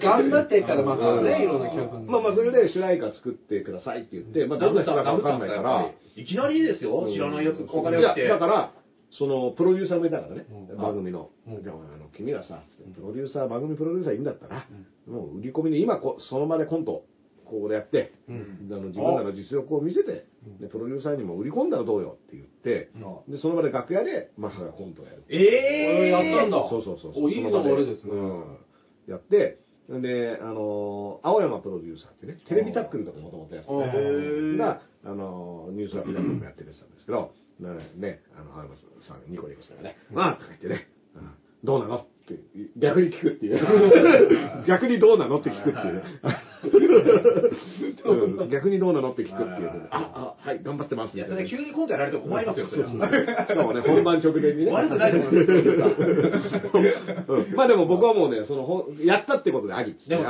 [0.02, 8.28] 頑張ってからまたね、いろんな企画まあまあ、それで主題歌作ってくださいって言って、まあ、どんな人だかわかんないから、いきなりですよ、知らないやつ、お金いやが来て。
[8.28, 8.74] だから、
[9.12, 10.78] その、プロデューサーもいたからね、うん。
[10.78, 11.30] 番組の。
[11.48, 11.64] うん。
[11.64, 12.64] じゃあ、あの、君らさ、
[12.96, 14.66] プロデューサー、番組プロデューサーいいんだったら、
[15.08, 17.04] もう売り込みで今こ、その場でコント、
[17.46, 18.70] ここでやって、うん。
[18.72, 20.26] あの自分らの実力を見せて、
[20.62, 22.92] でプロデューサーにも売り込んだらどうよって言って、
[23.28, 25.24] で、その場で楽屋で、マッハがコントをやる。
[25.28, 26.70] ええやったんだ。
[26.70, 27.26] そうそうそうそう。
[27.26, 28.12] おいいのそ場あれですね。
[28.14, 28.58] うん。
[29.08, 34.52] やって、で、あのー青山プロデューサーってね、テレビタックルとかもともとやってあー。
[34.54, 38.76] て、が、あのーニュースラピダもやってる人なんですけど、ね、ねあの、青山
[39.08, 41.32] さん、ニコニコしたらね、まあとか言ってね、うん。
[41.64, 41.97] どうなの？
[41.97, 42.39] って、
[42.78, 43.62] 逆に聞くっていう。
[44.68, 45.39] 逆にどうなの？
[45.39, 46.04] って聞くっていう。
[48.49, 49.12] 逆にどうなの？
[49.12, 49.74] って聞くっていう。
[49.74, 49.88] ね。
[49.91, 51.16] あ、あ、はい、頑張ってます。
[51.16, 51.28] いや。
[51.28, 52.89] それ急にコントやられても困りますよ、それは。
[52.89, 52.97] し
[53.54, 54.72] かもね、本番直前にね。
[54.72, 55.34] 悪くないと思い
[55.78, 56.02] ます
[57.28, 57.56] うん。
[57.56, 60.30] まあでも僕はもうね、その、やったってことでありでもす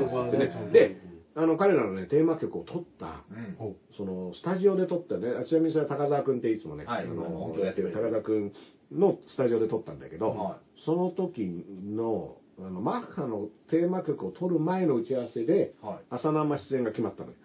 [0.00, 0.72] もう。
[0.72, 1.00] で、
[1.38, 3.76] あの、彼らのね、テーマ曲を撮った、うん。
[3.96, 7.04] その、スタジオで撮ったね、あちなみにそれは高澤くんっていつもね、はい。
[7.04, 7.92] あの音響やってる。
[7.92, 8.52] 高澤くん
[8.90, 11.64] のスタジオで撮ったんだけど、はその時
[11.94, 16.04] の、あの、マッハのテーマ曲を撮る前の打ち合わせで、はい。
[16.10, 17.36] 朝生出演が決まったのよ。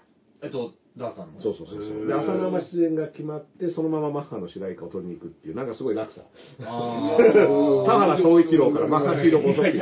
[0.42, 1.42] えっと、ダーさんの。
[1.42, 2.08] そうそうそうそう。
[2.08, 6.22] で、朝生出演が決まって、そのままマッハの主題歌を撮りに行くっていう、なんかすごい落差。
[6.66, 7.18] あ
[7.88, 9.78] 田原総一郎からマッハスピード高速機。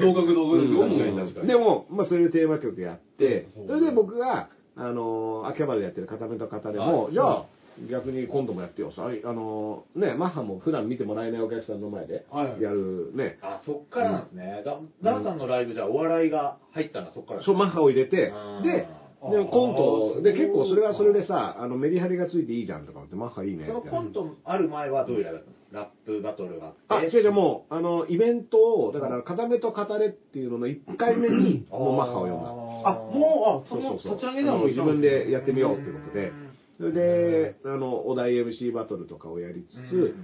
[0.00, 7.44] 同格同格ですよ、確かにもう でも、まあ、そういうテーマ曲やってう、んそれで僕が、あのー、秋葉原でやってる片目と片でも、はいじゃあ、
[7.90, 8.90] 逆に今度もやってよ。
[8.90, 14.62] さあのー、ね、マッハも普段見てもらえないお客さんの前ではいやるね、あ、そっからなんですね。
[14.64, 27.16] ダダーさんのライブじゃお笑いが入ったのはそっからそう、マッハを入れてあ、ーで、でコント、で、結構それはそれでさ、あの、メリハリがついていいじゃんとかって、マッハいいねそのコントある前はどういうライブだったんですかラップバトルがああ、って。
[27.16, 32.90] 違う違う、もう、あの、イベントを、だから、片目と片れっていうのの1回目に、もうマッハを呼んだ。
[32.90, 34.14] あ、もう、あ、そのそうそうそう。
[34.14, 36.32] 立ち上げなのあの自分でやってみようっていうことで、
[36.76, 40.14] それで、あの、お題 MC バトルとかをやりつつ、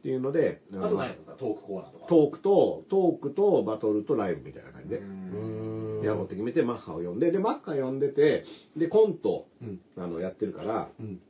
[0.00, 2.06] っていうので、あと何ですかトークコーナーとか。
[2.06, 8.44] トークと、トークとバトルとライブみたいな感じで、うんやろうって決めて、マッハを呼んで、で、マッハ呼んでて、
[8.76, 11.20] で、コント、うんあの、やってるから、うん。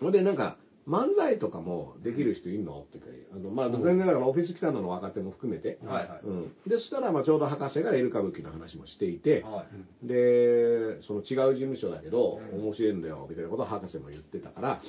[0.00, 0.56] ほんで、なんか、
[0.88, 2.78] 漫才とかもできる人いんの？
[2.78, 6.20] ってかあの、まあ、全然だからオフィス来たのの若手も含めて、はいはい。
[6.22, 6.42] うん。
[6.68, 9.66] で、そしたら、まあ、ちょうど博士がエル歌舞伎の話もしていて、は
[10.04, 10.06] い。
[10.06, 14.80] で、その違う事務所だけど、うん面白いんだよ、みたいなことを博士も言ってたから、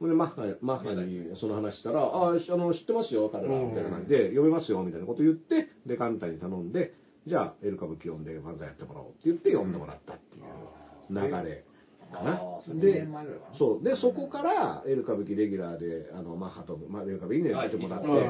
[0.00, 6.92] で、マッハ、マッハにその話したら、ああ、の、知ってますよ、彼ら、みたいな感じで、読めますよ、みたいなこと言って、で、カンタに頼んで、
[7.26, 10.44] じゃあ、エル歌舞伎呼んで漫才やってもらおうって言って呼んでもらったっていう
[11.10, 11.64] 流れ
[12.12, 12.40] かな。
[12.74, 13.58] で2年前ぐらいかな。
[13.58, 13.84] そう。
[13.84, 18.28] で、そこから、エル歌舞伎レギュラーで、あの、マッハと、まあ、エル歌舞伎にやってもらって、はい。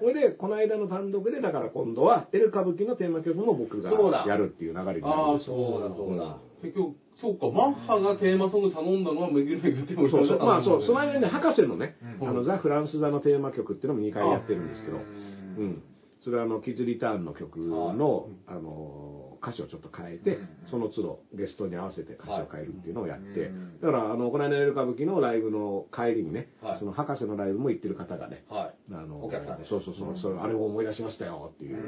[0.00, 3.90] それで、この間の単独で、だから今度は、エル歌舞伎のテーマ曲も僕が
[4.26, 6.38] やるっていう流れになるああ、そうだそうだ。
[6.62, 10.38] 結局、そうか、マッハがテーマソング頼んだのは、めぐるめぐってもそうそう。
[10.38, 15.82] まあそう、その間にね、博士のね、うんあの、ザ・フランス座のテーマ曲っていうのも2回やってるんですけど、ううんん。
[16.20, 28.94] それはあの、キズ・リターンの曲の、あの、歌詞をちょっと変えてうん、その都度ゲストに合わせて歌詞を変えるっていうのをやってうん、だから、あの、この間のエル歌舞伎のライブの帰りにねはい、その博士のライブも行ってる方がね、はい。
[28.94, 31.82] あのお客さんでそうそうそう、それあれを思い出しましたよっていう、ね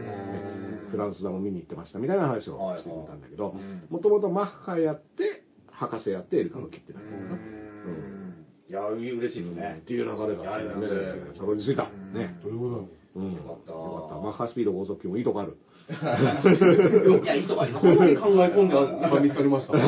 [0.82, 7.40] うんフランス座も見に行ってましたみたいな話をはいしてくれたんだけどうん、もともとマッハやって、博士やってエル歌舞伎ってなってるのかな。
[7.40, 8.16] うん
[8.68, 9.82] いや、嬉しいですっね。
[9.86, 10.82] ていう流れがあってね、
[11.38, 11.84] たどり着いた。
[12.12, 12.36] ね。
[12.44, 13.32] いうことなのうん。
[13.34, 14.14] よかったよかった。
[14.16, 15.56] マッハスピード高速球もいいとこある。
[15.86, 18.74] いや、いいとこありますかなり考え込んで
[19.06, 19.72] 今見つかりました？
[19.72, 19.86] かな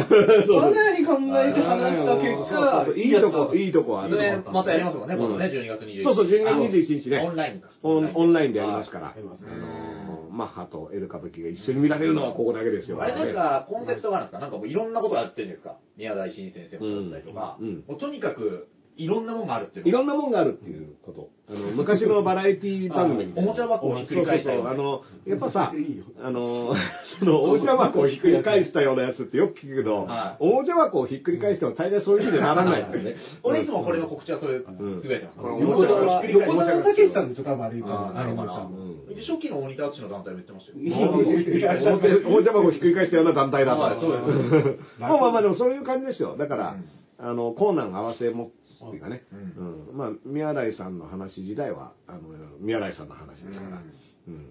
[0.95, 4.11] り考えて話した結果、いいとこ、いいとこある。
[4.11, 6.05] それ、またやりますもんね、今度ね、12月21日。
[6.05, 6.55] そうそう、12月
[6.87, 7.19] 21日ね。
[7.27, 7.69] オンラインか。
[7.83, 9.07] オンオンラインでやりますから。
[9.09, 13.03] あやりますねのマッハとエル歌舞伎が一緒に見られるのはここだけですよ。
[13.03, 14.39] あれなんか、コンセプトがあるんですか？
[14.41, 15.79] なんかもういろんなことやってるんですか？
[15.97, 18.69] 宮台真先生もだったりとか、うんうんもうとにかく、
[18.99, 21.31] いろんなものがあるっていうのいろんなもんがあるっていうこと。
[21.49, 25.05] あの、昔のバラエティ番組みたいなおもちゃ箱をひっくり返したよそうそうそう。
[25.25, 25.73] あの、やっぱさ、
[26.21, 26.75] あの、
[27.21, 33.15] その、おもちゃ箱をひっくり返したようなやつってよく聞くけどは、いおもちゃ箱をひっくり返しても大概そういうふうにならないからね。
[33.45, 34.67] 俺いつもこれの告知はそういう、
[35.01, 35.39] つぶやいてます。
[35.39, 38.67] うん横澤、横澤だ武史さんでしょ、多分あれ言うあるほどな。
[38.67, 40.79] んで初期の大仁田淳の団体も言ってましたよ。
[40.79, 43.81] おもちゃおもちゃ箱をひっくり返したような団体だと。
[43.81, 46.37] はいそうです まあまあまあでもそういう感じですよ。
[46.37, 46.77] だから、
[47.21, 48.58] あの、コーナー合わせ持つって
[48.95, 49.25] いうかね。
[49.33, 49.97] うん。
[49.97, 52.21] まあ、宮台さんの話自体は、あの、
[52.61, 53.83] 宮台さんの話ですから。
[54.29, 54.47] うん。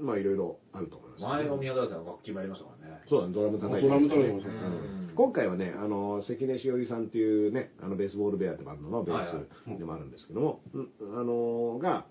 [0.00, 1.22] まあいろいろあると思います。
[1.22, 3.02] 前の宮台さんが楽器もやりましたからね。
[3.08, 4.58] そうだね、ドラム叩いてドラム叩いてましたね
[5.02, 12.06] うん今回はね、あの、関根しおりさんっていうね、あの、ベースボールベアってバンドのベースでもあるんですけども、うんあの、が、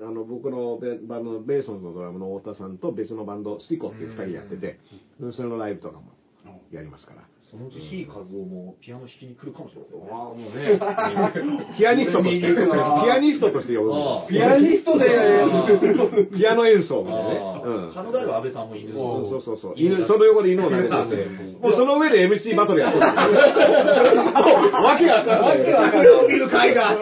[0.00, 4.80] あの、僕のベバンドのベーソンのドラムの太田さんと別のバンド、スティコっていう二人やってて、
[5.30, 6.12] それのライブとかも
[6.72, 7.28] やりますから。
[7.52, 10.08] そのうち非和夫もピアノ弾きに来るかもしれませんね。
[10.08, 10.80] ああ、もうね、
[11.76, 12.56] ピアニストとして、ピ
[13.12, 13.92] アニストとして呼ぶ
[14.32, 15.04] ピアニストで、
[16.34, 17.40] ピアノ演奏みたいなね。
[17.44, 17.92] あうんあ。
[17.92, 18.94] 花大は安倍さんもいるし。
[18.96, 19.74] そうそうそうそう。
[19.76, 20.94] 犬、その横で犬を投げてて、
[21.60, 23.04] もうその上で MC バトルやってる。
[23.12, 23.12] も
[24.80, 25.58] う、わけがわかんない。
[25.58, 26.28] わけわかんない。
[26.28, 26.96] 見る会が。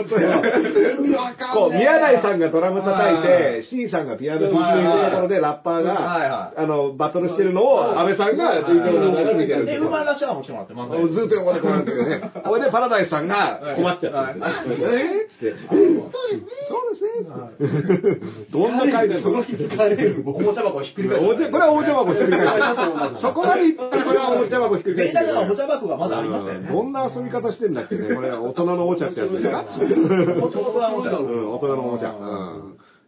[1.55, 10.97] こう、宮台さんがドラム叩いて、C さんがピアノ弾いてるところでラッパーはいが、はあの、バトルしてるのを、安倍さんがでで、すよウーマンラッシャーも来てもらって、漫才。
[11.12, 12.32] ずっと横でこうやってるね。
[12.43, 14.34] これでパラダイスさんが困っちゃっ。
[14.34, 15.55] えーって。
[15.68, 15.99] そうで
[16.36, 16.51] すね。
[16.68, 18.47] そうですね。
[18.53, 19.20] どんな会だよ。
[19.20, 20.22] その日疲れる。
[20.26, 23.20] おもちゃ箱をひっくり返おもちゃこれはおもちゃ箱ひっくり返す。
[23.20, 25.14] そこまで言ったらこれはおもちゃ箱ひっくり返す。
[25.14, 26.68] ベータではおもちゃ箱がまだありましたよね。
[26.72, 28.14] どんな遊び方してんだっけね。
[28.14, 32.14] これ大人のおもちゃってやつですか 大人のおもちゃうん、大人のおもちゃ。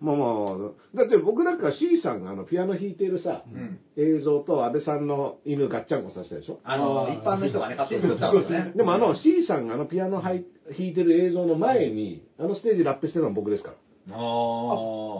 [0.03, 0.07] うん。
[0.07, 0.25] まあま
[0.67, 3.79] あ、だって僕なんか C さんがあのピアノ弾いてるさ、ん。
[3.97, 6.61] 映像と安倍さんの犬ガッチャンコさせたでしょ？
[6.65, 8.73] あの、一般の人がね、勝手に作ったんですよね。
[8.75, 10.45] でもあの C さんがあのピアノ弾い
[10.79, 13.77] 弾いてる映像の前に、あのステージラップしてるのは僕ですから。
[14.11, 14.17] あ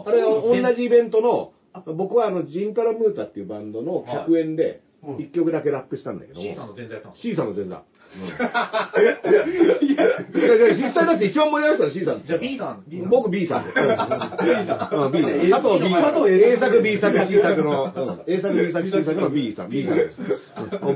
[0.05, 1.53] あれは同じイベントの、
[1.95, 4.81] 僕はあのジンタラムータっていうバンドの100円で
[5.19, 7.83] 一曲だけラップしたんだけども、C さんの全然やったんです C さんの前座。
[8.15, 12.23] うん、いやいや実際だって一番盛り上がったのは C さん。
[12.25, 13.09] じゃあ B さん、B さん。
[13.09, 13.65] 僕 B さん。
[13.65, 14.95] B さん。
[14.95, 15.49] うん、B さん。
[15.49, 19.55] 佐藤 B 佐藤 A 作 B 作 C 作の、うん A 作 B 作 C 作の B
[19.55, 19.69] さん。
[19.69, 20.21] B さんです。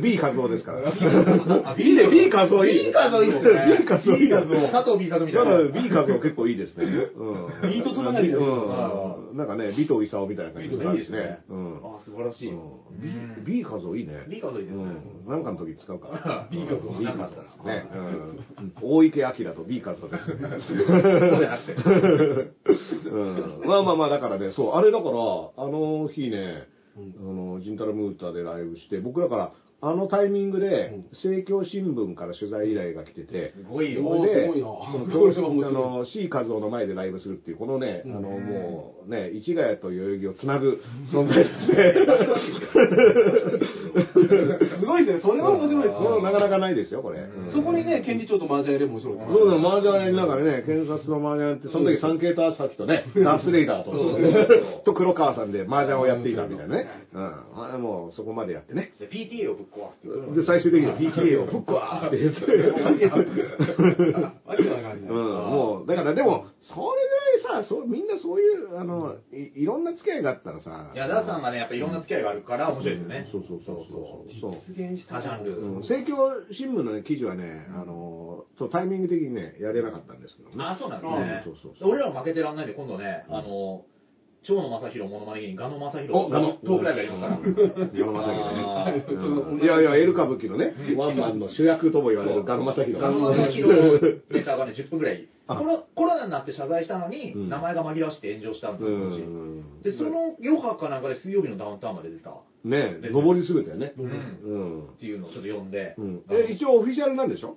[0.02, 0.94] B 和夫ですから。
[0.94, 2.92] いいね、B 和夫いい。
[2.92, 4.72] B 和夫いいですね B 和夫いい。
[4.72, 5.58] 佐藤 B 作みたいな。
[5.74, 6.86] B 和夫結構いいですね。
[6.86, 7.70] うん。
[7.70, 9.38] ビートつながりですようん。
[9.38, 11.40] なんかね、尾藤勲みたいな感じいいですね。
[11.50, 11.78] うん。
[11.78, 12.52] あ、素晴らしい。
[12.52, 14.26] うん B 和夫いいね。
[14.28, 14.84] B 和夫いいですね。
[15.26, 15.32] うん。
[15.32, 16.48] なんかの時使うから。
[16.52, 16.78] B 和
[17.12, 17.88] 夫 B 和夫ですね。
[17.94, 17.98] う
[18.62, 18.74] ん。
[18.82, 20.32] 大池明と B 和夫です。
[23.10, 23.62] うん。
[23.66, 34.02] まあまあまあ、だからね、そう、あれだから、あの日ね、あの、ジンタラムータでライブして、僕だから、あのタイミングで、政教新聞から取材依頼が来てて、すごいよ。
[34.04, 40.82] それで、すごいなそのこれは面白いあの、C 和夫の前でライブするっていう、このね、あの、もうね、市ヶ谷と代々木をつなぐ
[41.14, 41.94] 存在ですね。
[44.80, 45.22] すごいですね。
[45.22, 46.44] それは面白いですそうなかね。
[46.46, 47.20] なかないですよ、これ。
[47.20, 49.18] うんそこにね、検事長と麻雀やれば面白い。
[49.30, 53.92] そうだよ、麻雀やりながらね、検察の麻雀やって、その時サンケイト朝日とね、 ダースレイダーと、
[54.86, 56.88] と黒川さんで麻雀をやっていたみたいなね。
[57.14, 57.22] うん。
[57.22, 58.94] まあもうそこまでやってね。
[59.00, 60.42] で PTA を壊すって。
[60.42, 62.46] で、最終的に PTA をぶっ壊して言って。
[65.08, 73.28] うん、もう、だからでも、それぐらいさ、そうみんなそういう、あの、いいろんな付き合いがあったらさ、いや、ダーさんがね、やっぱいろんな付き合いがあるから面白いですよね。
[73.32, 74.52] そうそうそうそうそう。
[74.68, 75.58] 実現した多ジャンル。
[75.58, 76.18] うん、政教
[76.52, 80.56] 新聞の、ね、記事はね、あの、そうタイミング的にね、やれなかったんですけどね。
[80.60, 81.42] あ、そうなんですね。
[81.46, 81.90] そうそうそう。
[81.92, 83.86] 俺らも負けてらんないんで、今度ね、あの、
[84.48, 86.26] 長野正宏モノマネ芸人、ガノ正宏。
[86.26, 87.66] おガノトークライブやりますから。
[88.00, 88.64] ガノ正宏ね。
[89.52, 93.02] うんいやいや、エル歌舞伎のね、ワンマンの主役とも言われるガノ正宏。
[93.02, 95.28] ガノ正宏ネタがね、10分ぐらい。
[95.50, 99.10] あコロコロナになって謝罪したのに、うん名前が紛らわして炎上したんですうよ。
[99.84, 102.32] で、その余波かなんかで水曜日のダウンタウンまで出た。
[102.66, 103.94] ねえ、上り過ぎたよね。
[103.98, 104.84] うんうん。
[104.90, 106.22] っていうのをちょっと読んで、うん。
[106.30, 107.56] え、一応オフィシャルなんでしょ？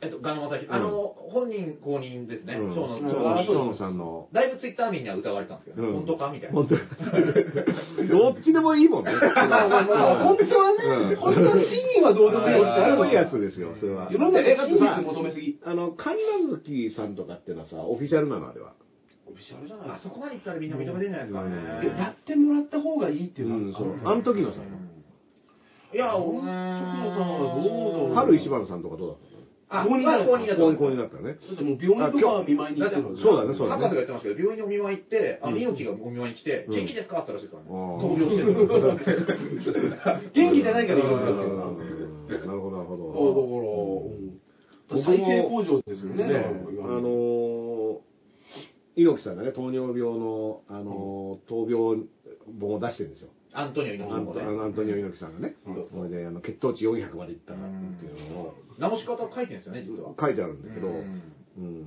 [0.00, 0.66] えっと、ガノマサヒ。
[0.70, 0.90] あの、
[1.32, 2.54] 本人公認ですね。
[2.54, 4.28] うん蝶野、うん蝶野あそうさんの。
[4.32, 6.54] だいぶツイッター民には疑われてたんですけど、うん本当かみたいな。
[6.54, 6.76] 本当
[8.06, 9.12] どっちでもいいもんね。
[9.12, 14.08] まあまあまあ、本当はうんね、本当は真意はどうでもいいよってあるのあるやつですよ、それは。
[14.12, 15.58] 世の中真実求めすぎ。
[15.64, 18.74] あの、神奈月さんとかってのはさ、オフィシャルなのあれは。
[19.26, 21.90] オフィシャルじゃないあそこまで行ったらみんな認めてんじゃないですかね。
[21.90, 23.88] うんやってもらった方がいいっていううん、のはそう。
[24.04, 24.60] あの時のさ、
[25.92, 26.48] いや、そこのさ
[27.62, 29.27] どうぞ春一番さんとかどうだった？
[29.70, 31.34] あ、公認だ公認だの公認公認だったよね。
[31.34, 37.20] だってもう病院とか見舞いに行ってるのそうだねそうだね博士が言ってましたけど、病院にお見舞い行って、あの、うん猪木がお見舞いに来て、うん元気ですか？
[37.22, 37.70] ってらしいですからね。
[37.70, 38.54] 闘病してる。
[40.34, 41.64] 元気じゃないから言うんだけどな。
[41.64, 41.78] うん
[42.28, 43.02] なるほど、なるほど。
[44.96, 46.24] だから、再生工場ですよね。
[46.28, 46.44] ね、
[46.84, 47.98] あのー、
[48.96, 52.02] 猪木さんがね、糖尿病の、あのー、闘病
[52.60, 53.28] 本を出してるんですよ。
[53.52, 54.30] アントニオア猪木もね。
[54.30, 55.56] ントあのアントニオ猪木さんがね。
[55.92, 57.62] それで、あの、血糖値400までいったらっ
[57.98, 60.12] ていうのを直し方書いてるんですよね、実は。
[60.18, 61.22] 書いてあるんだけど、うん
[61.58, 61.84] うん。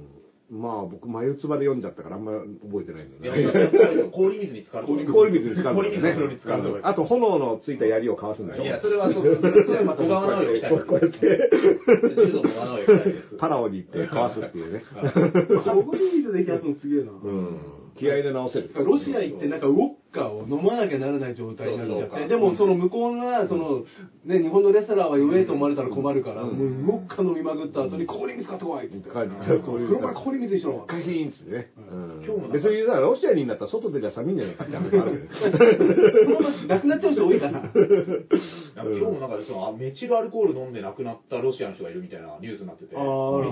[0.51, 2.34] まあ、僕、眉唾で読んじゃったからあんま
[2.68, 3.72] 覚えてないんいやだよ
[4.03, 4.09] ね。
[4.12, 5.14] 氷水に浸かると。
[5.14, 6.88] 氷水に使うんだ氷水に浸かると。
[6.88, 8.64] あと、炎のついた槍をかわすんだよ。
[8.64, 10.72] いや、それはそうそれはまた小川直之したい。
[10.72, 11.51] こうやって。
[13.39, 14.84] パラオに行ってかわすっていうね。
[15.86, 17.12] 氷水で冷やすのすげえな。
[17.12, 17.57] うん。
[17.95, 18.72] 気合で直せる。
[18.76, 19.80] ロシア行ってなんかウォッ
[20.12, 23.84] カを飲まなきゃならない状態になっちゃって、でもその向こうが、その、
[24.26, 26.84] ね、日本のレスラーは弱えと思われたら困るから、うん。
[26.86, 29.09] もうウォッカ飲みまくった後に氷水買ってこいっつって。
[29.09, 30.86] 帰って風呂から氷水にしろ。
[30.88, 31.72] カヒーンっつってね。
[31.78, 32.24] うん。
[32.26, 37.51] 今日も別にさ、ロシアになったら外出りゃ寒いんじゃないかって話もあるけど そのまま亡くなっちゃう人多いから。
[37.51, 37.72] なんか
[38.76, 43.01] 今日もなんかそのあメチルアルコール飲んで亡くなったロシアの人がいるみたいなニュースになってて、メ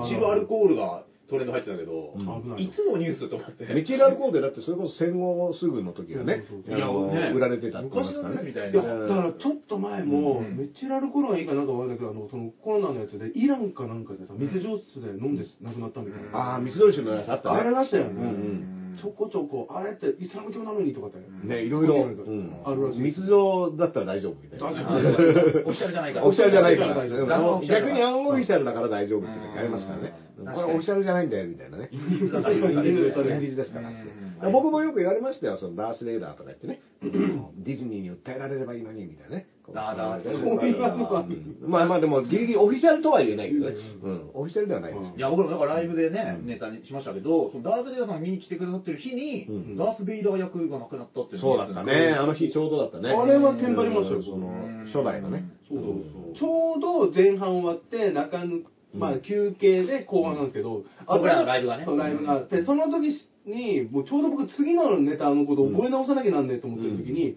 [0.10, 3.66] チルアルコールがトレンド入ってたけど、うんいいつのニュースと思って？
[3.74, 8.14] メチルアルコールでだってそれこそ戦後すぐの時はねいやね売られてたって昔。
[8.18, 9.08] のねみたいいや、な。
[9.08, 16.38] だからちょっと前も、うんメチルアルコールがいいかなんかわかんないけど、あの、そのコロナのやつで、イランかなんかでさ、水上質で飲んで亡くなったみたいな。
[16.38, 17.60] ああ、水鳥酒のやつあったね。
[17.60, 18.10] あれましたよね。
[18.22, 21.20] うんちょこちょこ、あれってイスラム教なのにとかって。
[21.46, 22.08] ね、いろいろ、
[22.66, 24.68] あるらしい密造だったら大丈夫みたいな。
[24.68, 26.26] 大丈あオフィシャルじゃないから。
[26.26, 26.96] オフィシャルじゃないから。
[27.68, 30.14] 逆にアンオフィシャルだから大丈夫ってありますからね。
[30.26, 31.90] うんこれオフィシャルじゃないんだよ、みたいなね。
[31.92, 33.92] イギリスイギリスですから
[34.42, 36.82] うん僕もよく言われましたよ、そのダース・レイダーとか言ってね。
[37.02, 39.48] ディズニーに訴えられればいいのに、みたいなね。
[39.74, 43.76] ダーダーうんそういうのはうんまあまあでも、ギリギリオフィシャルとは言えないけどね。
[44.04, 44.30] うん。
[44.34, 45.14] オフィシャルではないです。
[45.16, 52.16] いや、僕もだからライブでね、ネタにしましたけど、そのダース・ベイダーさんが見に来てくださってる日に、うんダース・ベイダー役が亡くなったっていうそうだったね。
[52.20, 53.12] あの日ちょうどだったね。
[53.12, 54.50] あれはテンパりましたよその、
[54.92, 55.46] 初代のね。
[55.70, 58.64] そうそうそうちょうど前半終わって、中抜
[58.94, 63.14] まあ休憩で後半なんですけど、僕らのライブがねそう、ライブがあって、その時
[63.50, 67.36] に、もうちょうど僕次のネタのことを覚え直さなきゃなんねえと思ってる時に、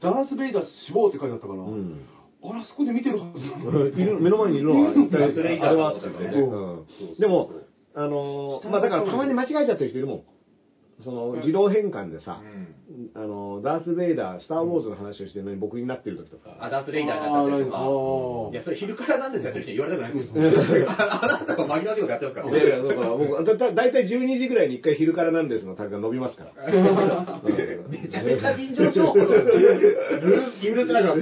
[0.00, 2.00] ダース・ベイダー死亡って書いてあったから、うん。
[2.42, 7.50] あれ、あそこで見てるはずいる目の前にいるのは一体ダースレイダーあれはって言っでも、
[7.94, 10.22] あのー、まあだからたまに間違えちゃってる人いるもん。
[11.04, 12.40] その、自動変換でさ、
[13.14, 16.56] あの、ダース・ベイダー、スター・ウォーズの話をしてるのに僕になってる時とか。
[16.58, 17.78] あ、ダース・レイダーになっちゃったりとか。
[18.50, 26.66] いや、それ昼からなんですやってる人に言われたくないですああ なたが紛らわしいことやってますからいやいや、だから僕、だだたい12時ぐらいに一回昼からなんですのタグが伸びますから。
[26.66, 31.18] う んめちゃめちゃ便乗情報の許許せなくなっ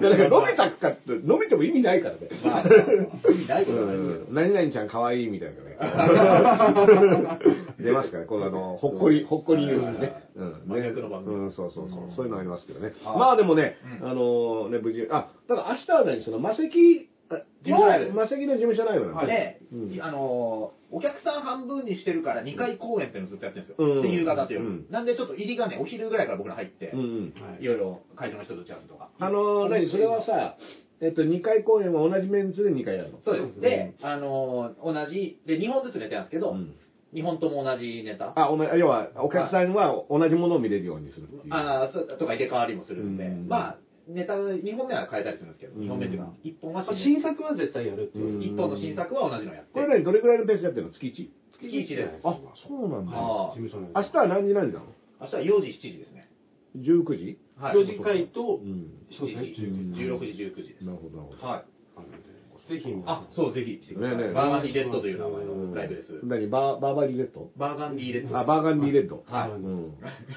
[0.00, 2.20] ただから伸びたかって、伸びても意味ないからね。
[2.44, 5.67] まあ、意味ないことはないうん何々ちゃん可愛いみたいなね。
[7.78, 10.24] 出ますから、このあの、ほっこり、ほっこりニュースね。
[10.36, 10.62] うん。
[10.66, 12.10] 真逆の番組うん、そうそうそう。
[12.10, 12.92] そういうのありますけどね。
[13.04, 18.54] はいまあでもね、うんあのね、無事、あ、だから明日は何その、魔石、魔石の？
[18.54, 19.26] 事務所ライブなんだ。
[19.26, 23.86] で、うんあのーお客さん半分にしてるから2回公演っていうのをずっとやってるんですよ。
[23.86, 27.34] うんで、夕方という、うんなんでちょっと入りがね、お昼ぐらいから僕ら入って、うんうん。
[27.60, 29.10] いろいろ会場の人と打ち合わせとか。
[29.18, 29.86] あのー、何？
[29.90, 30.56] それはさ、
[31.00, 33.18] えっと、2回公演は同じメンツで2回やるの？
[33.24, 33.60] そうです。
[33.60, 36.74] で、あのー同じ、で、2本ずつネタやるんですけど、うん
[37.14, 38.34] 2本とも同じネタ？
[38.36, 41.42] あ、お前、要は、お客さんは同じものを見れるようにするっていう。
[41.54, 43.78] あーそうとか入れ替わりもするんで、うんまあ、
[44.08, 48.34] ネタ2本目は変えたりするんですけど、2本目っていうか、1本はまあ新新作は絶対やるっていう。
[48.34, 49.70] うん1本の新作は同じのやって。
[49.72, 50.92] これ何どれくらいのペースでやってるの？
[50.92, 51.28] 月 1?
[51.60, 52.20] 月1です。
[52.24, 52.36] あ、
[52.68, 53.12] そうなんだ。
[53.16, 54.86] あ事務所の明日は何時何時なの
[55.22, 56.28] 明日は4時、7時ですね。
[56.76, 57.24] ?19 時？
[57.24, 57.38] はい。
[57.60, 59.06] 4時回と、うん。
[59.10, 60.84] そうですね、16時、19時です。
[60.84, 61.46] なるほど、なるほど。
[61.46, 61.77] はい。
[62.68, 64.16] ぜひ、あ、そう、ぜひ来てください。
[64.18, 66.20] ねえねえバーガンディレッドという名前のライブです。
[66.22, 68.38] 何バーバーバリーレッドバーガンディレッド。
[68.38, 69.24] あ、バーガンディーレッド。
[69.26, 69.94] はいうん。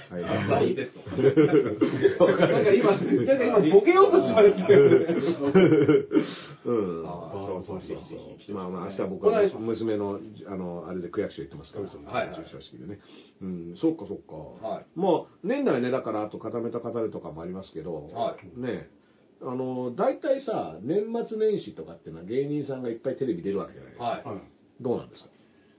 [0.10, 0.22] はい。
[0.24, 2.28] バーガンディレッド。
[2.28, 5.06] なんか今、なんか今、ボケようとしましたよね。
[6.66, 7.04] うん。
[7.04, 13.00] そうそうそうまあまあ、明日僕は娘の、あの、あれで区役所行ってますから、はいはい授賞式でね。
[13.42, 14.68] うん、そっかそっか。
[14.68, 18.90] はいもう、年内ね、だから、あと固めた語るとかもありますけど、はね、
[19.44, 24.06] あの、大体さ、年末年始とかっていうのは芸人さんがいっぱいテレビ出るわけじゃないですか。
[24.06, 24.24] はい。
[24.24, 24.38] はい。
[24.82, 25.30] どうなんですか？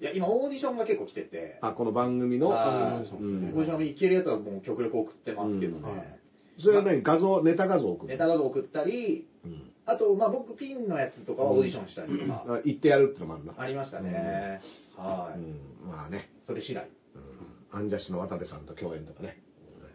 [0.00, 3.14] いや、今オーディションが結構来てて、あ、この番組の、はい。
[3.14, 3.52] うん。
[3.54, 5.82] オーディションいけるやつはもう極力送ってますけどうん。
[5.82, 6.18] はいね。
[6.58, 7.02] それは何？
[7.02, 9.70] 画像、ネタ画像送るネタ画像送ったり、うん。
[9.86, 13.54] あと、まあ僕ピンのやつとかはオーディションしたりとか、あ言ってやるってのもあるな。
[13.56, 14.60] ありましたね。
[14.96, 15.38] はい。
[15.38, 16.88] うん、まあね、それ次第。
[17.14, 19.42] うん、アンジャッシュの渡部さんと共演とかね。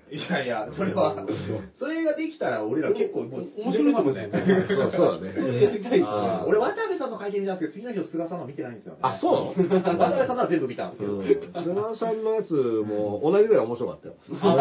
[0.09, 1.25] いやいや、それは、
[1.77, 5.63] それができたら俺ら結構もう面白いかもしれないそうそうだね。
[5.63, 8.99] やりたいですねあー俺、渡部さんの会見見たんですけど、次の日の菅さんの見てないんですよね。
[9.01, 11.13] あ、そう渡部さんのは全部見たんですけど。
[11.13, 11.25] うん。
[11.63, 14.15] 菅さんのやつも同じぐらい面白かったよ。
[14.41, 14.55] あ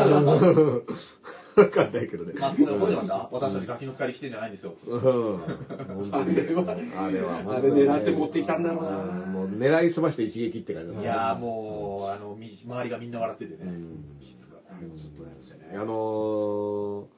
[1.57, 2.34] わかんないけどね。
[2.38, 4.74] まあ、これ覚えてました私たちガキの使いで来てんじゃないんですよ。
[4.86, 5.42] うん。
[6.12, 13.72] あれはあれは、あれ狙って持ってきたんだろうなうんもう狙いすまして一撃って感じだねいやーもう、あの、み周りがみんな笑っててね。
[14.77, 14.79] うん。
[14.79, 15.77] あれもちょっとなんですよね。
[15.77, 17.09] あの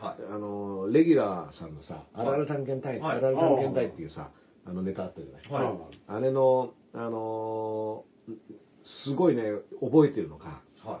[0.00, 0.22] はい。
[0.22, 4.30] ー、あのー、レギュラーさんのさ、あるある探検隊、はいあるある探検隊っていうさ、
[4.66, 5.62] あのネタあったじゃない。
[5.64, 5.74] はい
[6.06, 8.32] あれの、あのー、
[9.06, 9.42] すごいね、
[9.80, 10.60] 覚えてるのが、はい。
[10.84, 11.00] あ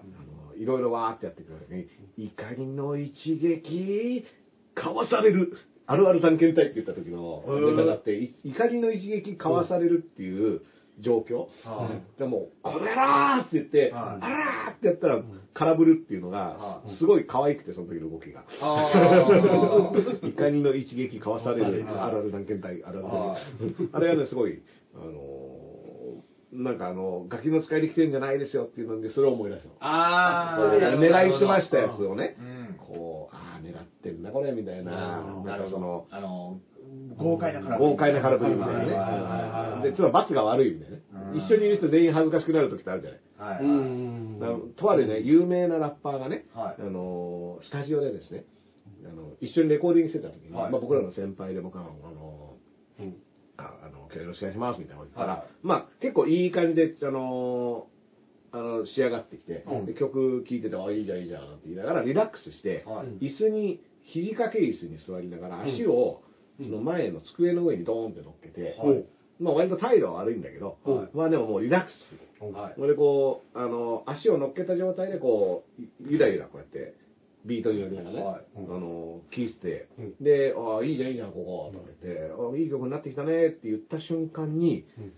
[0.52, 4.24] のいろいろわーってやってくる時に、怒りの一撃、
[4.74, 5.56] かわされる。
[5.86, 10.62] あるある探検隊って言った時のネタがあって、い怒りの一撃かわされるっていう
[11.00, 11.46] 状況。
[11.68, 15.22] はいでもう、これらーって言って、はいあらーってやったら、
[15.54, 18.44] 空振るっていうのがは、すごい可愛くて、その時の動きが。
[18.60, 23.88] あー 怒りの一撃かわされる、はいあるある探検隊、あるある。
[23.92, 24.62] あれはね、すごい、
[24.94, 25.54] あのー
[26.54, 29.74] なんかあの、ガキの使いで来てんじゃないですよっていうので、それを思い出したの。
[29.80, 32.42] あー、狙いすましたやつをね、う
[32.74, 32.76] ん。
[32.78, 36.60] こう、ああ、狙ってんだ、これ、みたいな、ななんかその。、あの、
[37.16, 37.90] 豪快な空振り。
[37.90, 39.08] 豪快な空振りみたいなはいはいは
[39.68, 39.84] いはい。
[39.84, 39.90] ね。
[39.90, 41.02] で、ちょっと罰が悪いみたいなね。
[41.32, 41.38] うん。
[41.38, 43.20] 一緒にいる人全員恥ずかしくなる時ってあるじゃない。
[43.36, 44.76] はい。
[44.76, 46.82] とあるね、有名なラッパーがね、はい。
[46.82, 48.44] あのー、スタジオでですね、
[49.06, 50.72] あの、一緒にレコーディングしてた時に、はい。
[50.72, 52.56] まあ僕らの先輩で僕は、あの
[53.00, 53.06] うん。
[53.06, 53.12] ー、
[53.58, 55.48] ああの、今日よろしくお願いしますみたいなこと言ったら、はい。
[55.62, 59.86] まあ結構いい感じで、あのー、あの、仕上がってきて、うん。
[59.86, 63.26] で曲聴いてて、あ、いいじゃんいいじゃんって言いながらリラックスして、はい。
[63.26, 66.22] 椅子に、肘掛け椅子に座りながら足を、
[66.58, 69.04] その前の机の上にドーンって乗っけて、はい
[69.40, 72.52] まあ割と態度は悪いんだけど、はいまあでももうリラックスする。
[72.52, 72.74] はい。
[72.76, 76.94] それでこう、あの、足を乗っけた状態でこう、ゆらゆらこうやって、
[77.44, 85.12] ビートに乗りながらね、はいあの、キーして、うんで、ああ、いいじゃんいいじゃん、ここ、とか言って、ああ、いい曲になってきたねって言った瞬間に、うん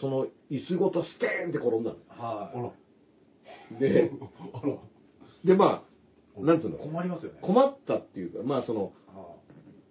[0.00, 1.96] その椅子ごとステーンって転んだの。
[2.08, 2.58] はい。
[2.58, 2.72] あ
[3.74, 3.78] ら。
[3.78, 4.10] で、
[4.54, 4.76] あら。
[5.44, 5.84] で、ま
[6.38, 7.38] あ、なんつうの、困りますよね。
[7.42, 9.36] 困ったっていうか、まあその、は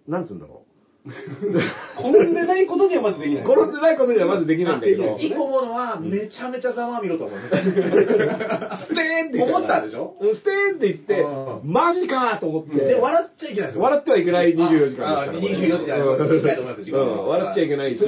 [0.08, 0.63] なんつうんだろ
[1.04, 3.34] 転んでないことにはまずできう。
[3.34, 3.44] ない。
[3.44, 7.56] 転んでないことにはまずできないんだけど、い一個思うのは、めちゃめちゃざまあみろと思います。
[7.56, 10.16] ステーンって言思ったでしょ？
[10.20, 13.82] ステーンって言ってう、マジかと思って、で、笑っちゃいけないですよ。
[13.82, 15.58] 笑ってはいけない24時間あですから。
[15.58, 18.00] 24時間うん短いと思います笑っちゃいけないし、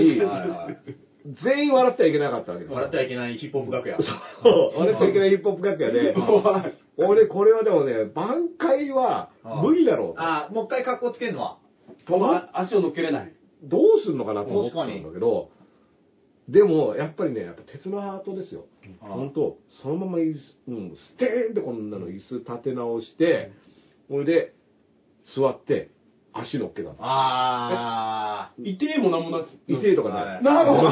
[1.45, 2.77] 全員笑ってはいけなかったわけですよ。
[2.77, 3.99] 笑ってはいけないヒップホップ楽屋。
[3.99, 4.05] そ
[4.77, 6.15] う笑ってはいけないヒップホップ楽屋で、
[6.99, 9.29] 俺これはでもね、挽回は
[9.63, 10.23] 無理だろうと。
[10.23, 11.59] あ、もう一回格好つけるのは。
[12.07, 13.33] と思っあ足を乗っけれない。
[13.63, 15.51] どうすんのかなと思ってたんだけど、
[16.49, 18.67] でも、やっぱりね、やっぱ鉄のハートですよ。
[18.85, 23.53] うん本当そのまま椅子、うん、ステーンってこんなの椅子立て直して、
[24.09, 24.55] それで、
[25.35, 25.91] 座って、
[26.33, 26.97] 足乗っけたの。
[27.01, 29.59] あ痛えもなんもなし。
[29.67, 30.51] 痛いとかはいね。
[30.51, 30.89] なるほど。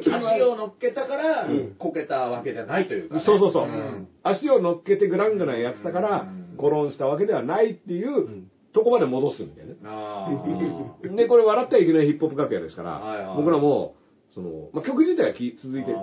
[0.00, 0.16] ー。
[0.16, 3.22] 足を乗っけたからうん、こけたわけじゃないというかね。
[3.26, 3.66] そうそうそう。
[3.66, 9.74] ん足を乗っけてグラングランやってたからうん、転んしたわけではないっていう、んとこまで戻すんだよね。
[11.16, 13.94] で、これ笑ってはいけないヒップホップ楽屋ですから、はいはい僕らも、
[14.34, 16.02] その、まあ、曲自体はき続いてるね。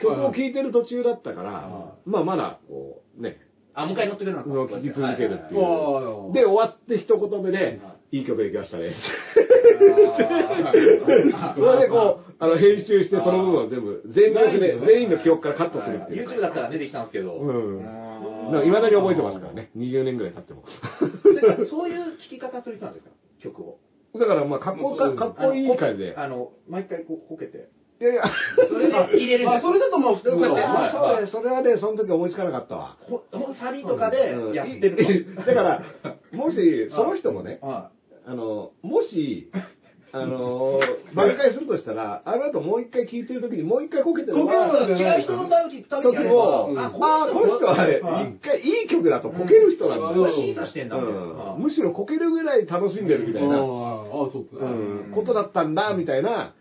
[0.00, 3.38] 曲を聴いてる途中だったからは、まあまだ、こう、ね、
[3.74, 4.44] あ、もう一回乗ってくれた。
[4.44, 6.32] 聴き続けるっていはう。
[6.32, 8.94] で、終わって一言目では、いい曲できましたね。
[11.56, 16.28] それでこう、あの、編集してその部分を全部、全力で、全員の記憶からカットするっていう。
[16.28, 17.34] YouTube だったら出てきたんですけど。
[17.38, 18.11] うん
[18.64, 19.52] いいまだに覚えてますから。
[19.52, 19.70] ね。
[19.76, 20.64] 20年ぐらい経っても。
[21.70, 23.12] そういう聞き方する人なんですか？
[23.42, 23.78] 曲を。
[24.18, 26.14] だから、まあ、かっこか、かっこいい感じで。
[26.16, 27.68] あの、毎回こう、こけて。
[28.00, 28.24] いやいや、
[28.68, 32.96] それで入れるんですあ、それだとまあ普通だそうね、それはね、その時思いつかなかったわ。
[33.08, 35.82] ほほんサビとかでうんやってるいだから、
[36.32, 37.90] もし、その人もね、は
[38.26, 39.50] あの、もし、
[40.14, 40.78] あの、
[41.14, 50.34] 挽回するとしたら、あの後もう一回聞いてる時にもう一回こけてるこけるのじゃない違う人のために、ためにやあ、あ、この人はね、はい一回いい曲だとこける人なんだよ。
[50.34, 50.96] 審査してんだ、
[51.58, 53.60] むしろこけるぐらい楽しんでるみたいな、ああ、
[54.30, 54.60] そうですね。
[54.60, 55.12] うん。
[55.14, 56.54] ことだったんだ、みたいな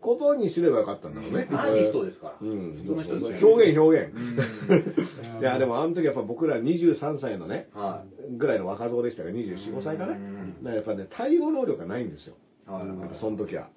[0.00, 1.46] ことにすればよかったんだろうね。
[1.52, 2.36] アーティストですから。
[2.40, 2.74] うん。
[2.74, 4.14] 普通の人表現、表現。
[4.14, 5.38] うん。
[5.40, 8.02] いや、でもあの時やっぱ僕ら23歳のね、は
[8.36, 10.14] ぐらいの若造でしたから、24、5歳かな。
[10.14, 12.34] だかうんらやっぱね、対応能力がないんですよ。
[12.70, 12.88] い。
[12.88, 13.68] はいはいその時は。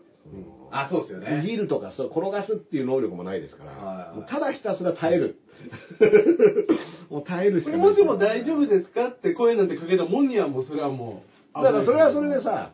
[0.72, 1.39] あ、そうですよね。
[1.39, 5.39] いじるとかそう転がすっていう能力もないですから、はいはいただひたすら耐える。
[7.10, 7.80] もう耐えるしかない。
[7.80, 11.24] もしも大丈夫ですかって声なんてかけたもんにはもうそれはも
[11.56, 11.64] う。
[11.64, 12.72] だからそれはそれでさ、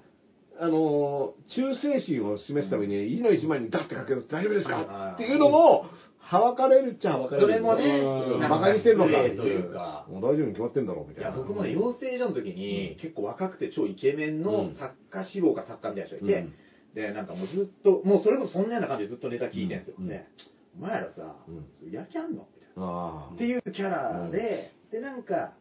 [0.62, 5.86] あのー、忠誠心を示すために、意の一枚にダッてかけると大丈夫ですかっていうのも、
[6.30, 7.48] はばかれるっちゃはばかれる。
[7.48, 8.40] それもねうん。
[8.40, 9.12] なんかバカにしてんのか。
[9.12, 10.06] というか。
[10.10, 11.30] もう大丈夫に決まってんだろうみたいな。
[11.32, 16.54] いや、僕もね、養成所の時に、結構若くて超イケメンの作家志望か作家みたいな人がいて、うん。
[16.94, 19.96] で、なんかもうずっと、もうそれこそそんなような感じでずっとネタ聞いてるんですよ。
[19.98, 20.08] うん。
[20.08, 20.28] で、
[20.78, 21.36] お前らさ、
[21.92, 22.48] やる気あんの？
[22.54, 22.84] みたいな。
[22.86, 25.54] あっていうキャラで、で、なんか、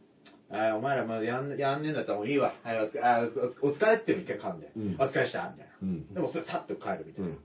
[0.50, 2.54] あお前らもうやんやんねえんだったらもういいわ。
[2.62, 3.20] はい、お疲れあ
[3.62, 4.96] おお疲れって一回噛んで、うん。
[4.98, 5.50] お疲れした。
[5.54, 5.72] みたいな。
[5.82, 6.14] うん。
[6.14, 7.38] でもそれさっと帰るみたいなうん。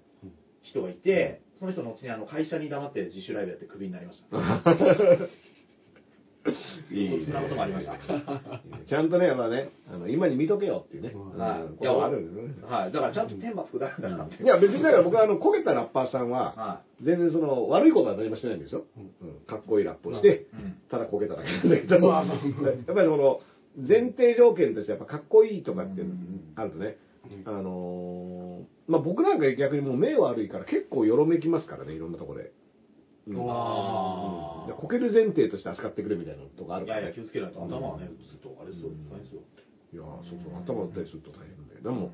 [0.61, 4.37] 人がいて、その人の後にあの会社に黙って自主ライブやってクビになりました。
[6.91, 7.97] いいねそんなこともありました。
[8.87, 11.13] ちゃんとね、まあね、あの今に見とけよっていうね。
[11.37, 12.67] はいうんことがあるんですね。
[12.67, 12.91] はい。
[12.91, 14.43] だからちゃんと天罰下るんだなって。
[14.43, 18.83] いや、別にだから僕はあの、焦げたラッパーさんは、は全然その、悪いことは何もしてないんですよ。
[19.21, 20.47] うんかっこいいラップをして。
[20.91, 23.39] ただ焦げただけなんだけど、やっぱりその、
[23.77, 26.01] 前提条件としてやっぱかっこいいとかって
[26.55, 26.97] あるとね、
[27.45, 28.42] あのー
[28.87, 32.51] まあ僕なんか逆にもう目悪いから結構よろめきますからね、いろんなとこで。
[33.25, 36.79] うんあでこける前提として扱ってくれみたいなとこああ。
[36.81, 37.25] るからねいやいや、気。
[37.25, 38.89] をつけないと頭はね、打つとあれですよ。
[39.09, 39.41] 大変ですよ。
[39.93, 41.79] いやそうそう、頭打ったりすると大変で。
[41.81, 42.11] でも、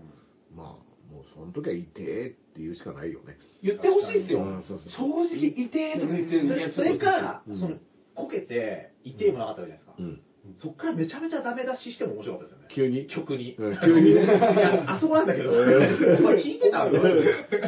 [0.55, 3.37] まあ、もうその時は痛えって言うしかないよね。
[3.63, 4.89] 言ってほしいですようんそうそう。
[5.25, 7.77] 正直、痛えとか言ってるそれか、うんその、
[8.13, 9.95] こけて、痛いもなかったわけじゃないですか。
[9.97, 10.21] うん。
[10.61, 12.89] そっからめちゃめちゃダメ出ししても面白かったですよね。
[12.89, 13.07] 急に？
[13.07, 13.55] 曲に。
[13.57, 13.77] うん。
[13.79, 14.23] 急にね。
[14.23, 17.03] いや、あそこなんだけど、お前聞いてたのちょっ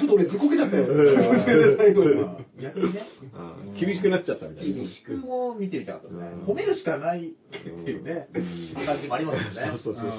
[0.07, 0.87] と俺ずっこけちゃったよ。
[2.59, 3.07] 逆にね。
[3.67, 3.79] うん。
[3.79, 4.75] 厳しくなっちゃったみたいな。
[4.75, 6.27] 厳しくも見てみたかったですね。
[6.27, 6.45] うん。
[6.45, 8.27] 褒めるしかないっていうね、
[8.85, 9.79] 感じもありますよね。
[9.83, 10.11] そうそうそう。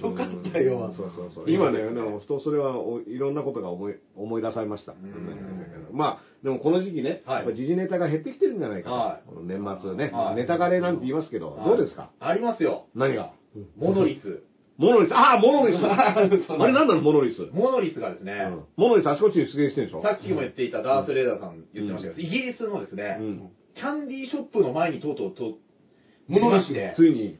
[0.00, 0.86] そよかったよ。
[0.86, 0.92] うん。
[0.94, 1.50] そうそうそう。
[1.50, 4.92] 今ね、でも、ふとそれはおいろんなことが思い思い出されました。
[4.92, 4.96] ん。
[5.92, 7.36] まあ、でもこの時期ね、はい。
[7.38, 8.96] やっぱ時事ネタが減ってきてるんじゃないかな。
[8.96, 9.22] はい。
[9.28, 10.36] この年末ね、はい。
[10.36, 11.68] ネタ枯れなんて言いますけど、はい。
[11.68, 12.10] どうですか？
[12.20, 12.86] ありますよ。
[12.94, 13.32] 何が？
[13.78, 14.42] モノリス。
[14.78, 15.14] モノリス。
[15.14, 15.78] ああ、モノリス。
[15.84, 16.28] あ
[16.66, 17.42] れ何なのモノリス。
[17.52, 18.64] モノリスがですね、うん。
[18.76, 20.02] モノリスあちこちに出現してるでしょ？
[20.02, 23.50] さっきも言っていたダース・レーダーさん言ってましたけど、イギリスのですね、うん。
[23.76, 25.52] キャンディーショップの前にとうとうと、
[26.28, 27.38] モノリスで、ついに。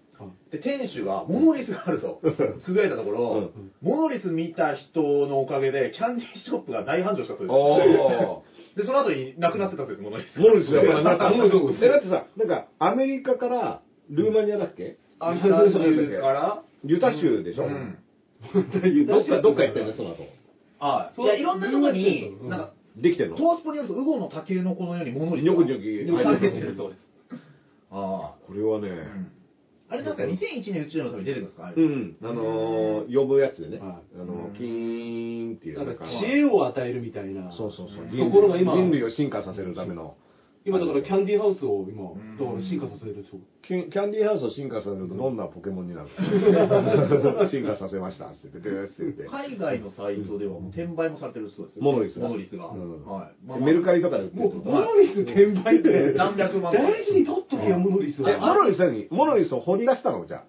[0.53, 2.20] で、店主がモノリスがあると、
[2.64, 3.50] つぶやいたところ、
[3.80, 7.48] モノリス見た人のおかげで、キャンディーショップが大繁盛したそう。
[7.50, 7.98] おです。
[8.75, 8.79] ー。
[8.79, 10.39] で、その後に亡くなってたそうです、モノリス。
[10.39, 11.31] モノリスやっぱりなった。
[11.31, 14.97] モノリスえだってさ、なんか、アメリカからルーマニアだっけ？
[15.20, 17.99] アメリカ州から、ユタ州でしょ、うん
[19.07, 20.27] どっか、どっか行ったよね、その後。
[20.81, 21.14] はい。
[21.14, 23.37] そういや、いろんなとこに、うんなんか、できてんの？
[23.37, 27.01] トースポによると、ウゴの竹の子のようにモノリスニョキニョキ入ってるそうです。
[27.93, 29.41] あこれはね、あ。
[29.93, 31.66] あれなんか2001年宇宙の旅出てくるんですか？
[31.66, 31.82] あれ。
[31.82, 36.07] うん、あのー、呼ぶやつでね、はあのー、キーンっていうなんか。
[36.07, 37.53] 知恵を与えるみたいな。
[37.53, 38.07] そうそうそう。
[38.18, 40.16] ところが今人類を進化させるための。
[40.64, 43.38] 今だからキャンディーハウスを今、んだから進化させるでしょ。
[43.66, 46.08] キャンキャンディーハウスを進化させるとどんなポケモンになる？
[46.08, 49.24] か 進化させましたって言って、でーって言って。
[49.26, 51.82] 海外のサイトではもう転売もされてるそうですよ。
[51.82, 52.70] モノリスがモノリスが。
[52.70, 53.46] うんはい。
[53.46, 56.12] まあまあメルカリとかで売ってもう、るとモノリス転売って。
[56.16, 58.28] 何百万大事に取っとけよ、モノリスを。
[58.28, 60.44] え、モノリスに、モノリスを掘り出したのじゃ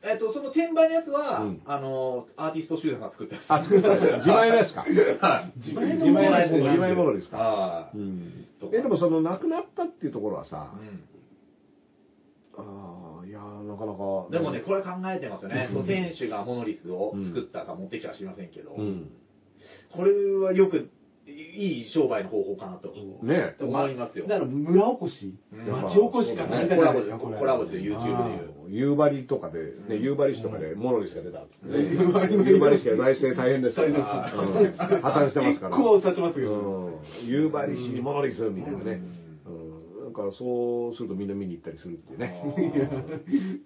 [0.00, 3.44] えっと、その転売のやつは、うんあの、アーティスト集団が作ったやつ。
[3.50, 3.54] あ。
[3.56, 4.80] あ、作ったんですか自前のやつか。
[4.82, 5.52] はい。
[5.58, 7.36] 自前の自前のやつ、自前の自前モノリスか。
[7.36, 7.98] はい。
[7.98, 8.46] うん。
[8.72, 11.18] え、でもその亡くなったっていうところはさ、うん
[12.60, 14.26] ああ、いやーなかなか。
[14.32, 15.68] でもね、これ考えてますよね。
[15.68, 19.10] うんその店主がモノリスを作ったか持ってきたか知りませんけど、うん。
[19.94, 20.90] これはよく、
[21.30, 22.88] いい商売の方法かなと
[23.22, 24.26] ね思いますよ。
[24.26, 27.38] だから村おこし、うん町おこしかなりたくないですか、これ。
[27.38, 28.90] コラボして YouTube でいう。
[28.90, 29.58] 夕張とかで、
[29.88, 31.78] ね、夕張市とかでモノリスが出たっつってね。
[31.90, 33.90] 夕張夕張市は財政大変ですから。
[35.02, 35.76] 破綻してますから。
[35.76, 36.52] 結構経ちますよ。
[36.52, 38.92] うん夕張市にモノリスみたいなね。
[38.92, 39.18] うん
[40.08, 42.42] なんかそうするとみんな見に行ったりするっていうね。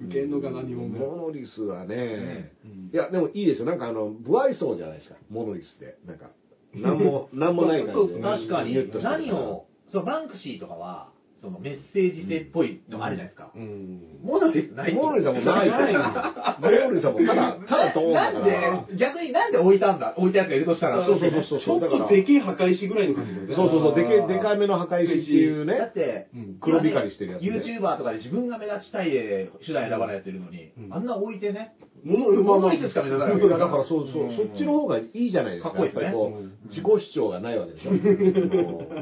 [0.02, 1.16] 受けんのかな、日本モが。
[1.22, 3.66] ノリスはね、うんいや、でもいいですよ。
[3.66, 5.98] なんかあの、不愛想じゃないですか、モノリスって。
[6.04, 6.30] なんか、
[6.74, 8.20] なんも、 なんもない感じで。
[8.22, 11.10] 確かに何を、そう、バンクシーとかは、
[11.42, 13.50] そのメッセージ性っぽいのがあるじゃないですか。
[13.56, 14.00] うん。
[14.22, 15.68] モノリスないモノリスはもうない。
[15.68, 18.84] モノリスはもう ただ、ただドーンだなんから。
[18.88, 21.04] で、逆になんで置いたんだ置いたやつがいるとしたら。
[21.04, 21.60] そうそうそうそう。
[21.60, 23.54] ちょっとでけえ破壊しぐらいの感じだよね。
[23.56, 25.90] そうそうそう、でけ、でかめの破壊石っていうだっね。
[25.92, 27.48] て、うん黒光りしてるやつね
[27.80, 31.74] YouTuber とかで自分が目立ちたいで手段選ばないやついるのに、うんあんな置いてね、
[32.04, 35.70] もの、まあまあモノリスしか目指さないいや だからそうそう、うんそっちの方がいいじゃないですか。
[35.70, 37.92] かっこいいですねやっぱりこう自己主張がないわけでしょ。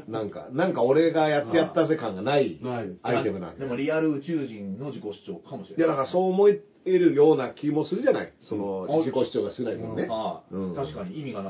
[0.10, 3.60] なんか、なんか俺がやってやったぜ感がないないですアイテムなんで。
[3.60, 5.78] でもリアル宇宙人の自己主張かもしれない。
[5.78, 8.32] いやだからそう思えるような気もするじゃない？
[8.40, 10.06] そのうん自己主張が少ない分ね。
[10.06, 11.42] はいうん確かに意味が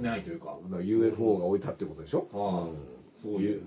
[0.00, 0.56] な,、いというか。
[0.64, 2.26] だから UFO が置いたってことでしょ？
[3.22, 3.62] そういう、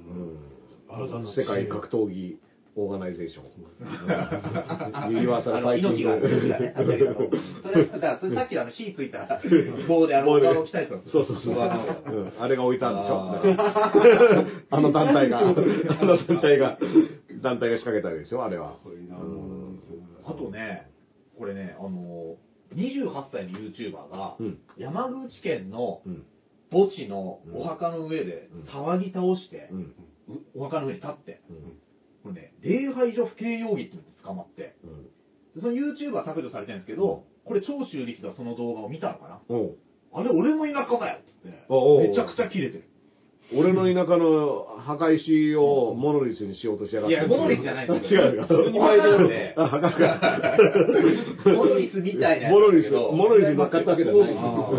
[0.90, 2.38] 新たな世界格闘技
[2.80, 3.46] オーガナイゼーション。
[5.12, 9.42] ユニバーサルファイティン猪木が、猪木がね、あそれ、さっきのあの火ついた
[9.88, 11.56] 棒であの、棒たそうそうそう。
[11.60, 13.16] あれが置いたんでしょ？
[13.58, 15.44] ああの団体が、 あ
[16.06, 16.78] の団体が、
[17.42, 18.44] 団体が仕掛けたわけでしょ？
[18.44, 18.76] あれは。
[20.28, 20.88] あとね、
[21.38, 22.36] これね、あの、
[22.76, 26.26] 28歳の YouTuber が、うん山口県のうん。
[26.70, 29.94] 墓地のお墓の上でうん騒ぎ倒してう、ん。
[30.28, 31.80] うお墓の上に立って、うん。
[32.28, 35.04] これね、礼拝所不敬容疑っていうので捕まって、うん。
[35.56, 39.42] でその YouTuber は削除されてるんですけど、これ長州力がその動画を見たのかな。
[40.14, 42.84] あれ俺の田舎だよっつって、めちゃくちゃキレてる。
[43.56, 47.16] 俺の田舎の墓石をモノリスにしようとしやがって。
[47.16, 48.42] いや、モノリスじゃないです違うよ。
[48.44, 50.58] 普通に前なんで、あ、墓か。
[51.46, 54.36] モノリスみたいなモノリス、モノリスに乗っかったわけじゃない。
[54.38, 54.72] あ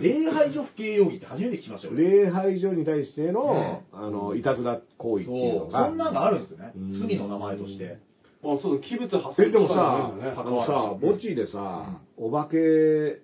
[0.00, 1.94] 礼拝所不敬容疑って初めて聞きましたよ。
[1.94, 5.86] 礼拝所に対しての、ねあの、いたずら行為っていうのが。
[5.86, 6.72] そんなのあるんですよね。
[6.76, 7.98] うん罪の名前として。
[8.44, 12.56] あ、そうだ、器物破え、でもさ、ねあのさ、墓地でさ、お化け、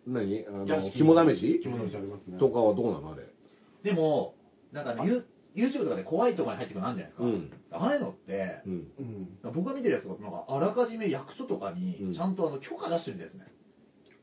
[0.07, 0.45] 何？
[0.49, 1.61] あの、肝試し？
[1.63, 2.39] 肝試しありますね。
[2.39, 3.27] とかはどうなのあれ？
[3.85, 4.35] でも、
[4.75, 7.79] なんかね、ユ YouTube とかで怖いところに入ってくるのあるじゃないですか。
[7.79, 8.73] ああいうのって、うん。
[8.99, 9.55] うん。
[9.55, 13.47] 僕が見てるやつが、なんか、あらかじめ役所とかうんに、ちゃんとあの許可出してるんですね。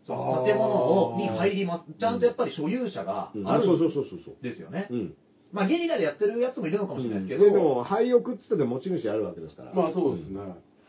[0.05, 1.93] その建物をに入ります。
[1.97, 4.35] ちゃんとやっぱり所有者がうんあるそうそうそうそうそう。
[4.43, 4.87] ですよね。
[4.91, 5.15] うん。
[5.53, 9.73] まあ、ゲリラでやってるやつもいるのかもしれないですけど、でも、廃屋っつってて持ち主あるわけですから。
[9.73, 10.39] まあそうですね。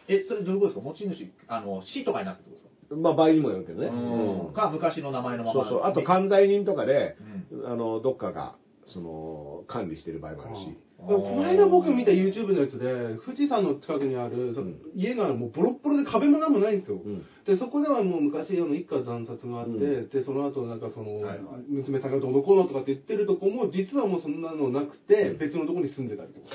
[0.08, 0.90] え、それどういうことですか？
[0.90, 2.96] 持ち主、あの、市とかになってるってことですか？
[2.96, 3.88] まあ、場合にもよるけどね。
[3.88, 5.62] うんか、昔の名前のまま。
[5.62, 5.80] そうそう。
[5.84, 7.16] あと、管財人とかで、
[7.52, 8.56] うんあの、どっかが、
[8.92, 10.78] その、管理してる場合もあるし。
[11.02, 17.00] この間僕見た YouTube のやつで、富士山の近くにある、そのうん家がもうボロッボロで壁もなんもないんですよ。
[17.04, 17.24] うん。
[17.44, 21.38] で、そこではもう昔あの一家惨殺があって、うんで、その後なんかその、はいはい
[21.68, 26.46] 娘さんがどうのこうのとかって言ってるとこも、実はもうそんなのなくて、うん別のところに住んでたりとか。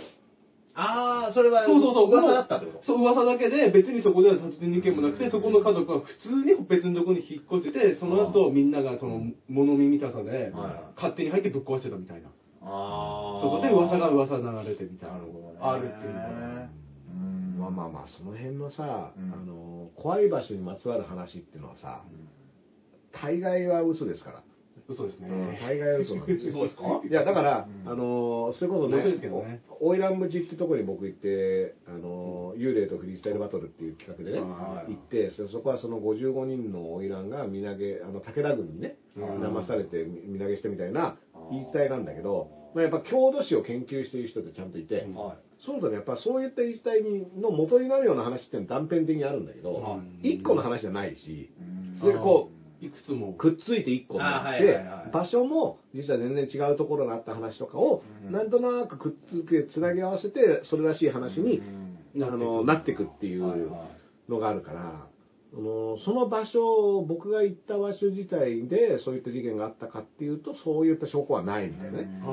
[0.78, 2.12] ああ、それは、そうそうそう。
[2.14, 2.84] 噂だったってこと？
[2.86, 12.30] そう、噂だけで、別にそこでは殺人事件もなくて、そこの家族は普通に別のところに引っ越してて、その後みんながその物見見たさで、はい勝手に入ってぶっ壊してたみたいな。
[12.62, 13.42] ああ。
[13.42, 13.62] そうそう。
[13.62, 15.18] で、噂が噂流れてみたいな。
[15.18, 15.58] なるほどね。
[15.60, 16.28] あるっていうのが。
[16.30, 22.04] うんまあまあまあ、その辺のさ、うんあの、怖い場所にまつわる話っていうのはさ、
[23.12, 24.44] 大概は嘘ですから。
[24.90, 25.30] 嘘ですね。
[25.62, 26.48] 大概は嘘なんです。
[26.48, 26.54] よ。
[26.54, 27.02] そうですか？
[27.08, 27.92] いや、だから、うん。
[27.92, 34.94] あの、それこそねけどね、お花魁淵ってとこに僕行って、あの、幽霊とフリースタイルバトルっていう企画でね、はい。
[34.94, 39.24] 行って、そそこはその55人の花魁が身投げ、あの、武田軍にね、うん。
[39.42, 41.18] 騙されて身投げしてみたいな
[41.52, 45.38] 言い伝えなんだけど、まあ、やっぱ郷土史を研究している人ってちゃんといて、はい。
[45.66, 50.36] そうだね、やっぱそういった言い伝えにの元になるような話って断片的にあるんだけど、はい。
[50.36, 52.00] 一個の話じゃないし、うん。
[52.00, 52.52] それでこ
[52.82, 53.34] いくつも。
[53.34, 58.32] くっついて一個になっあはいてはいはい、場所も実は全然違うところにあった話とかを、うん。
[58.32, 61.62] なんとなくくっつけ、つなぎ合わせて、それらしい話に、
[62.16, 62.24] うん。
[62.24, 63.68] あの、なっていくっていうはいは
[64.28, 64.32] い。
[64.32, 65.08] のがあるから、
[65.54, 72.22] あのその場所、僕が行った場所自体でそういった事件があったかっていうと、そういった証拠はないみたいなね。
[72.24, 72.32] ああ、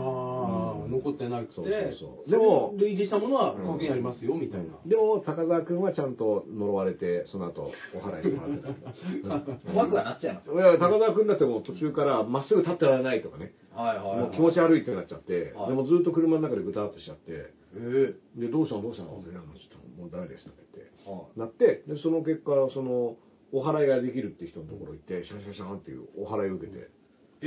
[0.89, 1.53] 残ってなくて。
[1.53, 4.79] そうそうそうででもも、類似したものは関係ありますよ、みたいな。
[4.87, 9.71] でも、高澤君はちゃんと呪われて、その後、お祓いしてもらってた。
[9.73, 10.55] 怖くはなっちゃいますよ。
[10.55, 14.19] いや、高澤君だってもう途中からまっすぐ立ってられないとかね、はいはいはい。
[14.19, 23.17] もう気持ち悪いってなっちゃって、はいでもずっと車の中でぐたっとしちゃって、えで、どうしたのどうしたのって、いやもうちょっともうダメですって言って、えはなって、で、その結果、その、
[23.53, 26.83] お祓いができるって人のところ行って、シャンシャンシャンっていうお祓いを受けて、い。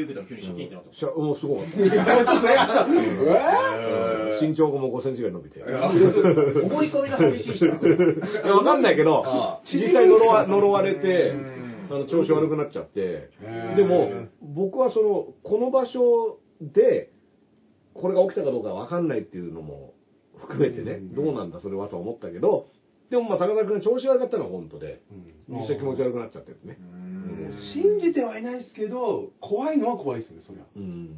[0.01, 0.93] え、受けたら急にシャキンってなった。
[0.93, 1.77] しゃもうすごかった。
[4.39, 5.59] え身長がもう5センチぐらい伸びて。
[5.59, 7.65] い思い込みが激しい人。
[7.67, 11.31] なんですねや、わかんないけど実際呪わ呪われて
[11.89, 13.29] うん、あの調子悪くなっちゃって。
[13.75, 17.11] でも、僕はその、この場所で、
[17.93, 19.93] これが起きたかどうかわかんないっていうのも
[20.37, 21.15] 含めてね、うん。
[21.15, 22.67] どうなんだそれはとは思ったけど、
[23.09, 25.01] でもまあ、高田君が調子悪かったのは本当で、
[25.49, 25.59] うん。
[25.59, 26.77] 実際気持ち悪くなっちゃってるね。
[27.73, 30.63] 信じてはいないですけど、怖いのは怖いですね、そりゃ。
[30.75, 31.15] うん。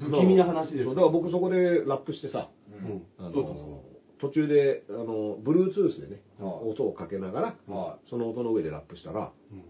[0.00, 0.88] 不気味な話です。
[0.88, 3.02] だから僕そこでラップしてさ、うん。
[3.18, 3.82] あのどうぞどうぞ
[4.20, 6.70] 途中で、あの、Bluetooth でね、はい。
[6.70, 9.64] 音をかけながら、はその音の上でラップしたら、うん。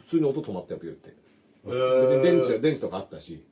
[0.00, 1.14] 普通に音止まったよ、ピュって。
[1.64, 1.74] 別
[2.16, 3.44] に電池は電池とかあったし、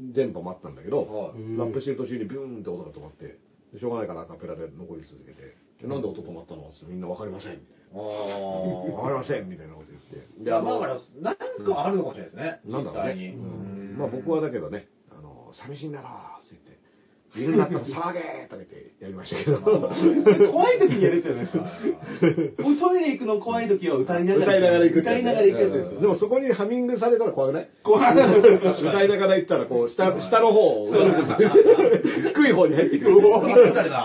[0.00, 0.12] うん。
[0.12, 1.58] 電波もあったんだけど、はい。
[1.58, 3.38] ラップしてる途中にビューンって音が止まって、
[3.72, 5.54] でしょうがないからアカペラで残り続けて、で
[5.88, 8.02] なんで音止まったのってみんなわかりませんみたいあな。
[8.94, 10.42] わかりませんみたいなこと言って。
[10.42, 12.60] いや、まあだから、なんかあるのかもしれないですね。
[12.72, 13.34] なんだろうね。
[13.36, 16.08] うんまあ僕はだけどね、あの、寂しいんだろ
[17.34, 19.60] うって言って、犬になったら騒げーとか言ってやりましたけど。
[20.52, 21.64] 怖い時にやるじゃないですか。
[22.82, 24.52] トイレ行くの怖い時は歌いながら。
[24.52, 26.00] 歌いながら行くって歌いながら行くやつですよ。
[26.00, 27.68] でもそこにハミングされたら怖くない？
[27.82, 28.12] 怖い。
[28.12, 33.18] 歌いながら行ったら、こう、下、下の方を、低い方に入ってくる。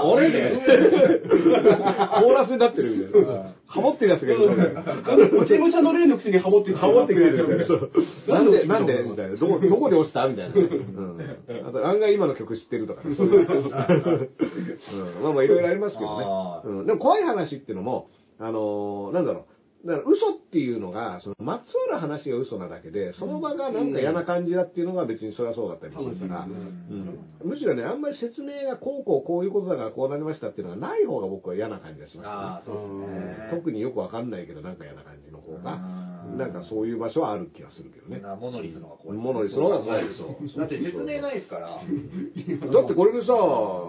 [0.06, 0.52] 俺ね、
[2.22, 3.54] コーラスになってるみたいな。
[3.68, 7.92] ハモってるやつがいる落ち武者の霊のくせにハモってハモってくるやつがいる。
[8.28, 9.36] なんで、なんでみたいな。
[9.36, 10.28] どこ、どこで落ちた？
[10.28, 10.56] みたいな。
[10.56, 11.20] うん。
[11.68, 13.16] あと、案外今の曲知ってるとかね。
[13.16, 16.62] そういううんまあまあ、いろいろありますけどねあ。
[16.64, 16.86] うん。
[16.86, 19.46] でも怖い話っていうのも、あのー、なんだろう。
[19.86, 32.76] だから嘘っていうのが、そのまつわる話が嘘なだけで、その場がなんか嫌な感じだっていうのが別にそれはそうだったりするから、うんむしろね、あんまり説明がこうこうこういうことだからこうなりましたっていうのがない方が僕は嫌な感じがしますね。
[32.76, 33.50] ね。
[33.52, 38.20] 特によくわかんないけど、なんか嫌な感じの方が、うんなんかそういう場所はある気がするけどね。
[38.20, 39.18] なモノリスの方が怖い。
[39.18, 40.38] モノリスの方が怖いですよ。
[40.58, 41.82] だって説明ないですから。
[41.82, 43.34] だってこれでさ、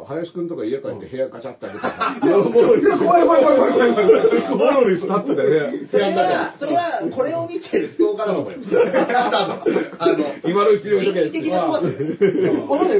[0.07, 4.57] 林くんとか家帰って部屋ガチャって開けたら、 モノリス、怖い怖い怖い怖い怖い。
[4.57, 5.87] モノリス立ってたよね。
[5.91, 8.59] それは、それは、これを見てるストーカーだと思うよ。
[9.99, 10.89] あの、今のうち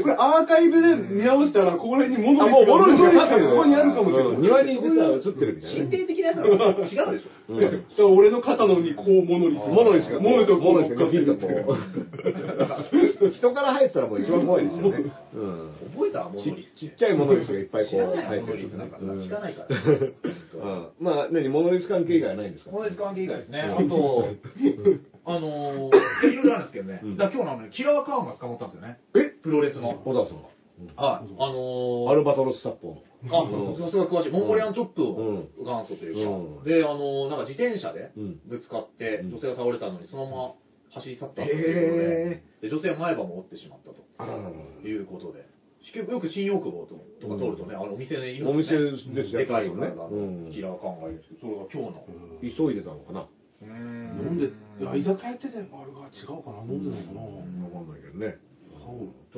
[0.01, 4.33] これアーカイブで見直したら、ここら辺にモノあ、もうモノリスが立ってるよここにあるかもしれない。
[4.33, 5.89] うん庭に実は映ってるみたいなね。
[5.89, 7.38] 心霊的なやつ違うでしょ。
[7.49, 7.59] うん。
[7.59, 9.25] だから俺の肩のにこう。
[9.25, 9.65] モノリス。
[9.67, 10.61] モノリスが、モノリスがこう。
[10.61, 11.47] モノリスがピンとこ
[13.25, 13.31] う。
[13.31, 14.21] 人から入ったらもう。
[14.21, 15.11] 一番怖いですよね。
[15.33, 15.37] う。
[15.37, 15.73] ん。
[15.97, 16.79] 覚えたモノちリス。
[16.79, 18.15] ちっちゃいモノリスがいっぱいこう。
[18.15, 19.03] 入ってるモノリスなんかう。
[19.03, 19.67] ん聞かないから。
[19.69, 19.81] う。
[19.81, 23.65] んまあ、何、モノリス関係以外はないんですかモノリス関係以外ですね。
[23.79, 23.81] う。
[23.81, 24.27] んあと、
[25.25, 27.07] あのー、いろいろあるんですけどねう。
[27.07, 27.17] ん。
[27.17, 28.99] だ今日のあのキラーカーンが捕まったんですよね。
[29.15, 29.95] えプロレスの。
[30.05, 30.49] 小田さんが。
[31.01, 31.33] はい。
[31.39, 33.08] あのー、アルバトロス殺法の。
[33.27, 33.75] あ、うん。
[33.77, 34.31] さすが詳しい。
[34.31, 35.65] モンゴリアンチョップうん。
[35.65, 36.63] の元祖というか、うん。
[36.63, 38.39] で、あの、なんか自転車でうん。
[38.47, 39.31] ぶつかって、うん。
[39.31, 40.53] 女性が倒れたのに、そのまま
[40.91, 44.87] 走り去ったということで、で女性は前歯も折ってしまったと。
[44.87, 45.45] いうことで、
[45.93, 49.75] 結構よく新大久保ととか通るとね、あのお店にいお店ですよでかいね。
[49.75, 52.67] 体のうんキラーカーンがいるんですけど、それが今日の。
[52.67, 53.27] 急いでたのかな。
[53.61, 53.73] うな
[54.31, 54.49] んで、い
[54.83, 57.21] や、居酒屋ってでもあれが違うかな、飲んでるのかな。
[57.21, 58.37] わかんないけどね。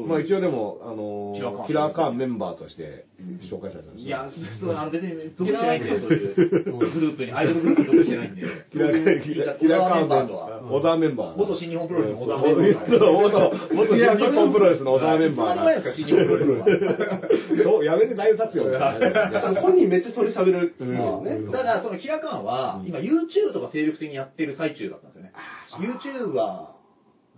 [0.08, 3.06] まあ一応でも、あのキラーカーンキラーカーンメンバーとして
[3.52, 8.42] 紹介されたんですいや、そうあの別に属してないんで、そういうグループに、アイドルグループに属してないんで。
[8.72, 10.70] キラーカーンメンバー。
[10.72, 11.38] 小沢メンバー。
[11.38, 13.00] 元新日本プロレスの小沢メンバー。
[13.12, 17.64] 元元新日本プロレスの小沢メンバーいつまで前ですか、新日本プロレスは。
[17.64, 18.72] そう、やめてだいぶ経つよ。
[19.62, 20.74] 本人めっちゃそれ喋る。
[21.52, 25.34] ただ、そのキラカーンは、今 YouTube とか精力的にやってる最中だったんですよね。
[25.76, 26.71] YouTuber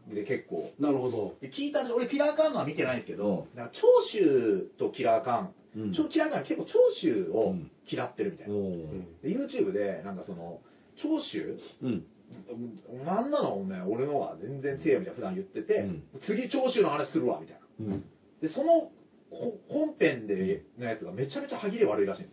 [0.07, 0.71] で結構。
[0.79, 1.35] なるほど。
[1.41, 7.55] で聞いたんです俺キラーカーンのは見てないんですけど、なんか長州とキラーカーン、うん長キラーカーン結構長州を
[7.89, 8.53] 嫌ってるみたいな。
[8.53, 10.59] うんで YouTube で、なんかその、
[11.01, 11.57] 長州？
[11.81, 12.05] うん。
[13.05, 17.93] なんなのね、俺のは全然強いみたいな普段言ってて、うん次長州の話するわ、みたいな。
[17.93, 18.03] うん。
[18.41, 18.91] で、その
[19.31, 22.32] ほ本編でのやつがめちゃめちゃ歯切れ悪いらしいんです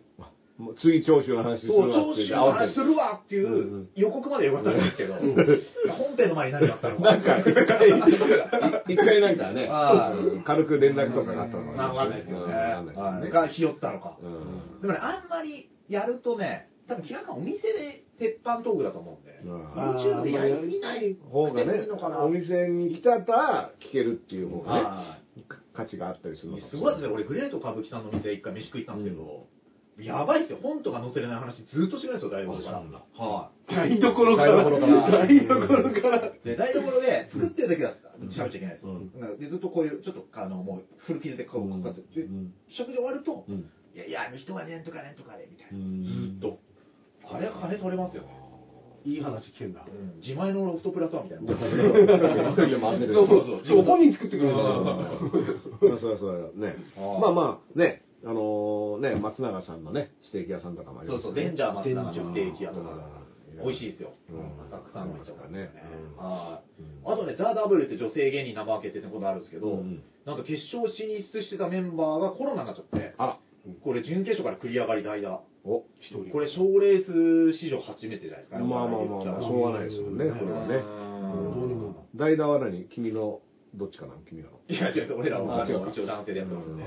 [0.61, 7.03] もう次、長州の話するそう、わって長州の話するわっていう予告までよかったんですけど、本編の前に何があったのか。
[7.03, 7.89] なんか、一回、
[8.87, 9.69] 一回なんかね
[10.45, 13.49] 軽く連絡とかがあったのかまあわかんないですけどね。
[13.51, 14.17] ひよったのか。
[14.21, 14.81] うん。
[14.81, 19.71] でもね、あんまりやるとね、多分、キラカンお店で鉄板トークだと思うんで、うん。
[19.73, 21.87] YouTube でやり見ない方がね。
[22.19, 25.21] お店に来たら聞けるっていう方がね、はい。
[25.73, 29.47] 価値があったりするすごかったですよ、俺、グレート歌舞伎さんの店一回飯食いたんですけど、
[29.99, 32.79] やばいっすよ、本とか載せれない話ずっとしてるんですよ、台所から。
[32.79, 34.63] は台所から。
[34.63, 36.27] 台所から台所から。
[36.27, 36.39] い。
[36.43, 38.87] で、台所で 作ってる時は喋っちゃいけないです。
[38.87, 45.77] うんでずっとこういう、ちょっと、あの、もう、古傷で顔かかって、でうん食事終わると、うんいやいや、あの人はねんとかねんとかで、みたいな。
[45.77, 46.59] うんずっと。
[47.29, 48.41] あれ、金取れますよね。
[49.03, 49.85] いい話聞けんだ。
[49.85, 51.53] うん自前のロフトプラスワンみたいな。
[53.13, 53.65] そうそうそう。
[53.65, 54.63] そう、本人作ってくれるんだ
[55.81, 56.75] そうそうそうね
[57.19, 63.21] まあまあねあのね松永さんのねステーキ屋さんとかもありそうそう、ますよねデンジャー松永のステーキ屋とか
[63.63, 64.13] 美味しいですよ。
[64.31, 64.63] うん。
[64.65, 65.69] 浅草の人とかね。
[66.17, 66.61] あ
[67.05, 70.01] とね、ザ・ダブルって女性芸人生分けってことあるんですけど、うん。
[70.25, 73.13] なんと決勝進出してたメンバーがコロナになっちゃって、
[73.83, 75.41] これ準決勝から繰り上がり代打。
[75.65, 75.83] お。
[75.99, 76.31] 一人。
[76.31, 78.65] これ賞レース史上初めてじゃないですかね。
[78.65, 80.81] まあまあまあまあしょうがないですよねこれはね。
[82.15, 82.85] 代打は何？
[82.85, 83.41] 君の
[83.75, 84.13] どっちかな？
[84.27, 84.57] 君なの。
[84.69, 86.77] いや違う、俺らは一応男性でやってますん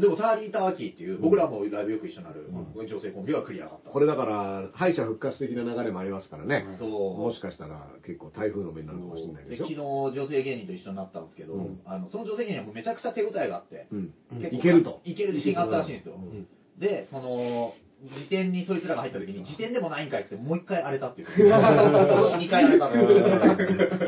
[0.00, 3.90] でも、ターリー・ターキーっていう、僕らもライブよく一緒になるう女性コンビは繰り上がった。
[3.90, 6.66] これだから敗者復活的な流れもありますからね。
[6.78, 7.18] そう。
[7.18, 9.68] もしかしたら結構台風の目になるかもしれないでしょ。
[9.68, 9.80] で昨
[10.12, 11.80] 日女性芸人と一緒になったんですけど、うん。
[11.86, 14.12] あのその女性芸人はめちゃくちゃ手応えがあって、うん。
[14.42, 15.00] 結構いけると。
[15.04, 16.48] いける自信があったらしいんですよ、うん。
[16.80, 21.28] でその辞典にそいつらが入った時に、辞典でもないんかいって、もう一回荒れたっていう。
[21.28, 23.08] 2回荒れたっていう。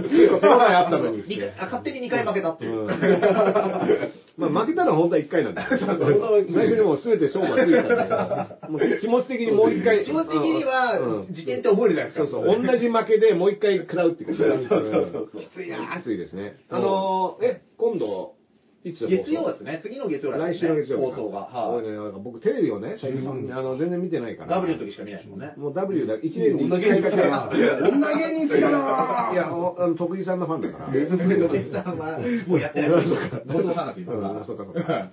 [0.03, 1.25] 結 構手前あったのに。
[1.59, 2.87] 勝手に2回負けたっていう。
[4.39, 5.69] まあ負けたのは本当は1回なんだよ。
[5.69, 10.05] 最初にもう全て勝負がついたんだけど、もう気持ち的にもう1回。
[10.05, 11.35] 気持ち的にはう、ん。
[11.35, 12.31] 辞典って覚えるじゃないですか。
[12.31, 16.57] そうそう、同じ負けでもう1回食らうってことそうそうそうきついなきついですね。
[16.71, 18.38] あのー、え、今度、
[18.89, 19.81] いつ月曜ですね。
[19.83, 21.41] 次の月曜来週の月曜日放送が。
[21.41, 21.87] はい。
[21.87, 24.57] なんか僕テレビをね、最近、あの、全然見てないから。
[24.57, 25.53] W の時しか見ないですもんね。
[25.57, 27.11] もう W だ、1年に1女芸人回だけ。
[27.11, 27.89] 好きだな。
[27.89, 29.31] 女芸人好きだな。
[29.33, 30.93] いや、おあの、徳井さんのファンだから。
[30.93, 32.91] レッドペさんは、もうやってない。
[32.91, 35.11] 後藤さんだって今うんそうかそうか。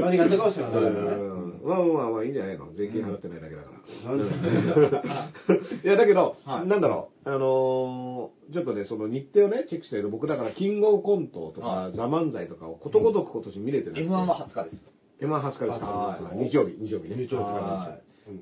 [0.00, 0.72] 何があったかもしれない。
[0.74, 5.28] うんまあまあまあいいんじゃないの税金払ってないだけだから。
[5.84, 8.09] いや、だけど、はいなんだろう、あのー
[8.52, 14.02] ちょっとね、その日程をね、チェックしてると、僕だから、キングオブコントとか、はザ・漫才とかをことごとく今年見れてない。
[14.02, 15.24] M1 は20日です。
[15.24, 15.86] M1 20日ですか？
[15.86, 17.16] はい日曜日、日曜日ね。
[17.16, 17.98] 日曜日は
[18.28, 18.34] うん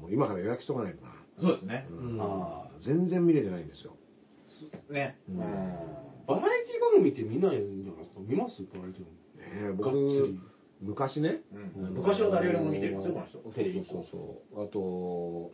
[0.00, 1.12] もう今から予約しとかないとな。
[1.40, 1.86] そうですね。
[1.90, 3.96] うんは全然見れてないんですよ。
[4.90, 5.18] いね。
[5.28, 8.20] うんバラエティ番組って見ないんじゃないですか？
[8.20, 8.62] 見ます？
[8.72, 10.18] バラエティね番組。
[10.18, 10.40] 僕り、
[10.82, 11.40] 昔ね、
[11.76, 13.38] うん昔は誰よりも見てますよ、この人。
[13.54, 14.64] テレビそうそうそう。
[14.64, 15.50] あと、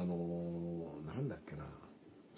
[0.00, 1.64] あのー、なんだっけな。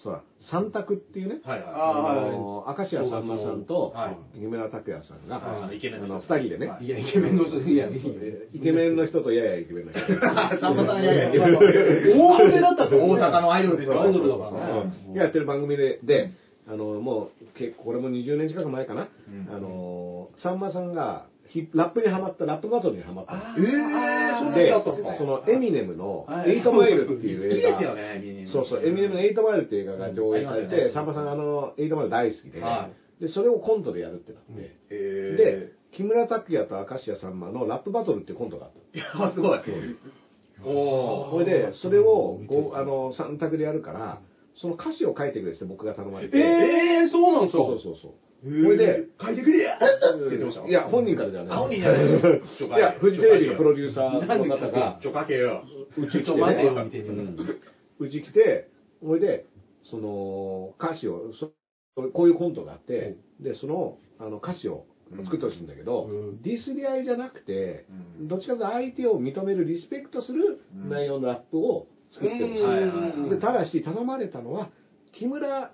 [0.03, 1.41] そうだ、三択っていうね。
[1.45, 1.69] はいはい。
[1.69, 7.97] あーはいのー明石家さんまさんとはい木村拓哉さんが、はいイケメンの人あの二人でね、はいいや、イケメンの人、いや、いや
[8.53, 9.99] イケメンの人とややイケメンの人。
[10.59, 14.01] さんまさんやや大腕だったって大阪のアイドルですよ。
[14.01, 16.31] アイドルだからねうんやってる番組で、で、
[16.67, 19.09] あの、もう、結構、これも20年近く前かな。
[19.27, 21.30] うんあの、さんまさんが、ヒ
[21.73, 24.79] ラップにハマった、ラップバトルにハマったんえですよ。
[24.79, 26.51] ー、そでそのエミネムのはい。
[26.51, 27.71] エイトマイルっていう好き映画。
[27.71, 31.07] ですよね、そうそう、エミネムのエイトマイルっていう映画が上映されて、さん。
[31.07, 39.25] まさんあの、エイトマイル大好きで、はで、それをコントでやるってなって、えで、木村拓哉と明石家さんまのラップバトルっていうコントがあったの。
[39.25, 39.59] いや、すごい。
[40.63, 44.21] おそれで、それを、こう、あの、3択でやるから、
[44.55, 46.37] その歌詞を書いてくれって僕が頼まれて。
[46.37, 47.63] えー、そうなんですか。
[47.63, 48.11] そうそうそう
[48.43, 49.85] それで、書いてくれやって
[50.17, 51.57] 言ってましたいや、本人からじゃない。
[51.57, 52.05] あ本人じゃない。
[52.05, 55.63] いや、フジテレビのプロデューサーの方が、ちょ書けよ。
[55.97, 56.31] うち来て、
[57.99, 58.69] うち来て、
[59.03, 59.45] それで、
[59.91, 61.53] その、歌詞を、そ
[62.13, 64.85] こういうコントがあって、で、その、あの、歌詞を
[65.23, 66.41] 作ってほしいんだけど、うん。
[66.41, 67.85] ディスり合いじゃなくて、
[68.19, 68.27] うん。
[68.27, 70.89] どっちかというと相手を認める、リスペクトするうん。
[70.89, 72.53] 内容のラップを作ってるん。
[72.53, 73.29] ですよはいはいはい。
[73.29, 74.69] でただし、頼まれたのは、
[75.11, 75.71] 木村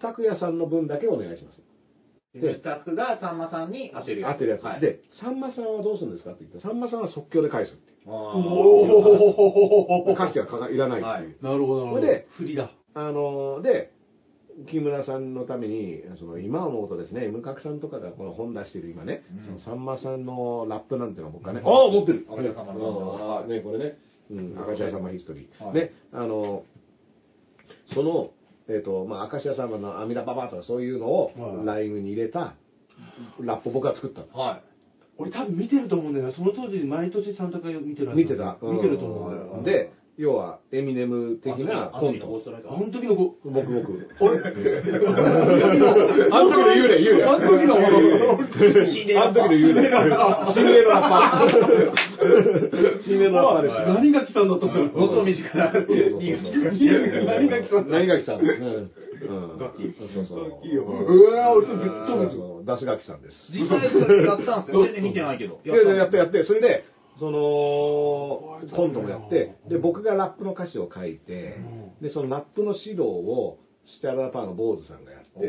[0.00, 1.62] 拓哉さんの分だけお願いします。
[2.34, 4.34] で、タスクがさんまさんに当てるやつ。
[4.34, 4.62] 当てるやつ。
[4.62, 8.06] はい、で、さんまさんはどうするんですかって言ったら、さんまさんは即興で返すっていう。
[8.06, 11.42] あお歌詞がかかいらないっていう。
[11.42, 12.00] なるほど、なるほど。
[12.00, 12.70] それで振りだ。
[12.94, 13.92] あので、
[14.68, 23.98] 木村さんのために、その今思うとですね、ムカクさんとかがこの本出してる今ね、うんそのさんまさんのラップなんていうのは僕はね、うんああ、持ってる明石家さんまのああね、これね、
[24.30, 25.64] うん、明石家さんまヒストリー。
[25.64, 26.64] はいで、あの
[27.94, 28.30] その、
[28.70, 32.54] えっ、と、まあ、明石家さんまの阿弥陀ババとかそういうのをはいライブに入れた
[33.40, 34.26] ラップを僕が作ったの。
[34.34, 34.38] あ。
[34.38, 34.62] はい。
[35.18, 36.32] 俺多分見てると思うんだよな。
[36.32, 38.56] その当時、毎年サンタカ見てる見てた。
[38.62, 39.52] 見てると思うんだよ。
[39.58, 42.26] うんで、要は、エミネム的なコント。
[42.68, 44.06] あの時の子、僕僕。
[44.20, 44.42] 俺、あ
[46.44, 47.24] の時の幽霊、幽霊。
[47.24, 47.80] あの時の
[48.84, 49.88] 心霊あの時の幽霊。
[50.52, 51.48] 心霊のパー。
[53.02, 53.64] 心霊のパ。
[53.94, 54.92] 何が来たんだと思う。
[54.94, 55.72] 元身近な。
[55.72, 55.88] 何
[57.48, 58.66] が来たんだ何が来たんですね。
[59.22, 59.56] うん。
[59.58, 60.38] ガキそうそう。
[60.38, 63.36] うわー俺ずっとそう見てそうダスガキさんです。
[63.52, 63.84] 実際
[64.24, 64.84] やったんですよ。
[64.84, 65.60] 全然見てないけど。
[65.64, 66.84] いやいややってやって、それで、
[67.20, 67.38] その、
[68.74, 71.56] コントもやって、で、僕がラップの歌詞を書いて、
[72.00, 75.40] で、そのラップの指導を、スチャララパーの坊主さんがやって、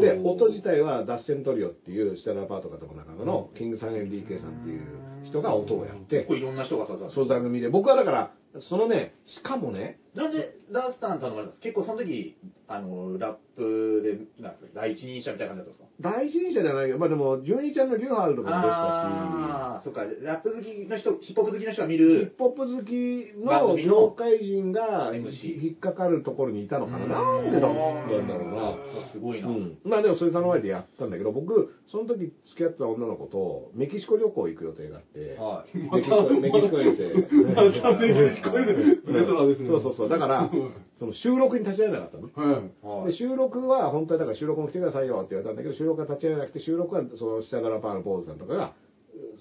[0.00, 4.82] で、音自体はダッセントリオっていうスチャララパート方の仲間のキングさん LDK さんっていう
[5.26, 6.86] 人が音をやって結構、いろんな人が。
[7.14, 8.32] そう番組で、僕はだから、
[8.68, 11.62] そのね、しかもね、なんでダースさん頼まれたんですか？
[11.62, 12.36] 結構その時、
[12.68, 14.02] あの、ラップ
[14.36, 15.91] で、なんですか、第一人者みたいな感じだったんですか？
[16.02, 27.20] 第一人者じゃないけど、まあでも、純一ちゃんのリューハルとかも出したし、ああ、そっか、ラップ好きの人、ヒップホップ好きの人が見ヒッる、プホップ好きの業界人が引っかかるところにいたのかな。
[27.20, 29.12] うんなんでだだろうな。
[29.12, 29.48] すごいな。
[29.48, 35.78] うん、まあでもそれ頼まれてやったんだけど、僕、その時付き合ってた女の子とメキシコ旅行行く予定があって、はい。
[35.78, 37.04] メキシコ メキシコ遠征。
[37.48, 40.08] またメキシコ遠征レスラーですねそうそうそう。
[40.08, 40.50] だから、
[40.98, 42.52] その収録に立ち会えなかったの。
[42.94, 43.10] はい。
[43.10, 48.72] で収録は本当はだから収録も来てくださいよって言われたんだけど収録は立ち会えなくて収録はその下柄パーの坊主さんとかが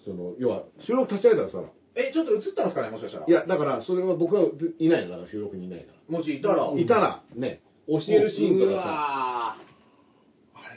[0.05, 1.63] その要は収録立ち会えたらさ
[1.93, 3.25] え、ちょっと映ったんですかね、もしかしたら。
[3.27, 4.43] い、やだからそれは僕は
[4.79, 6.17] いないのだから収録にいないから。
[6.17, 7.61] もしいたら、いたらね。
[7.87, 8.87] 教えるシーンとかさ。
[8.87, 9.71] うわ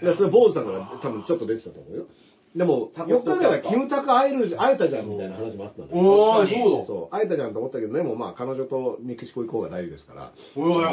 [0.02, 2.06] いやそれ坊主さんが多分ちょっと出てたと思うよ
[2.54, 6.00] でも、タコよく考えたら、キムタク会える、会えたじゃんみたいな話もあったんだけど。
[6.00, 6.62] おー、確かに。
[6.62, 6.78] そう。
[6.78, 6.86] だ。
[6.86, 10.32] そう、会えたじゃんと思ったけど、でもまあ、彼女とメキシコ行こうが大事ですから。
[10.54, 10.86] おい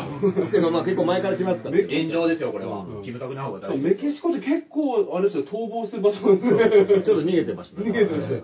[0.50, 2.86] ていうか まあ結構前から決まってたんで炎上ですよ、これは。
[2.90, 3.04] うん。
[3.04, 3.84] キムタクの方がそう大事。
[3.84, 7.82] メキシコって結構、あれですよ、逃亡する場所ちょっと逃げてました。
[7.82, 7.92] ね。
[7.92, 8.44] 逃げてる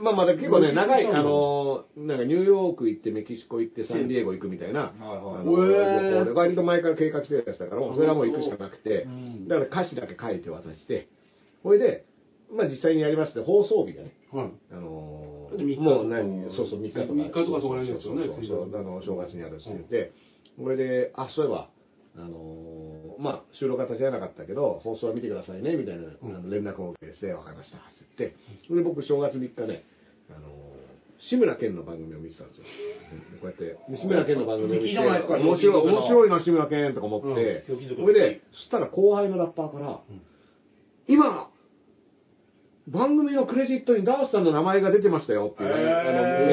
[0.00, 9.02] まあまあ結構ね、長い、あの、なんかニューヨーク行って、メキシコ行って、サンディエゴ行くみたいな、はいあはい割と前から計画してたやつだから、もうそれはもう行くしかなくて。
[9.02, 11.08] うん、だから歌詞だけ書いて渡して、
[11.62, 12.04] それで、
[12.54, 14.50] まあ実際にやりまして、放送日がね、はい。
[14.72, 17.12] あのだって三日もう何、そうそう、3日とか。
[17.14, 20.12] 三日とかそこら辺ですよねそうそうあの、正月にやるって言って、
[20.62, 21.68] これで、あ、そういえば、
[22.16, 27.86] あのーまあ、収録は立ち会えなかったけど、放送は見てくださいね、みたいな、あの連絡を受けて、わかりました、って
[28.18, 28.36] 言って、
[28.66, 29.84] それで僕、正月3日ね、
[30.30, 30.74] あのー
[31.30, 32.64] 志村けんの番組を見てたんですよ。
[33.34, 33.38] うん。
[33.38, 40.00] こうやって、で志村けんの番組を見て、面白い、面白いな、志村けんとか思って、それで、そしたら後輩のラッパーから、
[41.06, 41.50] 今、
[42.88, 45.84] 番組のクレジットにダースさんの名前が出てましたよっていう、あの、メ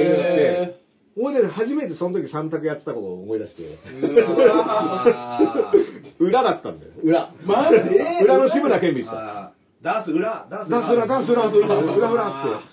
[0.02, 0.28] ールが来
[0.76, 0.82] て、
[1.16, 3.64] ほいで、初めてその時3択やってたことを思い出して、
[6.20, 6.92] 裏だったんだよ。
[7.04, 7.34] 裏。
[7.44, 7.76] マジ？
[8.24, 9.14] 裏の志村けん見てた。
[9.14, 9.84] あー。
[9.84, 11.56] ダンス裏、ダンスダンス裏、ダンス裏、裏、
[11.96, 12.66] 裏、裏って。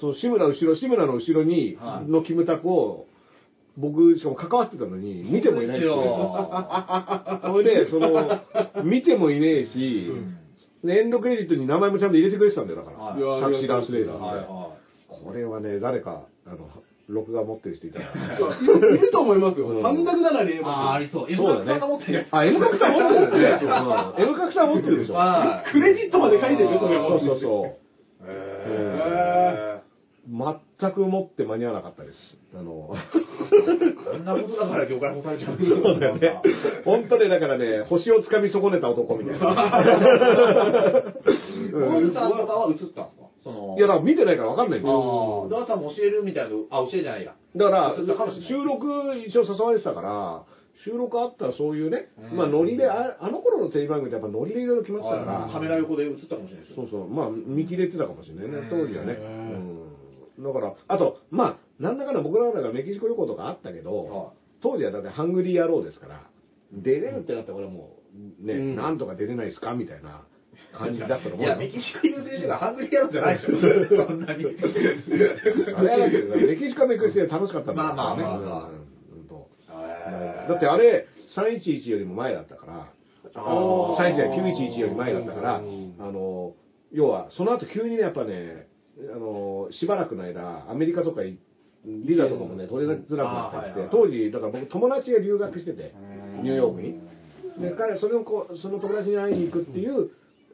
[0.00, 2.10] そう、志村後ろ、志村の後ろに、はい。
[2.10, 3.06] のキムタクを、
[3.78, 5.86] 僕、しかも関わってたのに、見てもいないし。
[5.88, 8.40] ほいで、その、
[8.84, 10.12] 見てもいねえし、
[10.84, 12.98] エンドクレジットに名前もちゃんと入れてくれてたんだよ、だから。
[12.98, 14.24] はいサクシーダースレイダーって。
[14.24, 14.76] はいは
[15.08, 16.68] これはね、誰か、あの、
[17.08, 18.04] 録画持ってる人いたら。
[18.04, 19.68] いると思いますよ。
[19.68, 20.60] うん半額ならね、い。
[20.62, 21.34] あー、ありそう。
[21.34, 22.28] そうだ M さんが持ってるやつ。
[22.32, 23.60] あ、M 角さん持ってるよね。
[23.62, 25.14] うん M 角さん持ってるでしょ。
[25.14, 25.72] はい。
[25.72, 28.26] クレジットまで書いてるよ、それそうそうそう。
[28.26, 29.80] へ
[30.78, 32.16] 全く持って間に合わなかったです。
[32.54, 32.96] あの、ー
[34.12, 35.64] こんなことだから業界干されちゃうそ
[35.96, 36.40] うだよね。
[36.84, 39.46] 本当ね、だからね、星をつかみ損ねた男みたいな。
[41.72, 43.26] 大津さんとかは映ったんですか？
[43.42, 45.48] その、いや、だから見てないから分かんないんだよ。
[45.50, 47.34] ああ、ダーさんも教えるみたいなの、あ、教えじゃないや。
[47.56, 47.94] だから
[48.48, 48.86] 収録
[49.26, 50.42] 一応誘われてたから、
[50.84, 52.36] 収録あったらそういうね、うん。
[52.36, 56.76] まあノリで、ああの頃のテレビ番組ってやっぱノリでいろいろ決まってたから、カメラ横で映ったかもしれないですよ。
[56.76, 59.16] そうそう、まあ見切れてたかもしれないね、当時はね。
[60.38, 64.32] だから、あと、まあ、なんだかんだ僕らがメキシコ旅行とかあったけど、は
[64.62, 66.30] 当時はだってハングリー野郎ですから、
[66.72, 67.96] 出れるってなったら俺はも
[68.42, 68.76] う、ね、うん。
[68.76, 70.26] なんとか出れないですかみたいな
[70.76, 71.46] 感じだったと思うよ。
[71.46, 73.56] いや、メキシコ優先してがハングリー野郎じゃないでしょ。
[74.06, 74.44] そんなに。
[75.76, 80.48] あれはだけど、メキシコはメキシコで楽しかったんだまあまあまあまあ。
[80.48, 81.06] だってあれ、
[81.36, 82.92] 311よりも前だったから、
[83.34, 83.96] あー。
[83.96, 85.96] 311や911より前だったから、あうん。
[85.98, 86.54] の、
[86.92, 88.66] 要は、その後急にね、やっぱね、
[88.98, 91.38] あの、しばらくの間、アメリカとかい
[91.86, 95.94] ビザとかもね、取れづらくなったりして、当時、だから僕友達が留学してて、
[96.42, 97.00] ニューヨークに。
[97.60, 100.10] で、彼、それをこう、その友達に会いに行くっていう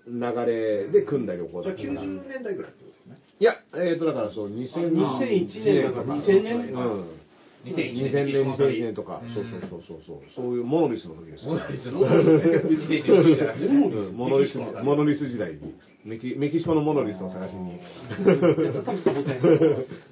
[0.06, 2.02] 流れで組んだ旅行だったから。
[2.02, 3.19] 90年代ぐらいってことですね。
[3.40, 5.82] いや、えっ、と、だからそう、2000 2001年。
[5.82, 6.01] だか。
[6.01, 7.23] ら2000年うん。
[7.64, 11.52] 2001 2000年、2001年とか、そうそうそうそうそう、そういうモノリスの時ですよ。
[11.52, 11.86] モノリス
[14.59, 15.74] のモモノリス時代に、
[16.05, 17.79] メキメキシコのモノリスを探しに。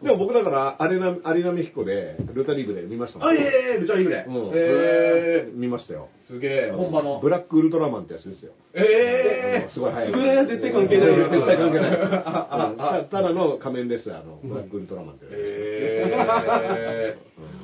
[0.03, 3.29] でも僕だから、アレナ、アリナメヒコで、ルタリブで見ましたもん。
[3.29, 3.45] あ、いえい
[3.77, 4.25] え、ルチャリブレ。
[4.29, 6.09] うんえ見ましたよ。
[6.29, 7.19] ー、すげえ、本場の。
[7.21, 8.53] ブラックウルトラマンってやつですよ。
[8.73, 10.13] えすごい速い。
[10.13, 11.91] それは絶対関係ない絶対関係ない。
[11.91, 15.31] うんたただの仮面です、あの、ブラックウルトラマンってー。
[15.31, 15.41] やつ。
[15.41, 17.19] え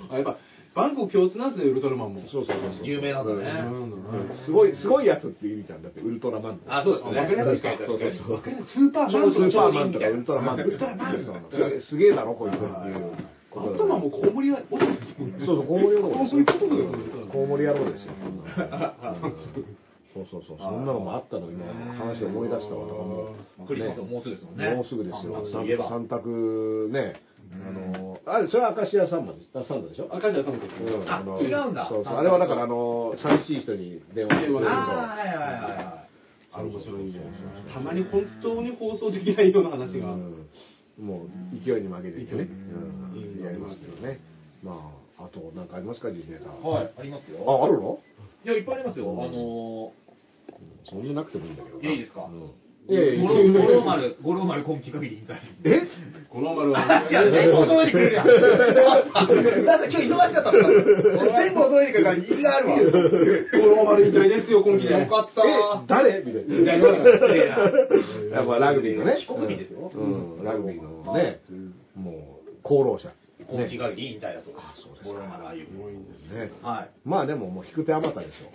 [0.08, 0.38] うんあやっぱ、
[0.76, 2.20] バンコク共通なんですね、ウルトラマンも。
[2.28, 2.82] そうそうそうそう。
[2.84, 3.64] ー、有名なんだね。
[3.64, 3.96] うん
[4.44, 5.82] すごい、すごいやつっていう意味じゃん。
[5.82, 6.60] だって、ウルトラマン。
[6.68, 7.16] あ、そうですね。
[7.16, 8.42] わかりやすい確かにそうそうそう。
[8.44, 10.60] スーパーマンスーパーマンとかウルトラマン。
[10.60, 11.16] ウルトラマン
[11.50, 13.16] すげえすげえだろ、こいつっていう
[13.50, 13.84] ことだ。
[13.84, 14.80] 頭もコウモリは、そう
[15.46, 18.12] そう、コウモリ野郎ですそういうことですよコウモリ野郎ですよ。
[20.16, 21.66] そうそうそう、そんなのもあったの、今、
[21.96, 22.86] 話で思い出したわ。
[23.66, 24.74] クリスマスももうすぐですもんね。
[24.74, 25.44] もうすぐですよ。
[25.88, 27.16] 三択ね。
[27.52, 30.08] あの、あれ、それは明石家さんまで、あサンドでしょ？
[30.10, 30.74] 赤字は寒くて。
[30.82, 32.14] うんあの違うんだそうそう。
[32.14, 34.70] あれはだから、あの、寂しい人に電話してくれると。
[34.70, 36.08] あー、はいはいはいはい。
[36.52, 37.20] あ面白いんで。
[37.72, 40.12] たまに本当に放送できないような話が。
[40.12, 40.46] うん
[40.98, 41.28] もう
[41.62, 44.18] 勢いに負けていてね、うんうんやりますけどね。
[44.64, 46.48] まあ、あと、なんかありますか、ジジネタ。
[46.48, 47.44] はい、ありますよ。
[47.46, 47.98] あ、あるの？
[48.46, 49.12] いや、いっぱいありますよ。
[49.12, 49.92] あの
[50.88, 52.24] そんななくてもいいんだけどいいですか？
[52.24, 52.50] うん
[52.88, 55.34] いやいー、や、五郎五郎丸、五郎丸今期限り引退。
[55.64, 55.82] え？
[56.28, 57.06] この丸は。
[57.10, 58.26] いや、全部覚えてくれるやん。
[59.66, 60.68] だって今日忙しかったから。
[60.68, 62.76] 全部覚えてくれるから意味があるわ。
[62.78, 64.92] 五郎丸引退ですよ、今期で。
[65.00, 65.52] よかったえ
[65.88, 66.22] 誰？
[66.24, 66.86] みたいな。
[66.86, 66.90] い
[68.30, 69.16] やっぱラグビーのね。
[69.18, 71.40] 非国民ですようん、ラグビーのね、
[71.96, 72.14] もう、
[72.64, 73.08] 功労者。
[73.48, 74.62] 今期限り引退だそうです。
[74.62, 75.60] あそうですか五郎丸ああいう。
[76.38, 76.50] ね。
[76.62, 76.88] はい。
[77.04, 78.50] まあでももう引く手あまたでしょ。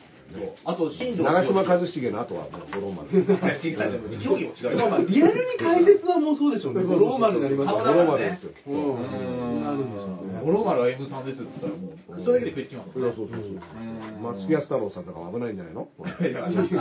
[0.66, 3.10] あと、新庄長嶋一茂の後はもう五郎丸。
[3.64, 5.00] 違う違う競技も違うまあ。
[5.08, 6.84] リアルに解説はもうそうでしょうね。
[6.84, 8.52] そうそうそうローマになります顔五郎丸ですよ。
[8.68, 10.42] うんうんなるんでしょうね。
[10.44, 13.08] 五郎丸は M さんですって言ったらもう、それだけで食いつきますね。
[13.08, 13.52] やそうそうそう。
[13.52, 15.88] うん松木安太郎さんとかも危ないんじゃないの
[16.22, 16.80] いや違う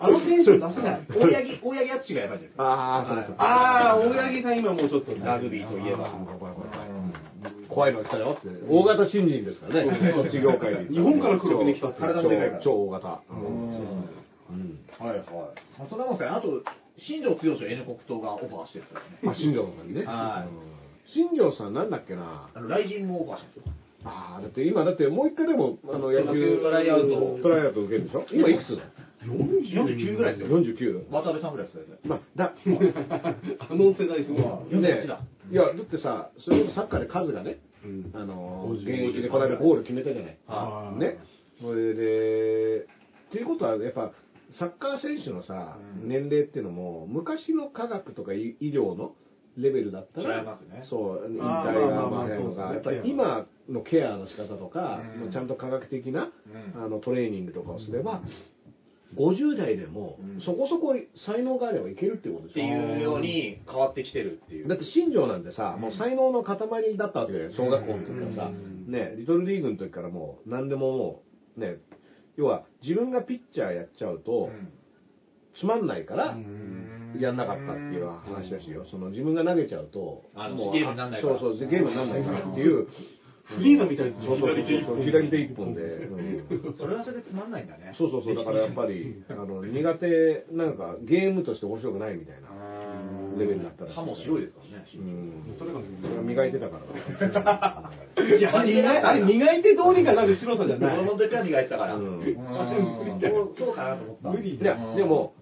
[0.00, 1.00] あのテンション出せない。
[1.08, 2.64] 大八木、大八木あっちがやばいじゃないですか。
[2.64, 3.34] ああ、そうそう。
[3.38, 6.08] ああ、大八木さん今もうちょっとねラグビーといえば。
[7.76, 8.48] 怖いのが来たよって。
[8.70, 10.12] 大型新人ですからね。
[10.16, 10.88] そう事業界で。
[10.96, 13.08] 日本から黒船来たって体もでかいから超超大型。
[13.08, 15.18] はいはい。
[15.78, 16.36] まあ、そんなもんですかね。
[16.36, 16.62] あと、
[16.98, 19.30] 新庄剛志を N 国党がオファーしてるんですよね。
[19.30, 20.04] あ、新庄さんね。
[20.06, 20.76] はいうん
[21.08, 22.50] 新庄さんなんだっけな。
[22.52, 23.74] あの、雷神もオファーしてるんです
[24.06, 24.10] よ。
[24.10, 28.24] ああ、だって今、だってもう一回でも、あの、野野球球トライアウトトライアウト受けるでしょ？
[28.32, 28.76] 今いくつ？
[28.76, 28.82] だ
[29.22, 30.58] 49ぐらいですよ。
[30.60, 31.04] 49?
[31.10, 31.98] 渡辺さんぐらいですよね。
[32.06, 32.54] まあ、だ、
[33.70, 34.42] あの世代すごい。
[34.42, 35.20] 48だ。
[35.52, 37.58] いや、だってさ、それこそサッカーで数がね、うん
[38.14, 40.38] あのー、50現役でこの間ゴール決めたじゃない。
[40.46, 41.18] はね。
[41.60, 42.86] それで、
[43.28, 44.12] っていうことは、やっぱ、
[44.58, 46.08] サッカー選手のさ、うん。
[46.08, 49.14] 年齢っていうのも、昔の科学とか医医療の
[49.56, 50.82] レベルだったら、ね。
[50.82, 55.32] そう、引退がやっぱり今のケアの仕方とか、うん。
[55.32, 56.30] ちゃんと科学的な、
[56.74, 56.82] うん。
[56.84, 58.22] あのトレーニングとかをすれば、
[59.16, 60.40] 50代でもうん。
[60.42, 60.94] そこそこ
[61.26, 62.52] 才能があればいけるってことでしょ。
[62.52, 64.68] っていうように変わってきてるっていう。
[64.68, 66.58] だって新庄なんてさ、もう才能の塊
[66.96, 68.92] だったわけだよ、小学校の時からさ、うん。
[68.92, 71.22] ね、リトルリーグの時からもう何でもも
[71.56, 71.78] う、ね、
[72.36, 74.50] 要は自分がピッチャーやっちゃうと、
[75.58, 76.76] つまんないからうん。
[77.18, 81.38] やんなかったっていう話らしいよ、その自分が投げちゃうと、あのもうゲームになんないから。
[81.38, 82.88] そうそう、ゲームになんないからっていう、
[83.46, 84.26] フリーザみたいですね。
[85.04, 85.82] 左手一本で。
[85.82, 87.94] うんそれはそれでつまんないんだね。
[87.96, 92.48] そうそうそう、だからやっぱり、あの苦手、なんかゲームとして面白くないみたいな
[93.38, 93.96] レベルだったらしい。
[93.96, 94.86] 歯も白いですからね。
[94.96, 95.54] うん。
[95.58, 95.80] それが
[96.22, 98.38] 磨いてたからね。
[98.38, 100.96] いや、磨いあれ磨いてどうにかなる白さじゃ子ない。
[100.98, 101.96] 供の時は磨いてたから。
[101.96, 104.30] うそうそうかなと思った。
[104.30, 105.34] 無理いや、でも、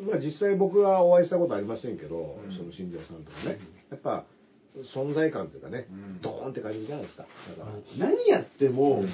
[0.00, 3.58] まあ実際僕はお会いしたことありませんけど、うんその新庄さんとかね、
[3.90, 4.24] やっぱ
[4.94, 6.20] 存在感というかね、うん。
[6.20, 7.24] ドーンって感じじゃないですか。
[7.58, 8.06] だから。
[8.06, 9.04] 何やっても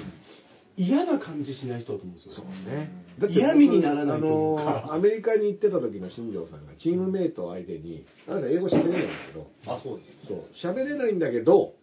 [0.77, 2.45] 嫌な感じしない人だと思うんですよ。
[2.71, 2.89] ね。
[3.29, 10.27] 嫌味にならないあの、アメリカに行ってた時の新庄さんがチームメイト相手に、あなた英語喋れないんだけど、あ、そうです。
[10.27, 11.73] そう、喋れないんだけど、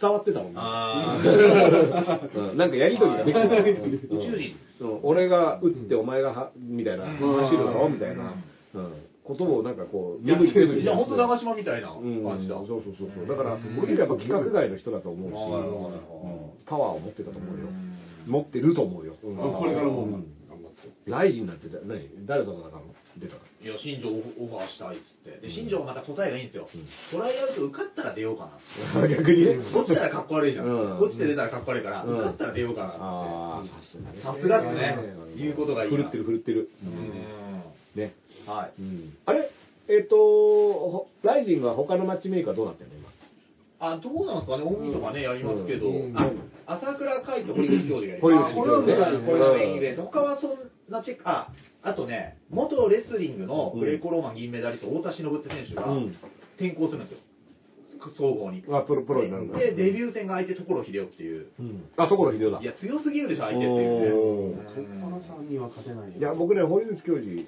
[0.00, 0.60] 伝わってたもんね。
[2.54, 4.14] なんかやりとりができてた。
[4.14, 4.56] 宇宙人。
[4.80, 5.00] うん。
[5.02, 8.34] 俺が打ってお前がはみたいな、走るだろみたいな、
[8.74, 8.92] うん、
[9.24, 12.56] ことをなんかこう、身振り手振りいや、本当長し島みたいなうん、感じだ。
[12.56, 13.26] そうそうそうそう。
[13.26, 15.34] だから、僕結構やっぱ規格外の人だと思うし、
[16.66, 17.66] パワーを持ってたと思うよ。
[17.68, 17.94] うん
[18.24, 19.16] 持ってると思うよ。
[19.22, 20.26] うんこれからもううん
[21.06, 22.94] ライジンなんてだ何誰と戦うの？
[23.18, 23.40] 出たの？
[23.60, 25.46] いや、新庄オファーしたいっつって。
[25.46, 26.88] で、新庄がまた答えがいいんですようん。
[27.12, 28.48] トライアウト受かったら出ようか
[28.96, 29.06] な。
[29.08, 29.58] 逆にね。
[29.76, 30.66] 落ちたらかっこ悪いじゃん。
[30.66, 34.96] うん落ちて出たらかっこ悪いから、うん受かったら出ようかなっああ、つっさすがっすね
[35.36, 36.64] 言うことがいいな振るってる振るってる。
[36.64, 36.70] て。
[36.80, 37.43] うん。
[38.46, 38.52] ね。
[38.52, 38.72] はい。
[38.78, 39.50] うんあれ？
[39.86, 43.10] えっ、と、ほライジンは他のマッチメーカーどうなってんの今？
[43.80, 46.30] あ、どうなんですかね、大晦日ね、やりますけどうん、あ、
[46.64, 48.54] 朝倉海と堀口教授がやり堀ます。
[48.54, 50.02] これはメインイベント。
[50.04, 51.52] 他はそんなチェック、あ、
[51.82, 56.16] あとね、元レスリングのグレコローマン銀メダリスト、太田忍って選手がうん
[56.56, 57.18] 転向するんですよ。
[58.16, 58.64] 総合に。
[58.70, 59.58] あ、プロ、プロになるんだ。
[59.58, 61.48] で、デビュー戦が相手、所秀夫っていう。
[61.58, 61.84] うん。
[61.96, 62.60] あ、所秀夫だ。
[62.60, 63.68] いや、強すぎるでしょ、相手ってい
[64.10, 64.64] うおね。
[65.02, 66.12] 小原さんには勝てない。
[66.12, 67.44] いや、僕ね、堀口教授、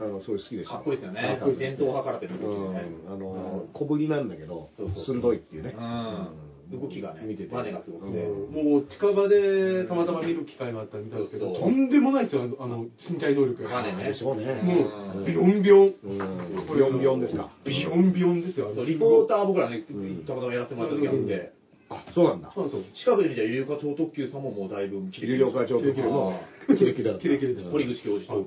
[0.00, 0.74] あの、すごい好きでした。
[0.76, 1.58] かっこいいですよねかっこいい。
[1.58, 2.74] 伝統派からってるうん。
[2.74, 2.84] ね。
[3.08, 5.74] あの、小ぶりなんだけどそうそう、鋭いっていうね。
[5.76, 6.28] うん
[6.70, 7.52] 動きがね見てて。
[7.52, 13.70] バネがすごくてうんもう近場でたまたま見る機会があったら見たんですけど、そうそうとんでもないですよ、あの身体能力が。
[13.70, 14.44] バネねでしょうね。
[14.62, 15.50] もう、ビヨうん。
[15.58, 15.94] ンビヨン。
[16.04, 16.66] うん。
[16.72, 17.50] ビヨンビヨンですか。
[17.66, 18.70] ビヨンビヨンですよ。
[18.86, 21.52] リポーター僕らね、うんたまたまやらせてもらった時あって、
[21.90, 22.52] あ、そうなんだ。
[22.54, 26.38] そうなんです近くで見た有料化超特急さんももうだいぶキレキレ有料化上特急の
[26.78, 27.20] キレキレだった。
[27.22, 28.44] キレキレです堀口教授と。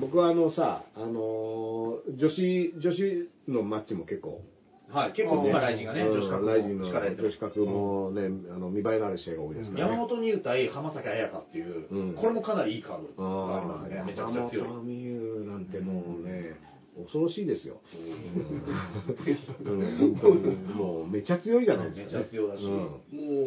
[0.00, 4.40] 僕はあのさ、あのー女子、女子のマッチも結構、
[4.88, 9.80] はい、結構今、ライジンがね、うん女子格のの力入れてる女子格もね、あの見栄えのある試合が多いですね。
[9.80, 13.98] 山本美優対浜崎彩香っていう、うんこれもかなりいいカードがありあますね。
[13.98, 14.64] あ、めちゃくちゃ強い。
[14.64, 16.54] 山本美優なんてもうね、
[16.94, 17.80] 恐ろしいですよ。
[19.64, 22.24] うん、本当にもうめちゃ強いじゃないですか、ね。
[22.24, 22.64] めちゃ強だし。
[22.64, 22.70] うん。
[22.70, 22.86] も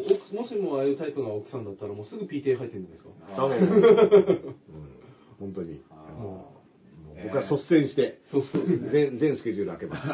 [0.02, 3.10] う奥もしもああいうタイプが奥さんだったらもうすぐ PTA 入ってるんですか？
[3.36, 4.56] あもう、うん、
[5.38, 5.80] 本当に。
[6.18, 6.52] も
[7.14, 8.66] う僕は率先して、そうそう。
[8.90, 10.08] 全全スケジュール開けます。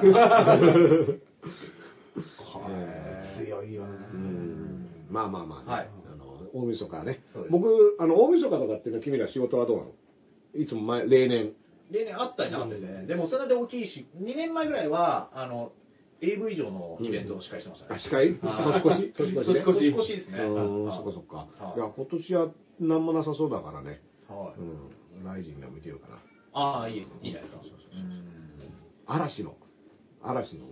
[3.45, 3.89] 強いよね。
[4.13, 4.89] うん。
[5.11, 5.73] まあまあまあ、ね。
[5.73, 5.91] はい。
[6.13, 7.25] あの大晦日はね。
[7.51, 9.93] 僕、あの大晦日とかっていうのは、君ら仕事はどうなの？
[10.55, 11.55] いつも前、例年。
[11.93, 13.07] 例年あったりなかったですね。
[13.07, 15.73] でもそれで大きいし、2年前ぐらいは、あの、
[16.21, 18.03] AV 上のイベントの司会してましたあ、ね。
[18.03, 18.39] 司会？
[18.41, 19.45] はい 年越し？
[19.45, 19.63] 年越しね。
[19.65, 20.39] 年越しですね。
[20.39, 21.37] そっかそっか。
[21.65, 22.49] はいいや、今年は
[22.81, 24.01] 何もなさそうだからね。
[24.29, 25.25] はいうん。
[25.25, 26.19] ライジンが見てるかな。
[26.55, 27.13] ああ、いいです。
[27.23, 27.63] いいじゃないですか。
[27.95, 28.23] うん
[29.07, 29.57] 嵐の、
[30.23, 30.67] 嵐の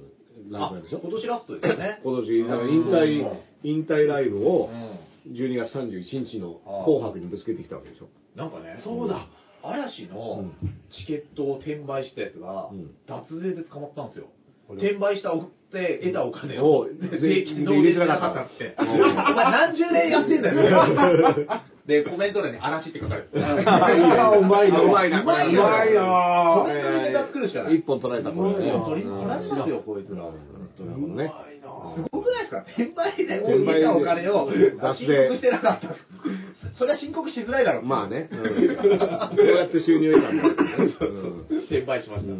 [0.50, 1.00] ライブでしょ？
[1.00, 2.00] 今年ラストですよね。
[2.04, 8.08] 今年、だから引うん退、引退ライブをうん12月31日の紅白にぶつけてきたわけでしょ？
[8.36, 9.26] なんかね、そうだ。
[9.62, 10.50] 嵐の
[10.98, 14.26] チケットを転売したやつがうん、脱税で捕まったんですよ。
[14.76, 16.86] 転売したおって得たお金を
[17.20, 18.74] 税金納入しなかったっつって。
[18.78, 21.46] お前何十年やってんだよ。
[21.86, 23.42] で、コメント欄に嵐って書かれてて。
[23.42, 25.22] あうまいなうまいな。
[25.22, 25.62] うまいな
[26.56, 28.64] コメントでネタ作るしかない一本取られたこれね。
[28.66, 30.32] いや取り取られますよこいつらなる
[31.00, 31.32] ほどね。
[31.96, 32.64] すごくないですか？
[32.76, 34.76] 転売でもう得たお金を申
[35.28, 35.88] 告してなかった。
[36.78, 37.84] それは申告しづらいだろう。
[37.84, 38.28] まあね。
[38.32, 38.42] うん
[39.36, 40.54] どうやって収入を得たんだね
[41.00, 41.04] う
[41.54, 42.30] ん転売しました。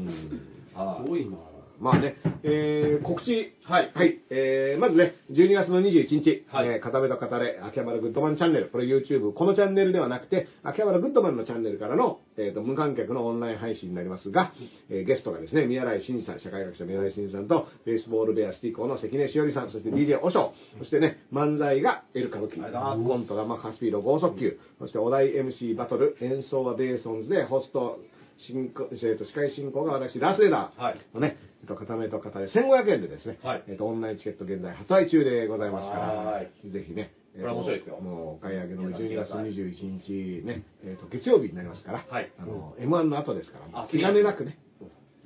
[1.02, 1.36] すごいな。
[1.81, 3.57] まあね、えー、告知。
[3.65, 4.20] はいはい。
[4.31, 8.69] えー、まずね、12月の21日、はいえー、片目と語れ、秋葉原グッドマンチャンネル。
[8.69, 14.52] これ YouTube、このチャンネルではなくて、秋葉原グッドマンのチャンネルからの、えーと、無観客のオンライン配信になりますが、
[14.90, 27.98] えーゲストがですね、宮台真司さん、社会学者宮台真司さんと、ベースボールベアスティコの関根しおりさん、そして DJ おしょう、そしてね、漫才がエル歌舞伎、ありがとうございますコントがマッハスピード剛速球、そしてお題 MC バトル、演奏はベーソンズで、ホスト、
[28.47, 30.83] 進行、えーと、司会進行が私、ダースレーダー。
[30.83, 31.01] はい。
[31.15, 33.65] のね、えっと、片目と片目1500円でですね、はい。
[33.69, 36.49] えっと、オンラインチケット現在発売中でございますからは、ぜ
[36.87, 38.01] ひね、えっとこれ面白いですよ。
[38.01, 42.33] もう、お買い上げの皆さん12月来てください21日ね、えっと、月曜日になりますから、はい。
[42.39, 44.59] あの、M1 の後ですから、あ気兼ねなくね、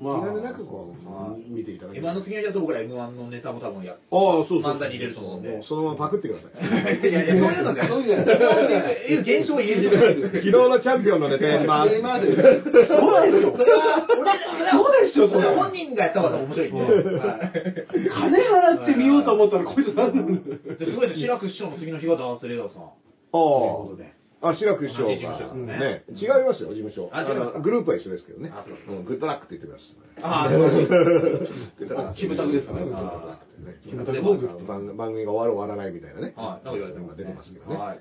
[0.05, 4.73] まあ気兼ねなくこはう、見ていただけ M1 の次の日だと僕ら M1 のネタも多分やっああ、そうそう。
[4.77, 7.01] 漫才に入れると思うんでもそのままパクってください。
[7.01, 11.97] いやいや、そういうのじゃそういうのじゃないいう現象を言えるじゃない昨日のチャンピオンのネタやります。
[11.97, 12.37] 今まで。
[12.37, 13.57] そうでしょ。
[13.57, 16.83] それは、俺、それはそうでしょそれそれは本人がやった方が面白いんで。
[16.85, 17.65] はい
[18.05, 20.41] 金払ってみようと思ったらこいつなんなんだ
[20.85, 22.83] すごいね、志らく師匠の次の日がダースレーダーさん。
[22.83, 24.13] あということで
[24.45, 24.51] あ。
[24.51, 25.55] あ、志らく師匠が。
[25.55, 26.05] ねね。
[26.15, 27.09] 違いますよ、事務所。
[27.13, 30.23] あのグループは一緒ですけどねあそうグッドラックって言ってください。
[30.23, 32.21] ああ、素晴らしい。
[32.21, 36.35] キムタクですかねグッドラックってねキムタク番番組が終わる終わらないみたいなね。
[36.37, 37.77] はいなんか言われて出てますけどね。
[37.77, 38.01] はい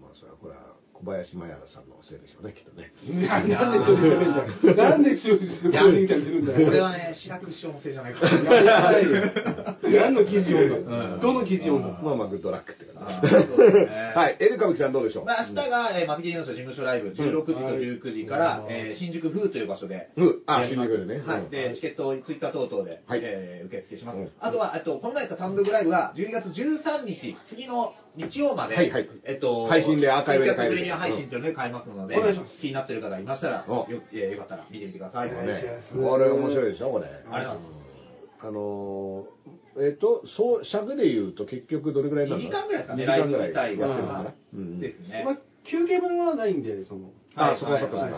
[0.00, 2.90] まあ、それはこれは小林麻也さんのせいでしょうね、きっとね。
[3.22, 4.90] ななんでそういうんだよ。
[4.90, 6.42] なんで終日個人みたいにする？
[6.42, 6.66] んだよ。
[6.66, 8.20] これはね、志らく師匠のせいじゃないか
[9.82, 10.86] 何の記事読んうん。
[10.86, 11.82] だどの記事読ん。
[11.82, 14.36] だまあまあ、グッドラックって感はい。
[14.40, 15.24] エル歌舞伎さんどうでしょう？
[15.24, 20.24] まあ、明日が、えー、マティケリノス事務所ライブ、16時と19時から、えー新宿風という場所で、う。
[20.24, 21.22] んあ新宿でね。
[21.24, 21.40] はい。
[21.42, 23.20] うんで、チケットをツイッター等々で、はい。
[23.22, 24.18] えー受付します。
[24.18, 24.30] うん。
[24.40, 29.08] あとは、えっと、この前やった単独ライブは、12月13日、次の日曜まで、はいはい。
[29.24, 30.76] えっと、配信でアーカイブで買える。
[30.76, 32.16] レミア配信というので買えますので、
[32.60, 33.90] 気になってる方いましたら、お。
[33.90, 35.30] よ,、えーよかったら見てみてください。
[35.30, 35.36] こ
[36.18, 37.06] れ面白いでしょ、これ。
[37.06, 37.88] ありがとうございます。
[38.40, 43.04] あのー、えっ、と、そう、尺で言うと結局どれぐらいなんだ2時間ぐらいですかね。
[43.04, 43.88] 2時間ぐらいライブ自体は。
[43.88, 44.34] やってるのかな。
[44.54, 44.80] うん。
[44.80, 45.22] ですね。
[45.24, 47.10] まあ、休憩分はないんで、その。
[47.38, 48.08] あ、はいそこはそこは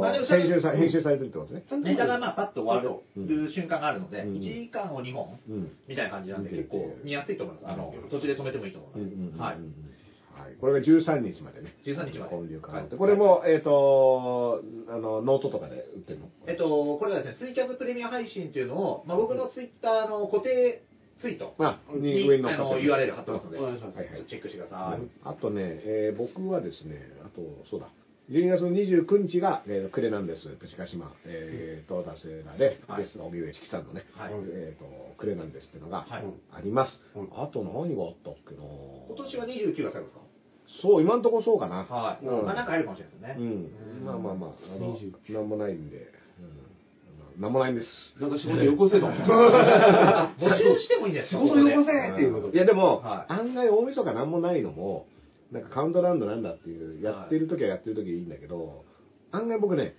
[0.00, 1.82] まあでもー編集さ、編集されてるってことですね。
[1.82, 5.72] ネタがまあパッと終わる瞬間があるので、うん1時間を2本うん。
[5.88, 7.68] みたいな感じなんで、うん結構見やすいと思います。
[7.68, 9.58] あの、途中で止めてもいいと思います。
[9.58, 10.40] はい。
[10.40, 10.54] はい。
[10.60, 11.74] これが13日までね。
[11.84, 16.28] 13日まで交流可能はいこれも、えっ、と、あの、ノートとかで売ってるの？
[16.46, 20.82] えっと、これはですね、ツイキャスプレミア配信っていうのを、まあ、僕のツイッターの固定
[21.20, 23.80] ツイートあ、にに上に載あのっかってる URL 貼ってますので、はいはい
[24.28, 25.00] チェックしてください。
[25.24, 27.88] あとね、えー僕はですね、あと、そうだ、
[28.30, 34.86] 12月の29日が、えー、クレなんです、プチ鹿島、えー、と、ダセーラで、はいゲストが荻上チキさんのね、はいえー、と、
[35.18, 36.92] クレなんですっていうのがはいあります。
[37.16, 40.20] うんあと何があったっけな今年は29が最後ですか？
[40.82, 41.82] そう、今んとこそうかな。
[41.84, 42.24] はい。
[42.24, 43.50] うんまあなんかあるかもしれないですうね。
[43.50, 44.04] ん。
[44.04, 45.96] まあまあまあ、あの20、なんもないんで、
[47.36, 47.88] うん、なんもないんです。
[48.20, 49.06] なんか仕事よこせと。
[49.10, 49.10] 募
[50.56, 51.40] 集してもいいんです 仕よ。
[51.42, 55.06] 事よこせっていうこといやでも、はい案外大晦日なんもないのも、
[55.52, 58.84] なんかカウントダウンのなんだっていう、やってる時はやってる時はいいんだけど、
[59.32, 59.94] 案外僕ね、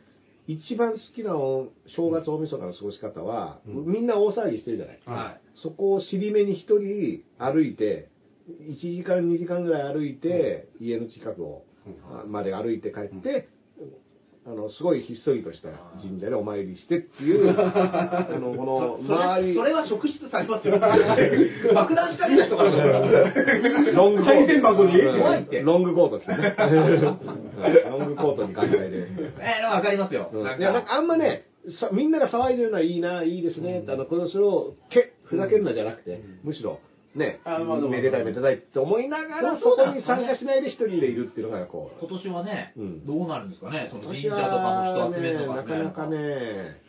[0.47, 4.99] 一番好きなお正月大晦日の過ごし方は、みんな大騒ぎしてるじゃない。
[5.05, 5.41] はい。
[5.55, 8.09] そこを尻目に一人歩いて、
[8.49, 11.63] 1時間2時間ぐらい歩いて、家の近くを、
[12.09, 13.49] あまで歩いて帰って、
[14.43, 15.69] あの、すごいひっそりとした
[16.01, 20.79] 神社でお参りしてっていう、 あの、このそ周り、れそれは職質されますよ。
[20.79, 22.71] 爆弾仕掛けた人から。
[23.93, 24.67] ロングコート。
[24.67, 26.55] 箱にうん怖いってロングコート着てね。
[26.57, 29.07] う んロングコートに関西で。
[29.39, 30.31] えー、わかりますよ。
[30.33, 31.45] うんなんいや、なんかあんまね、
[31.79, 36.79] さみんなが騒いでるのはいいな、いいですね、あの、このそれを、け、ふざけるのじゃなくて、むしろ、
[37.15, 46.07] ね、あまあでもめでたいめでたいって思いながら、そこに参加しないで一人でいるっていうのが、こう、今年はね、うんどうなるんですかね、その神私社とかもは人集めるね、とかなかなか。
[46.07, 46.81] ね、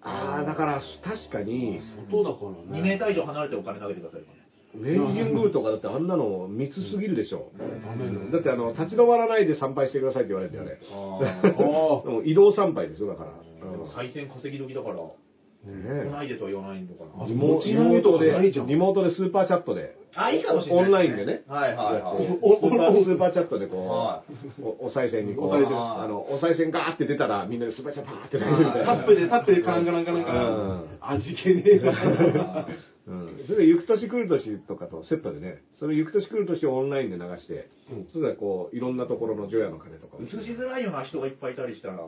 [0.00, 1.80] ああ、だから確かに、
[2.10, 2.80] 外だからね。
[2.80, 4.22] 2メーター以上離れてお金投げてください。
[4.74, 7.52] 明治神宮とかだってあんなの密すぎるでしょ。
[7.58, 7.64] ダ
[7.96, 10.78] メだってあの、立ち止まらないで参拝してくださいって言われてあれ。
[10.92, 13.70] あでも移動参拝ですよ、だから。
[13.70, 14.96] でも再選稼ぎ時だから、
[15.66, 17.26] 来ねないでとは言わないのかな。
[17.26, 20.84] リモート餅投げとかないじゃんリモートでスーパーチャットで、あ、いいかもしれない。
[20.84, 21.42] オンラインでね。
[21.48, 22.26] はいはいはい。
[22.26, 24.22] スーパースーパーチャットでこは
[24.60, 28.86] う、おお賽銭にこう、お賽銭あの、お賽銭ガーって出たら、みんなでスーパーチャットパーって投げるみたいな。
[28.86, 30.88] タップで、タップでカランカランカランカラうんン。
[31.00, 32.66] 味気ねえわ。
[33.08, 37.70] うん、それで、行く年来る年とかとセットでね、それ行く年来る年をオンラインで流して、
[38.12, 41.98] それでこう、いろんなところの除夜の鐘とかを映しづらいような人がいっぱいいたりしたら、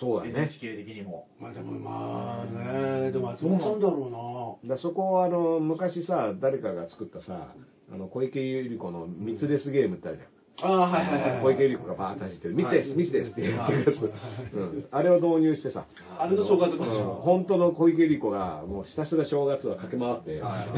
[0.00, 0.30] そうだね。
[0.30, 1.26] NHK 的にも。
[1.40, 7.54] まあでもまあね、でも松本さんだろだそこはあの、昔さ、誰かが作ったさ、
[7.92, 10.28] あの、小池百合子のミツレスゲームってあるじゃん。
[10.62, 11.42] ああ、はいはいはい。
[11.42, 14.56] 小池百合子がバーッと走ってる、ミスです、ミスですって言ってるやつ。
[14.56, 14.88] うん。
[14.90, 15.86] あれを導入してさ、
[16.18, 17.08] あれの正月バージうん。
[17.08, 17.14] ョン。
[17.22, 20.40] 本当の小池百合子が、もうひたすら正月は駆け回って。
[20.40, 20.68] はい、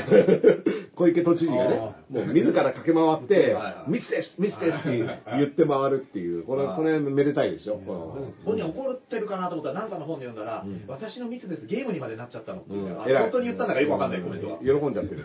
[0.97, 1.77] 小池都知事がね、
[2.11, 4.99] もう自ら駆け回っては、いミスです、ミスですって
[5.37, 7.81] 言って回るっていう、これ、これめでたいでしょ。
[8.45, 12.63] 本人怒ってるかなと思ったら、なんかの本で読んだら、私のミスです、ゲームにまでなっちゃったの。
[12.69, 14.57] 本当に言ったんだかよくわかんないコメントが。
[14.59, 15.25] 喜んじゃってる。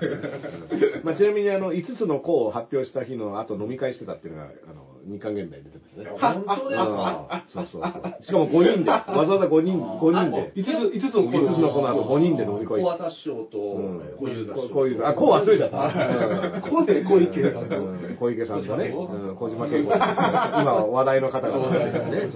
[1.00, 6.06] う んまあ、ちなみにあの、5つの項を発表した日の後飲み会してたっていうのが、あの、日刊現代に出てますね。
[6.20, 8.24] 本当ですそうそうそう。
[8.24, 10.52] しかも5人で、わざわざ5人、5人で。
[10.56, 14.56] 5つ、五つの5つの子の後5人で飲み会小朝師匠とうん小遊三。
[14.56, 14.74] 師匠。
[14.74, 16.62] こういう、あ、こう忘れちゃった。
[16.62, 18.18] こうで小池さん。
[18.20, 19.36] 小池さんとね、うん。
[19.36, 20.62] 小島慶子さん。
[20.64, 21.58] 今話題の方が。
[21.60, 22.32] ね。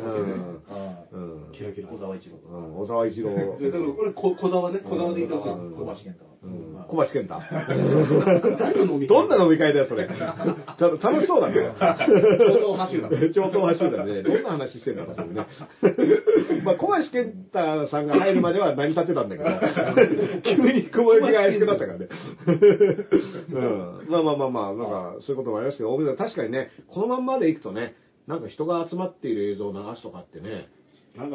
[1.54, 1.88] キラキラ。
[1.88, 2.38] 小沢一郎。
[2.50, 3.30] うん小沢一郎。
[3.60, 5.52] でだからこれ小小沢ね、小沢で言ってほしい。
[5.52, 6.26] うん小橋健太。
[6.44, 7.40] うん小橋健太。
[9.08, 10.08] どんな飲み会だよ、それ。
[10.08, 11.56] 楽しそうだね。
[11.80, 14.24] 超党派集団超党派集団ね。
[14.24, 15.46] どんな話してんだろう、それね。
[16.64, 19.50] まあ、小橋健太さんが入るまでは成り立ってたんだけど、
[20.44, 22.08] 急に雲行きが怪しくなったからね。
[23.52, 24.08] うん。
[24.10, 27.96] まあまあまあまあ、なんか、そういうこともありますけど、確かにね、このまんまで行くとね、
[28.28, 30.68] なんか人が集まっている映像を流すとかってね、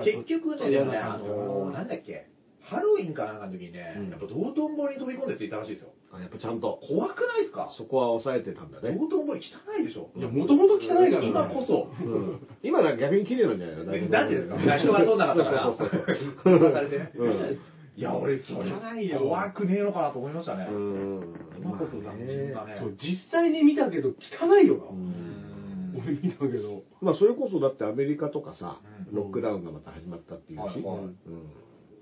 [0.05, 2.27] 結局ね、でもね、あちょっと嫌なんだっけ、
[2.63, 5.91] ハロウィンかなんかの時にねうん、やっぱ道頓堀に飛び込んでついたらしいですよ。
[6.13, 7.73] あやっぱちゃんと、怖くないですか？
[7.77, 8.93] そこは抑えてたんだね。
[8.95, 10.11] 道頓堀汚いでしょ。
[10.15, 11.27] いや、もともと汚いからね。
[11.27, 11.89] 今こそ。
[12.05, 13.77] うん今なんか逆に綺麗なんじゃない？
[14.03, 14.57] のなんでですか？
[14.79, 15.65] 人が通んなかったから。
[15.65, 16.73] そうそうそうそう。
[16.73, 17.13] されてね。
[17.17, 17.59] うん
[17.95, 18.73] いや、俺、それ
[19.19, 20.67] 怖くねえのかなと思いましたね。
[20.71, 22.77] うん今こそ斬新だね。
[22.79, 24.09] そう、実際に見たけど
[24.41, 24.85] 汚いよな。
[24.91, 25.32] うん
[25.94, 26.82] 俺見たけど。
[27.01, 29.14] まあそれこそだってアメリカとかさ、うん。
[29.14, 30.85] ロックダウンがまた始まったっていうし、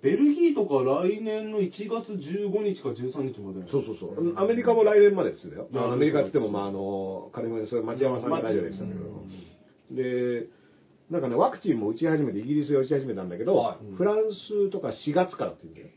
[0.02, 3.68] ベルギーとか来年の1月15日か13日まで。
[3.70, 9.00] そうそうそう、アメリカも来年までですよ、アメリカって言っても、まあ、あの仮にそれ町山さんが大丈夫でしたけど、
[9.90, 10.48] で
[11.10, 13.96] なんかね、ワクチンも打ち始めて、イギリスが打ち始めたんだけど、はい。
[13.96, 15.88] フランスとか4月からって言うんだよ。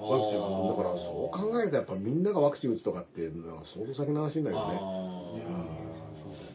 [0.00, 4.80] ワクチンだからそう考えるとやっぱみんながワクチン打つとかっていうのは相当先の話になるよね。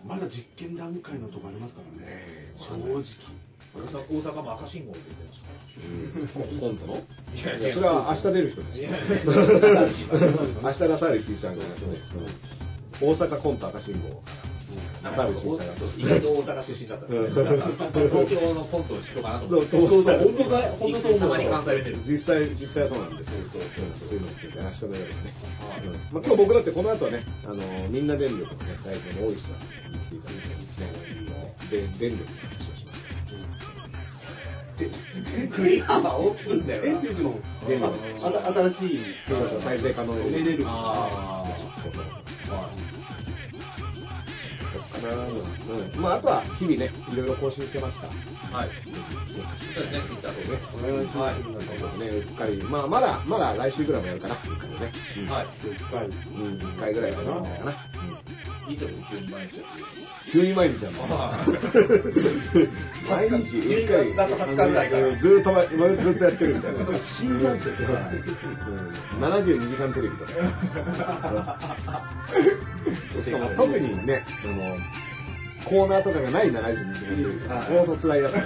[0.09, 2.53] あまだ実験段階のとこありますからね。
[2.57, 3.01] 正直。
[3.01, 3.45] ー
[3.75, 5.51] 大阪大阪も赤信号って言ってました
[5.83, 6.59] うん。
[6.59, 8.79] コントのいやいやそれは明日出る人です
[10.63, 11.71] 明日ラサール C さんが、うん。
[13.01, 14.23] 大阪コント赤信号。
[15.11, 19.77] 大阪出身だったんですねうん東京のコントの人かなと思って。
[19.77, 21.97] そうそう本当だ本当そう思うたまに関西弁出る。
[22.09, 23.37] 実際、実際はそうなんですよ。
[23.53, 23.61] そう
[24.01, 25.33] そういうのって明日の夜ね。
[25.85, 30.41] うんまあ、今日僕だってこの後はね、あの、みんな電力のね、大体の大石さんに来ていただい
[31.69, 33.05] て電力の話をします。
[34.75, 37.01] クリ大きいんだよな。
[37.01, 37.93] 電力の、電力
[38.73, 39.05] 新しい、
[39.63, 40.67] 再生可能エネルギー。
[40.67, 42.94] ああ。
[44.95, 46.01] はいそっかなうん。
[46.01, 48.07] まあ、あとは日々ね、いろいろ更新してますか
[48.51, 48.57] ら。
[48.59, 48.69] はい。
[48.69, 50.59] そうですね、ツイッターとね。
[50.73, 54.35] お願いしまうっかり、まあ、まだ、まだ来週ぐらいもやるかな。
[54.35, 54.93] うっかりね。
[55.17, 55.47] うんはい。
[55.55, 57.41] うん、一回ぐらいかな。
[57.41, 57.75] かな。
[58.67, 59.63] いいとこ急に毎日。
[60.33, 61.03] 急に毎日やるの。
[61.03, 65.75] はい毎日、一回、だと20日ぐらいからずーっとま、ず
[66.09, 66.79] っとやってるみたいな。
[67.19, 67.91] 死んじゃうんですよう
[68.71, 70.31] ん72時間テレビとか。
[73.23, 74.77] しかも特にね、あの、
[75.65, 78.33] コーナーとかがない72時間テレビとか、相当辛いやつ。
[78.33, 78.39] で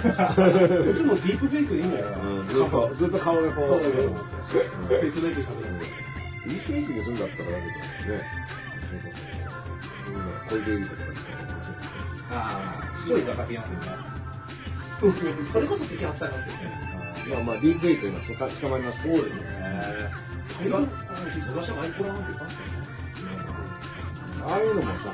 [1.04, 2.08] もディープフェイクでいいんだよ。
[2.48, 5.84] ずっと、ずっと顔がこう、そうそうそううんフェイスメイクしたくなる。
[6.48, 8.24] いい選手にするんだったらだけどね。
[8.90, 10.50] そうそうそう。
[10.50, 14.10] 小池百合子とかですからああ、一人がかけますよね。
[15.52, 16.90] それこそ敵扱いますよね。
[17.30, 19.44] まあまあ、ディープフェイク今、そか捕まりますそうですね。
[20.60, 22.80] 昔はマイコラなんて言ったんですよね。
[24.42, 25.12] ああいうのもさ、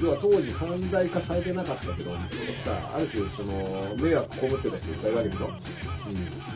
[0.00, 2.16] 要は当時犯罪化されてなかったけど、
[2.64, 5.48] さ、ある種、その、迷惑被ってた人いっぱいいるわけでしょ。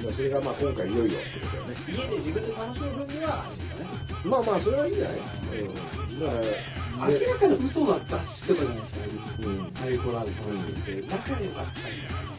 [0.08, 0.14] うん。
[0.16, 1.76] それがまあ今回いよいよってことだよね。
[1.84, 4.24] 家で自分で楽しむ分には、ね。
[4.24, 6.20] まあまあ、それはいいんじゃないうん。
[6.20, 11.02] だから、明らかな嘘だったしてたじゃないですか、うんハイコラーの話って。
[11.04, 12.34] だからよかったんだ。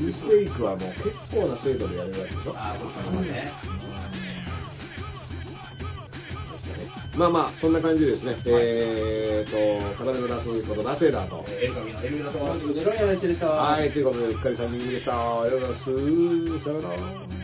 [0.00, 2.56] ミステイクはもう結構な精度でやれるわけでしょ。
[2.56, 3.52] ああ、そうかね。
[7.18, 8.36] まあまあ、そんな感じでですね。
[8.46, 11.44] えーと、片目のラストいうこと、ラセーダーと。
[11.50, 12.38] エルカミのエルミナと。
[12.38, 13.46] ということで、した。
[13.46, 15.42] はい、ということで、うっかり3人組でした。
[15.42, 15.94] ありがとうござい
[16.54, 16.64] ます。
[16.64, 17.37] さよなら。